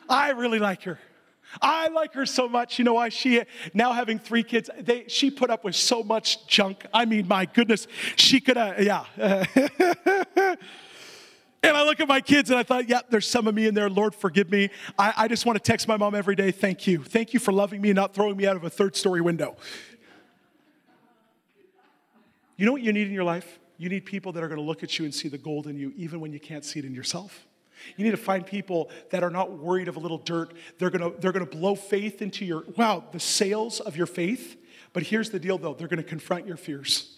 I 0.09 0.31
really 0.31 0.59
like 0.59 0.83
her. 0.83 0.99
I 1.61 1.87
like 1.87 2.13
her 2.13 2.25
so 2.25 2.49
much. 2.49 2.77
You 2.77 2.85
know 2.85 2.93
why? 2.93 3.09
She, 3.09 3.41
now 3.73 3.93
having 3.93 4.19
three 4.19 4.43
kids, 4.43 4.69
they, 4.79 5.05
she 5.07 5.31
put 5.31 5.49
up 5.49 5.63
with 5.63 5.75
so 5.75 6.03
much 6.03 6.45
junk. 6.47 6.85
I 6.93 7.05
mean, 7.05 7.27
my 7.27 7.45
goodness, 7.45 7.87
she 8.15 8.39
could 8.39 8.57
have, 8.57 8.81
yeah. 8.81 9.05
And 11.67 11.77
I 11.77 11.83
look 11.83 11.99
at 11.99 12.07
my 12.07 12.21
kids 12.21 12.49
and 12.49 12.57
I 12.57 12.63
thought, 12.63 12.87
yeah, 12.87 13.01
there's 13.09 13.27
some 13.27 13.47
of 13.47 13.53
me 13.53 13.67
in 13.67 13.73
there. 13.73 13.89
Lord, 13.89 14.15
forgive 14.15 14.49
me. 14.49 14.69
I, 14.97 15.13
I 15.17 15.27
just 15.27 15.45
want 15.45 15.57
to 15.57 15.63
text 15.63 15.87
my 15.87 15.97
mom 15.97 16.15
every 16.15 16.35
day, 16.35 16.51
thank 16.51 16.87
you. 16.87 17.03
Thank 17.03 17.33
you 17.33 17.39
for 17.39 17.51
loving 17.51 17.81
me 17.81 17.89
and 17.89 17.95
not 17.95 18.13
throwing 18.13 18.37
me 18.37 18.47
out 18.47 18.55
of 18.55 18.63
a 18.63 18.69
third 18.69 18.95
story 18.95 19.21
window. 19.21 19.57
You 22.55 22.65
know 22.65 22.71
what 22.71 22.81
you 22.81 22.93
need 22.93 23.07
in 23.07 23.13
your 23.13 23.23
life? 23.23 23.59
You 23.77 23.89
need 23.89 24.05
people 24.05 24.31
that 24.31 24.43
are 24.43 24.47
going 24.47 24.59
to 24.59 24.65
look 24.65 24.81
at 24.81 24.97
you 24.97 25.05
and 25.05 25.13
see 25.13 25.29
the 25.29 25.37
gold 25.37 25.67
in 25.67 25.77
you, 25.77 25.93
even 25.95 26.19
when 26.19 26.33
you 26.33 26.39
can't 26.39 26.65
see 26.65 26.79
it 26.79 26.85
in 26.85 26.95
yourself. 26.95 27.45
You 27.95 28.05
need 28.05 28.11
to 28.11 28.17
find 28.17 28.45
people 28.45 28.89
that 29.11 29.23
are 29.23 29.29
not 29.29 29.51
worried 29.51 29.87
of 29.87 29.97
a 29.97 29.99
little 29.99 30.17
dirt. 30.17 30.53
They're 30.79 30.89
going 30.89 31.11
to, 31.11 31.19
they're 31.19 31.31
going 31.31 31.45
to 31.45 31.51
blow 31.51 31.75
faith 31.75 32.21
into 32.21 32.43
your, 32.43 32.63
wow, 32.75 33.03
the 33.11 33.19
sails 33.19 33.79
of 33.79 33.95
your 33.95 34.07
faith. 34.07 34.57
But 34.93 35.03
here's 35.03 35.29
the 35.29 35.39
deal 35.39 35.57
though 35.57 35.75
they're 35.75 35.87
going 35.87 36.01
to 36.01 36.09
confront 36.09 36.47
your 36.47 36.57
fears. 36.57 37.16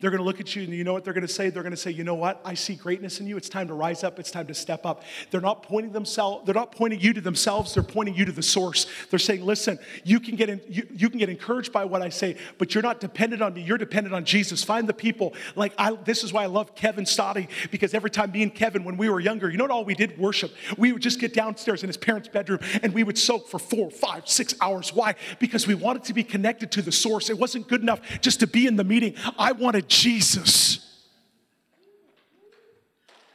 They're 0.00 0.10
going 0.10 0.20
to 0.20 0.24
look 0.24 0.40
at 0.40 0.54
you 0.54 0.62
and 0.62 0.72
you 0.72 0.84
know 0.84 0.92
what 0.92 1.04
they're 1.04 1.14
going 1.14 1.26
to 1.26 1.32
say? 1.32 1.50
They're 1.50 1.62
going 1.62 1.72
to 1.72 1.76
say, 1.76 1.90
"You 1.90 2.04
know 2.04 2.14
what? 2.14 2.40
I 2.44 2.54
see 2.54 2.74
greatness 2.74 3.20
in 3.20 3.26
you. 3.26 3.36
It's 3.36 3.48
time 3.48 3.68
to 3.68 3.74
rise 3.74 4.04
up. 4.04 4.18
It's 4.18 4.30
time 4.30 4.46
to 4.48 4.54
step 4.54 4.84
up." 4.86 5.02
They're 5.30 5.40
not 5.40 5.62
pointing 5.62 5.92
themselves 5.92 6.44
they're 6.44 6.54
not 6.54 6.72
pointing 6.72 7.00
you 7.00 7.12
to 7.12 7.20
themselves. 7.20 7.74
They're 7.74 7.82
pointing 7.82 8.14
you 8.14 8.24
to 8.24 8.32
the 8.32 8.42
source. 8.42 8.86
They're 9.10 9.18
saying, 9.18 9.44
"Listen, 9.44 9.78
you 10.04 10.20
can 10.20 10.36
get 10.36 10.48
in, 10.48 10.60
you, 10.68 10.86
you 10.94 11.08
can 11.08 11.18
get 11.18 11.28
encouraged 11.28 11.72
by 11.72 11.84
what 11.84 12.02
I 12.02 12.08
say, 12.08 12.36
but 12.58 12.74
you're 12.74 12.82
not 12.82 13.00
dependent 13.00 13.42
on 13.42 13.54
me. 13.54 13.62
You're 13.62 13.78
dependent 13.78 14.14
on 14.14 14.24
Jesus. 14.24 14.62
Find 14.62 14.88
the 14.88 14.94
people 14.94 15.34
like 15.56 15.72
I 15.78 15.92
this 16.04 16.24
is 16.24 16.32
why 16.32 16.42
I 16.44 16.46
love 16.46 16.74
Kevin 16.74 17.04
Stoddy 17.04 17.48
because 17.70 17.94
every 17.94 18.10
time 18.10 18.32
me 18.32 18.42
and 18.42 18.54
Kevin 18.54 18.84
when 18.84 18.96
we 18.96 19.08
were 19.08 19.20
younger, 19.20 19.50
you 19.50 19.56
know 19.56 19.64
what 19.64 19.70
all 19.70 19.84
we 19.84 19.94
did 19.94 20.18
worship? 20.18 20.52
We 20.76 20.92
would 20.92 21.02
just 21.02 21.20
get 21.20 21.34
downstairs 21.34 21.82
in 21.82 21.88
his 21.88 21.96
parents' 21.96 22.28
bedroom 22.28 22.60
and 22.82 22.92
we 22.92 23.04
would 23.04 23.18
soak 23.18 23.48
for 23.48 23.58
four, 23.58 23.90
five, 23.90 24.28
six 24.28 24.54
hours. 24.60 24.92
Why? 24.92 25.14
Because 25.38 25.66
we 25.66 25.74
wanted 25.74 26.04
to 26.04 26.14
be 26.14 26.24
connected 26.24 26.70
to 26.72 26.82
the 26.82 26.92
source. 26.92 27.30
It 27.30 27.38
wasn't 27.38 27.68
good 27.68 27.82
enough 27.82 28.00
just 28.20 28.40
to 28.40 28.46
be 28.46 28.66
in 28.66 28.76
the 28.76 28.84
meeting. 28.84 29.14
I 29.38 29.52
wanted 29.52 29.83
Jesus. 29.88 30.80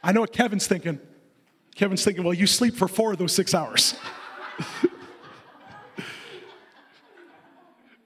I 0.02 0.12
know 0.12 0.20
what 0.20 0.32
Kevin's 0.32 0.66
thinking. 0.66 0.98
Kevin's 1.74 2.02
thinking, 2.04 2.24
well, 2.24 2.34
you 2.34 2.46
sleep 2.46 2.74
for 2.74 2.88
four 2.88 3.12
of 3.12 3.18
those 3.18 3.32
six 3.32 3.54
hours. 3.54 3.94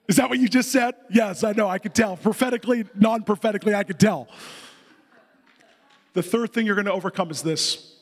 Is 0.07 0.17
that 0.17 0.29
what 0.29 0.39
you 0.39 0.49
just 0.49 0.71
said? 0.71 0.95
Yes, 1.11 1.45
I 1.45 1.53
know, 1.53 1.67
I 1.69 1.79
could 1.79 1.95
tell. 1.95 2.17
Prophetically, 2.17 2.85
non 2.95 3.23
prophetically, 3.23 3.75
I 3.75 3.85
could 3.85 3.99
tell. 3.99 4.29
The 6.13 6.23
third 6.23 6.53
thing 6.53 6.67
you're 6.67 6.75
going 6.75 6.85
to 6.87 6.93
overcome 6.93 7.31
is 7.31 7.43
this 7.43 7.97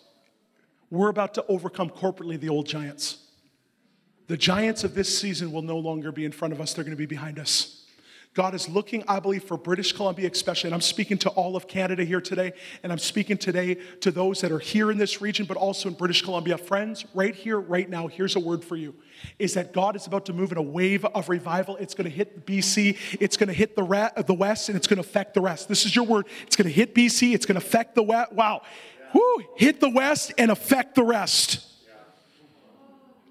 we're 0.91 1.09
about 1.09 1.35
to 1.35 1.47
overcome 1.47 1.89
corporately 1.89 2.39
the 2.39 2.51
old 2.51 2.67
giants. 2.67 3.19
The 4.27 4.37
giants 4.37 4.85
of 4.85 4.95
this 4.95 5.19
season 5.19 5.53
will 5.53 5.63
no 5.63 5.79
longer 5.79 6.13
be 6.13 6.25
in 6.25 6.33
front 6.33 6.53
of 6.53 6.61
us, 6.61 6.75
they're 6.75 6.85
going 6.85 6.97
to 6.97 6.99
be 6.99 7.07
behind 7.07 7.39
us. 7.39 7.82
God 8.35 8.55
is 8.55 8.67
looking, 8.67 9.05
I 9.07 9.21
believe, 9.21 9.45
for 9.45 9.59
British 9.59 9.93
Columbia 9.93 10.31
especially. 10.31 10.69
And 10.69 10.75
I'm 10.75 10.81
speaking 10.81 11.19
to 11.19 11.29
all 11.31 11.55
of 11.55 11.69
Canada 11.69 12.03
here 12.03 12.21
today. 12.21 12.55
And 12.83 12.91
I'm 12.91 12.99
speaking 12.99 13.37
today 13.37 13.75
to 14.01 14.11
those 14.11 14.41
that 14.41 14.51
are 14.51 14.59
here 14.59 14.91
in 14.91 14.97
this 14.97 15.21
region, 15.21 15.45
but 15.45 15.59
also 15.59 15.91
in 15.91 15.95
British 15.95 16.23
Columbia. 16.23 16.57
Friends, 16.57 17.05
right 17.13 17.35
here, 17.35 17.61
right 17.61 17.89
now, 17.89 18.07
here's 18.07 18.35
a 18.35 18.41
word 18.41 18.65
for 18.65 18.77
you 18.77 18.95
is 19.39 19.55
that 19.55 19.73
God 19.73 19.95
is 19.95 20.07
about 20.07 20.27
to 20.27 20.33
move 20.33 20.51
in 20.51 20.59
a 20.59 20.63
wave 20.63 21.05
of 21.05 21.29
revival. 21.29 21.77
It's 21.77 21.95
going 21.95 22.11
to 22.11 22.17
hit 22.17 22.45
BC, 22.47 22.97
it's 23.21 23.37
going 23.37 23.49
to 23.49 23.55
hit 23.55 23.77
the, 23.77 24.25
the 24.27 24.35
West, 24.35 24.69
and 24.69 24.77
it's 24.77 24.87
going 24.87 25.01
to 25.01 25.09
affect 25.09 25.35
the 25.35 25.41
rest. 25.41 25.69
This 25.69 25.85
is 25.85 25.95
your 25.95 26.05
word. 26.05 26.27
It's 26.45 26.57
going 26.57 26.67
to 26.67 26.73
hit 26.73 26.95
BC, 26.95 27.35
it's 27.35 27.47
going 27.47 27.61
to 27.61 27.65
affect 27.65 27.95
the 27.95 28.03
West. 28.03 28.33
Wow. 28.33 28.63
Woo, 29.15 29.45
hit 29.57 29.79
the 29.79 29.91
West 29.91 30.33
and 30.39 30.51
affect 30.51 30.95
the 30.95 31.05
rest. 31.05 31.69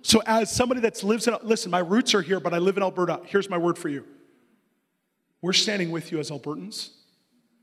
So, 0.03 0.21
as 0.25 0.51
somebody 0.55 0.81
that 0.81 1.01
lives 1.03 1.27
in, 1.27 1.35
listen, 1.43 1.71
my 1.71 1.79
roots 1.79 2.13
are 2.15 2.21
here, 2.21 2.39
but 2.39 2.53
I 2.53 2.59
live 2.59 2.77
in 2.77 2.83
Alberta. 2.83 3.21
Here's 3.25 3.49
my 3.49 3.57
word 3.57 3.77
for 3.77 3.89
you 3.89 4.05
we're 5.41 5.53
standing 5.53 5.91
with 5.91 6.11
you 6.11 6.19
as 6.19 6.29
Albertans. 6.29 6.89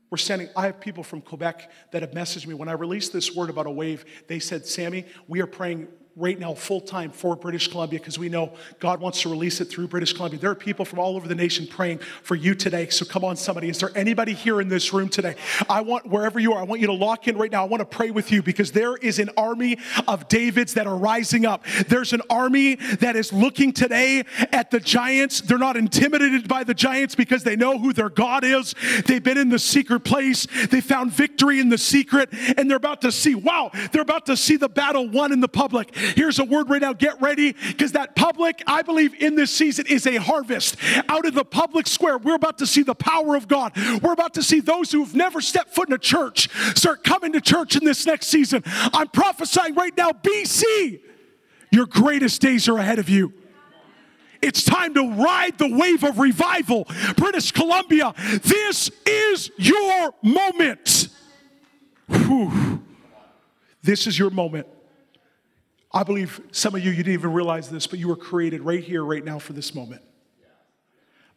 We're 0.09 0.17
standing, 0.17 0.49
I 0.55 0.65
have 0.65 0.79
people 0.79 1.03
from 1.03 1.21
Quebec 1.21 1.71
that 1.91 2.01
have 2.01 2.11
messaged 2.11 2.47
me. 2.47 2.55
When 2.55 2.67
I 2.67 2.73
released 2.73 3.13
this 3.13 3.35
word 3.35 3.49
about 3.49 3.67
a 3.67 3.71
wave, 3.71 4.05
they 4.27 4.39
said, 4.39 4.65
Sammy, 4.65 5.05
we 5.27 5.39
are 5.41 5.47
praying 5.47 5.87
right 6.15 6.37
now 6.37 6.53
full 6.53 6.81
time 6.81 7.11
for 7.11 7.35
British 7.35 7.69
Columbia 7.69 7.99
because 7.99 8.19
we 8.19 8.29
know 8.29 8.51
God 8.79 8.99
wants 8.99 9.21
to 9.21 9.29
release 9.29 9.61
it 9.61 9.65
through 9.65 9.87
British 9.87 10.13
Columbia. 10.13 10.39
There 10.39 10.51
are 10.51 10.55
people 10.55 10.83
from 10.83 10.99
all 10.99 11.15
over 11.15 11.27
the 11.27 11.35
nation 11.35 11.65
praying 11.65 11.99
for 12.23 12.35
you 12.35 12.55
today. 12.55 12.89
So 12.89 13.05
come 13.05 13.23
on, 13.23 13.37
somebody. 13.37 13.69
Is 13.69 13.79
there 13.79 13.91
anybody 13.95 14.33
here 14.33 14.59
in 14.59 14.67
this 14.67 14.91
room 14.91 15.07
today? 15.09 15.35
I 15.69 15.81
want, 15.81 16.07
wherever 16.07 16.39
you 16.39 16.53
are, 16.53 16.59
I 16.59 16.63
want 16.63 16.81
you 16.81 16.87
to 16.87 16.93
lock 16.93 17.27
in 17.27 17.37
right 17.37 17.51
now. 17.51 17.63
I 17.63 17.67
want 17.67 17.81
to 17.81 17.85
pray 17.85 18.11
with 18.11 18.31
you 18.31 18.43
because 18.43 18.71
there 18.71 18.97
is 18.97 19.19
an 19.19 19.29
army 19.37 19.77
of 20.07 20.27
Davids 20.27 20.73
that 20.73 20.87
are 20.87 20.97
rising 20.97 21.45
up. 21.45 21.63
There's 21.87 22.11
an 22.11 22.21
army 22.29 22.75
that 22.75 23.15
is 23.15 23.31
looking 23.31 23.71
today 23.71 24.23
at 24.51 24.71
the 24.71 24.79
giants. 24.79 25.41
They're 25.41 25.57
not 25.57 25.77
intimidated 25.77 26.47
by 26.47 26.63
the 26.63 26.73
giants 26.73 27.15
because 27.15 27.43
they 27.43 27.55
know 27.55 27.77
who 27.77 27.93
their 27.93 28.09
God 28.09 28.43
is. 28.43 28.75
They've 29.05 29.23
been 29.23 29.37
in 29.37 29.49
the 29.49 29.59
secret 29.59 30.01
place, 30.01 30.47
they 30.69 30.81
found 30.81 31.11
victory 31.11 31.59
in 31.59 31.69
the 31.69 31.77
secret, 31.77 32.29
and 32.57 32.69
they're 32.69 32.77
about 32.77 33.01
to 33.01 33.11
see, 33.11 33.35
wow, 33.35 33.71
they're 33.91 34.01
about 34.01 34.25
to 34.25 34.35
see 34.35 34.57
the 34.57 34.69
battle 34.69 35.07
won 35.07 35.31
in 35.31 35.39
the 35.39 35.47
public. 35.47 35.95
Here's 36.15 36.39
a 36.39 36.43
word 36.43 36.69
right 36.69 36.81
now 36.81 36.93
get 36.93 37.21
ready 37.21 37.53
because 37.67 37.93
that 37.93 38.15
public, 38.15 38.63
I 38.67 38.81
believe, 38.81 39.13
in 39.21 39.35
this 39.35 39.51
season 39.51 39.85
is 39.87 40.07
a 40.07 40.15
harvest. 40.17 40.77
Out 41.07 41.25
of 41.25 41.33
the 41.33 41.45
public 41.45 41.87
square, 41.87 42.17
we're 42.17 42.35
about 42.35 42.57
to 42.59 42.67
see 42.67 42.83
the 42.83 42.95
power 42.95 43.35
of 43.35 43.47
God. 43.47 43.73
We're 44.01 44.13
about 44.13 44.33
to 44.35 44.43
see 44.43 44.59
those 44.59 44.91
who've 44.91 45.13
never 45.15 45.41
stepped 45.41 45.75
foot 45.75 45.89
in 45.89 45.93
a 45.93 45.99
church 45.99 46.49
start 46.77 47.03
coming 47.03 47.33
to 47.33 47.41
church 47.41 47.75
in 47.75 47.83
this 47.83 48.05
next 48.05 48.27
season. 48.27 48.63
I'm 48.65 49.07
prophesying 49.09 49.75
right 49.75 49.95
now, 49.95 50.11
BC, 50.11 51.01
your 51.71 51.85
greatest 51.85 52.41
days 52.41 52.67
are 52.67 52.77
ahead 52.77 52.99
of 52.99 53.09
you. 53.09 53.33
It's 54.41 54.63
time 54.63 54.93
to 54.93 55.11
ride 55.21 55.57
the 55.57 55.67
wave 55.67 56.03
of 56.03 56.17
revival. 56.17 56.87
British 57.17 57.51
Columbia, 57.51 58.13
this 58.43 58.89
is 59.05 59.51
your 59.57 60.13
moment. 60.23 61.09
Whew. 62.07 62.81
This 63.81 64.07
is 64.07 64.17
your 64.17 64.29
moment. 64.29 64.67
I 65.91 66.03
believe 66.03 66.39
some 66.51 66.75
of 66.75 66.83
you, 66.83 66.91
you 66.91 66.97
didn't 66.97 67.13
even 67.13 67.33
realize 67.33 67.69
this, 67.69 67.87
but 67.87 67.97
you 67.97 68.07
were 68.07 68.15
created 68.15 68.61
right 68.61 68.83
here, 68.83 69.03
right 69.03 69.23
now 69.23 69.39
for 69.39 69.53
this 69.53 69.73
moment. 69.73 70.01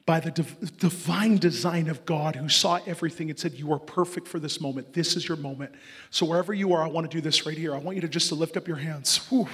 By 0.05 0.21
the 0.21 0.31
div- 0.31 0.77
divine 0.79 1.37
design 1.37 1.89
of 1.89 2.05
God 2.05 2.37
who 2.37 2.49
saw 2.49 2.81
everything 2.87 3.31
and 3.31 3.39
said, 3.39 3.55
You 3.55 3.73
are 3.73 3.79
perfect 3.79 4.27
for 4.27 4.41
this 4.41 4.61
moment. 4.61 4.93
This 4.93 5.17
is 5.17 5.27
your 5.27 5.37
moment. 5.37 5.73
So 6.11 6.27
wherever 6.27 6.53
you 6.53 6.73
are, 6.75 6.83
I 6.83 6.89
want 6.89 7.09
to 7.11 7.17
do 7.17 7.21
this 7.21 7.47
right 7.47 7.57
here. 7.57 7.75
I 7.75 7.79
want 7.79 7.95
you 7.95 8.01
to 8.01 8.09
just 8.09 8.29
to 8.31 8.35
lift 8.35 8.57
up 8.57 8.67
your 8.67 8.79
hands. 8.79 9.19
Whew. 9.29 9.49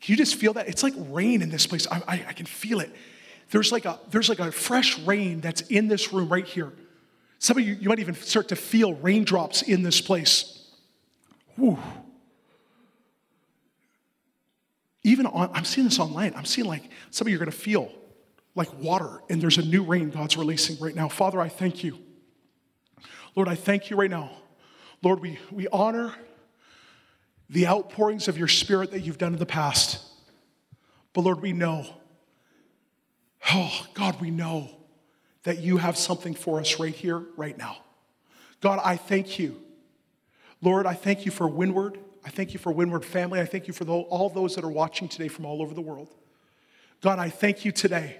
Can 0.00 0.12
you 0.12 0.16
just 0.16 0.36
feel 0.36 0.52
that? 0.52 0.68
It's 0.68 0.82
like 0.82 0.94
rain 0.96 1.42
in 1.42 1.48
this 1.48 1.66
place. 1.66 1.86
I, 1.90 2.02
I, 2.06 2.24
I 2.28 2.32
can 2.34 2.46
feel 2.46 2.80
it. 2.80 2.94
There's 3.50 3.72
like, 3.72 3.86
a, 3.86 3.98
there's 4.10 4.28
like 4.28 4.38
a 4.38 4.52
fresh 4.52 4.98
rain 5.00 5.40
that's 5.40 5.62
in 5.62 5.88
this 5.88 6.12
room 6.12 6.28
right 6.28 6.46
here. 6.46 6.72
Some 7.38 7.56
of 7.56 7.66
you, 7.66 7.74
you 7.74 7.88
might 7.88 8.00
even 8.00 8.14
start 8.14 8.48
to 8.48 8.56
feel 8.56 8.94
raindrops 8.94 9.62
in 9.62 9.82
this 9.82 10.00
place. 10.00 10.68
Whew. 11.56 11.78
Even 15.08 15.24
on, 15.24 15.50
I'm 15.54 15.64
seeing 15.64 15.86
this 15.86 15.98
online. 15.98 16.34
I'm 16.36 16.44
seeing 16.44 16.66
like 16.66 16.82
some 17.10 17.26
of 17.26 17.30
you 17.30 17.36
are 17.36 17.38
going 17.38 17.50
to 17.50 17.56
feel 17.56 17.90
like 18.54 18.68
water, 18.78 19.22
and 19.30 19.40
there's 19.40 19.56
a 19.56 19.62
new 19.62 19.82
rain 19.82 20.10
God's 20.10 20.36
releasing 20.36 20.78
right 20.84 20.94
now. 20.94 21.08
Father, 21.08 21.40
I 21.40 21.48
thank 21.48 21.82
you. 21.82 21.98
Lord, 23.34 23.48
I 23.48 23.54
thank 23.54 23.88
you 23.88 23.96
right 23.96 24.10
now. 24.10 24.30
Lord, 25.02 25.20
we, 25.20 25.38
we 25.50 25.66
honor 25.68 26.14
the 27.48 27.66
outpourings 27.66 28.28
of 28.28 28.36
your 28.36 28.48
spirit 28.48 28.90
that 28.90 29.00
you've 29.00 29.16
done 29.16 29.32
in 29.32 29.38
the 29.38 29.46
past. 29.46 30.04
But 31.14 31.22
Lord, 31.22 31.40
we 31.40 31.54
know, 31.54 31.86
oh, 33.50 33.86
God, 33.94 34.20
we 34.20 34.30
know 34.30 34.68
that 35.44 35.60
you 35.60 35.78
have 35.78 35.96
something 35.96 36.34
for 36.34 36.60
us 36.60 36.78
right 36.78 36.94
here, 36.94 37.24
right 37.38 37.56
now. 37.56 37.78
God, 38.60 38.78
I 38.84 38.96
thank 38.96 39.38
you. 39.38 39.58
Lord, 40.60 40.84
I 40.84 40.92
thank 40.92 41.24
you 41.24 41.30
for 41.30 41.48
Windward. 41.48 41.98
I 42.28 42.30
thank 42.30 42.52
you 42.52 42.58
for 42.58 42.70
Windward 42.70 43.06
family. 43.06 43.40
I 43.40 43.46
thank 43.46 43.68
you 43.68 43.72
for 43.72 43.86
the, 43.86 43.94
all 43.94 44.28
those 44.28 44.54
that 44.56 44.62
are 44.62 44.70
watching 44.70 45.08
today 45.08 45.28
from 45.28 45.46
all 45.46 45.62
over 45.62 45.72
the 45.72 45.80
world. 45.80 46.08
God, 47.00 47.18
I 47.18 47.30
thank 47.30 47.64
you 47.64 47.72
today. 47.72 48.18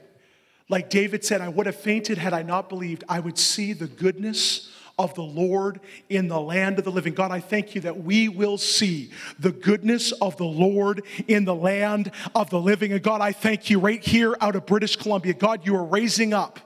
Like 0.70 0.88
David 0.88 1.26
said, 1.26 1.42
I 1.42 1.50
would 1.50 1.66
have 1.66 1.76
fainted 1.76 2.16
had 2.16 2.32
I 2.32 2.40
not 2.40 2.70
believed 2.70 3.04
I 3.06 3.20
would 3.20 3.36
see 3.36 3.74
the 3.74 3.86
goodness 3.86 4.70
of 4.98 5.12
the 5.12 5.22
Lord 5.22 5.80
in 6.08 6.26
the 6.26 6.40
land 6.40 6.78
of 6.78 6.86
the 6.86 6.90
living. 6.90 7.12
God, 7.12 7.30
I 7.30 7.40
thank 7.40 7.74
you 7.74 7.82
that 7.82 8.02
we 8.02 8.30
will 8.30 8.56
see 8.56 9.12
the 9.38 9.52
goodness 9.52 10.12
of 10.12 10.38
the 10.38 10.44
Lord 10.46 11.02
in 11.26 11.44
the 11.44 11.54
land 11.54 12.10
of 12.34 12.48
the 12.48 12.58
living. 12.58 12.94
And 12.94 13.02
God, 13.02 13.20
I 13.20 13.32
thank 13.32 13.68
you 13.68 13.78
right 13.78 14.02
here 14.02 14.34
out 14.40 14.56
of 14.56 14.64
British 14.64 14.96
Columbia. 14.96 15.34
God, 15.34 15.66
you 15.66 15.76
are 15.76 15.84
raising 15.84 16.32
up 16.32 16.60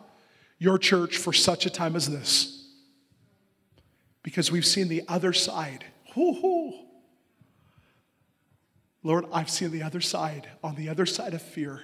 your 0.61 0.79
church 0.79 1.17
for 1.17 1.33
such 1.33 1.67
a 1.67 1.71
time 1.71 1.97
as 1.97 2.09
this. 2.09 2.69
Because 4.23 4.53
we've 4.53 4.65
seen 4.65 4.87
the 4.87 5.03
other 5.09 5.33
side. 5.33 5.85
Hoo-hoo. 6.15 6.92
Lord, 9.03 9.27
I've 9.33 9.51
seen 9.51 9.71
the 9.71 9.83
other 9.83 10.01
side. 10.01 10.49
On 10.63 10.75
the 10.75 10.89
other 10.89 11.07
side 11.07 11.35
of 11.35 11.43
fear 11.43 11.83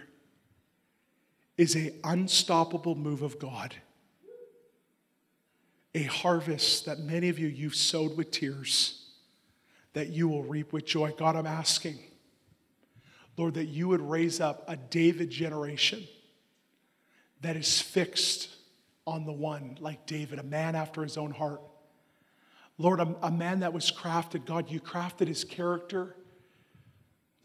is 1.56 1.74
a 1.74 1.92
unstoppable 2.04 2.94
move 2.94 3.22
of 3.22 3.38
God. 3.38 3.74
A 5.94 6.04
harvest 6.04 6.86
that 6.86 7.00
many 7.00 7.28
of 7.28 7.38
you 7.38 7.48
you've 7.48 7.74
sowed 7.74 8.16
with 8.16 8.30
tears 8.30 9.06
that 9.94 10.08
you 10.08 10.28
will 10.28 10.44
reap 10.44 10.72
with 10.72 10.86
joy. 10.86 11.12
God, 11.16 11.34
I'm 11.34 11.46
asking, 11.46 11.98
Lord, 13.36 13.54
that 13.54 13.66
you 13.66 13.88
would 13.88 14.02
raise 14.02 14.40
up 14.40 14.62
a 14.68 14.76
David 14.76 15.30
generation 15.30 16.06
that 17.40 17.56
is 17.56 17.80
fixed 17.80 18.50
on 19.06 19.24
the 19.24 19.32
one 19.32 19.76
like 19.80 20.06
David, 20.06 20.38
a 20.38 20.44
man 20.44 20.76
after 20.76 21.02
his 21.02 21.16
own 21.16 21.32
heart. 21.32 21.62
Lord, 22.76 23.00
a, 23.00 23.16
a 23.22 23.30
man 23.30 23.60
that 23.60 23.72
was 23.72 23.90
crafted, 23.90 24.44
God, 24.44 24.70
you 24.70 24.80
crafted 24.80 25.26
his 25.26 25.42
character 25.42 26.14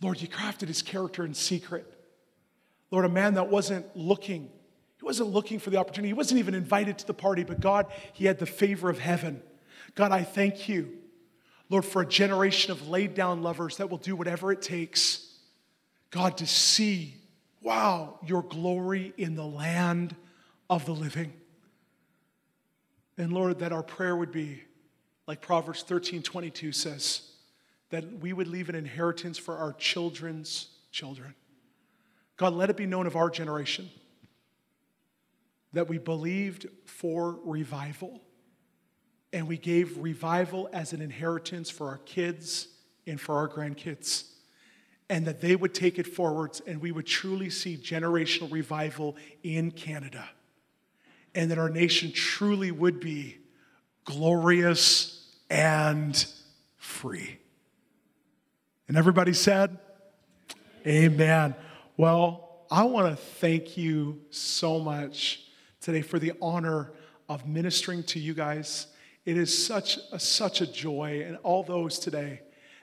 Lord, 0.03 0.21
you 0.21 0.27
crafted 0.27 0.67
his 0.67 0.81
character 0.81 1.25
in 1.25 1.33
secret. 1.33 1.91
Lord, 2.91 3.05
a 3.05 3.09
man 3.09 3.35
that 3.35 3.47
wasn't 3.49 3.85
looking, 3.95 4.51
he 4.97 5.05
wasn't 5.05 5.29
looking 5.29 5.59
for 5.59 5.69
the 5.69 5.77
opportunity. 5.77 6.09
He 6.09 6.13
wasn't 6.13 6.39
even 6.39 6.53
invited 6.53 6.97
to 6.99 7.07
the 7.07 7.13
party, 7.13 7.43
but 7.43 7.59
God, 7.59 7.87
he 8.11 8.25
had 8.25 8.37
the 8.37 8.45
favor 8.45 8.89
of 8.89 8.99
heaven. 8.99 9.41
God, 9.95 10.11
I 10.11 10.23
thank 10.23 10.67
you, 10.67 10.97
Lord, 11.69 11.85
for 11.85 12.01
a 12.01 12.05
generation 12.05 12.71
of 12.71 12.87
laid 12.89 13.13
down 13.13 13.41
lovers 13.41 13.77
that 13.77 13.89
will 13.89 13.97
do 13.97 14.15
whatever 14.15 14.51
it 14.51 14.61
takes, 14.61 15.25
God, 16.11 16.37
to 16.37 16.45
see, 16.45 17.15
wow, 17.61 18.19
your 18.25 18.43
glory 18.43 19.13
in 19.17 19.35
the 19.35 19.45
land 19.45 20.15
of 20.69 20.85
the 20.85 20.93
living. 20.93 21.33
And 23.17 23.31
Lord, 23.31 23.59
that 23.59 23.71
our 23.71 23.83
prayer 23.83 24.15
would 24.15 24.31
be 24.31 24.63
like 25.27 25.41
Proverbs 25.41 25.83
13 25.83 26.21
22 26.21 26.71
says, 26.73 27.32
that 27.89 28.19
we 28.19 28.33
would 28.33 28.47
leave 28.47 28.69
an 28.69 28.75
inheritance 28.75 29.37
for 29.37 29.57
our 29.57 29.73
children's 29.73 30.69
children. 30.91 31.33
God, 32.37 32.53
let 32.53 32.69
it 32.69 32.77
be 32.77 32.85
known 32.85 33.07
of 33.07 33.15
our 33.15 33.29
generation 33.29 33.89
that 35.73 35.89
we 35.89 35.97
believed 35.97 36.67
for 36.85 37.39
revival 37.43 38.21
and 39.33 39.47
we 39.47 39.57
gave 39.57 39.97
revival 39.97 40.69
as 40.71 40.93
an 40.93 41.01
inheritance 41.01 41.69
for 41.69 41.87
our 41.87 41.97
kids 41.97 42.67
and 43.07 43.19
for 43.19 43.35
our 43.35 43.49
grandkids. 43.49 44.25
And 45.09 45.25
that 45.25 45.41
they 45.41 45.55
would 45.55 45.73
take 45.73 45.99
it 45.99 46.07
forwards 46.07 46.61
and 46.65 46.79
we 46.79 46.91
would 46.91 47.07
truly 47.07 47.49
see 47.49 47.75
generational 47.75 48.51
revival 48.51 49.17
in 49.41 49.71
Canada. 49.71 50.29
And 51.35 51.49
that 51.51 51.57
our 51.57 51.69
nation 51.69 52.11
truly 52.13 52.71
would 52.71 52.99
be 52.99 53.39
glorious 54.05 55.35
and 55.49 56.25
free. 56.77 57.39
And 58.93 58.99
everybody 58.99 59.33
said, 59.33 59.79
Amen. 60.85 61.55
Well, 61.97 62.63
I 62.69 62.83
want 62.83 63.09
to 63.09 63.15
thank 63.15 63.75
you 63.75 64.21
so 64.29 64.77
much 64.77 65.47
today 65.81 66.03
for 66.03 66.19
the 66.19 66.33
honor 66.39 66.91
of 67.27 67.47
ministering 67.47 68.03
to 68.03 68.19
you 68.19 68.35
guys. 68.35 68.85
It 69.25 69.35
is 69.35 69.65
such 69.65 69.97
a, 70.11 70.19
such 70.19 70.61
a 70.61 70.71
joy. 70.71 71.23
And 71.25 71.37
all 71.37 71.63
those 71.63 71.97
today 71.97 72.41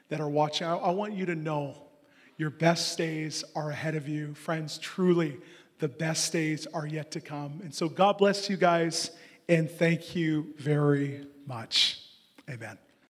that 0.08 0.20
are 0.20 0.28
watching, 0.28 0.66
I, 0.66 0.74
I 0.78 0.90
want 0.90 1.14
you 1.14 1.26
to 1.26 1.36
know 1.36 1.80
your 2.38 2.50
best 2.50 2.98
days 2.98 3.44
are 3.54 3.70
ahead 3.70 3.94
of 3.94 4.08
you. 4.08 4.34
Friends, 4.34 4.78
truly, 4.78 5.36
the 5.78 5.86
best 5.86 6.32
days 6.32 6.66
are 6.74 6.88
yet 6.88 7.12
to 7.12 7.20
come. 7.20 7.60
And 7.62 7.72
so, 7.72 7.88
God 7.88 8.18
bless 8.18 8.50
you 8.50 8.56
guys, 8.56 9.12
and 9.48 9.70
thank 9.70 10.16
you 10.16 10.54
very 10.58 11.24
much. 11.46 12.00
Amen. 12.50 12.78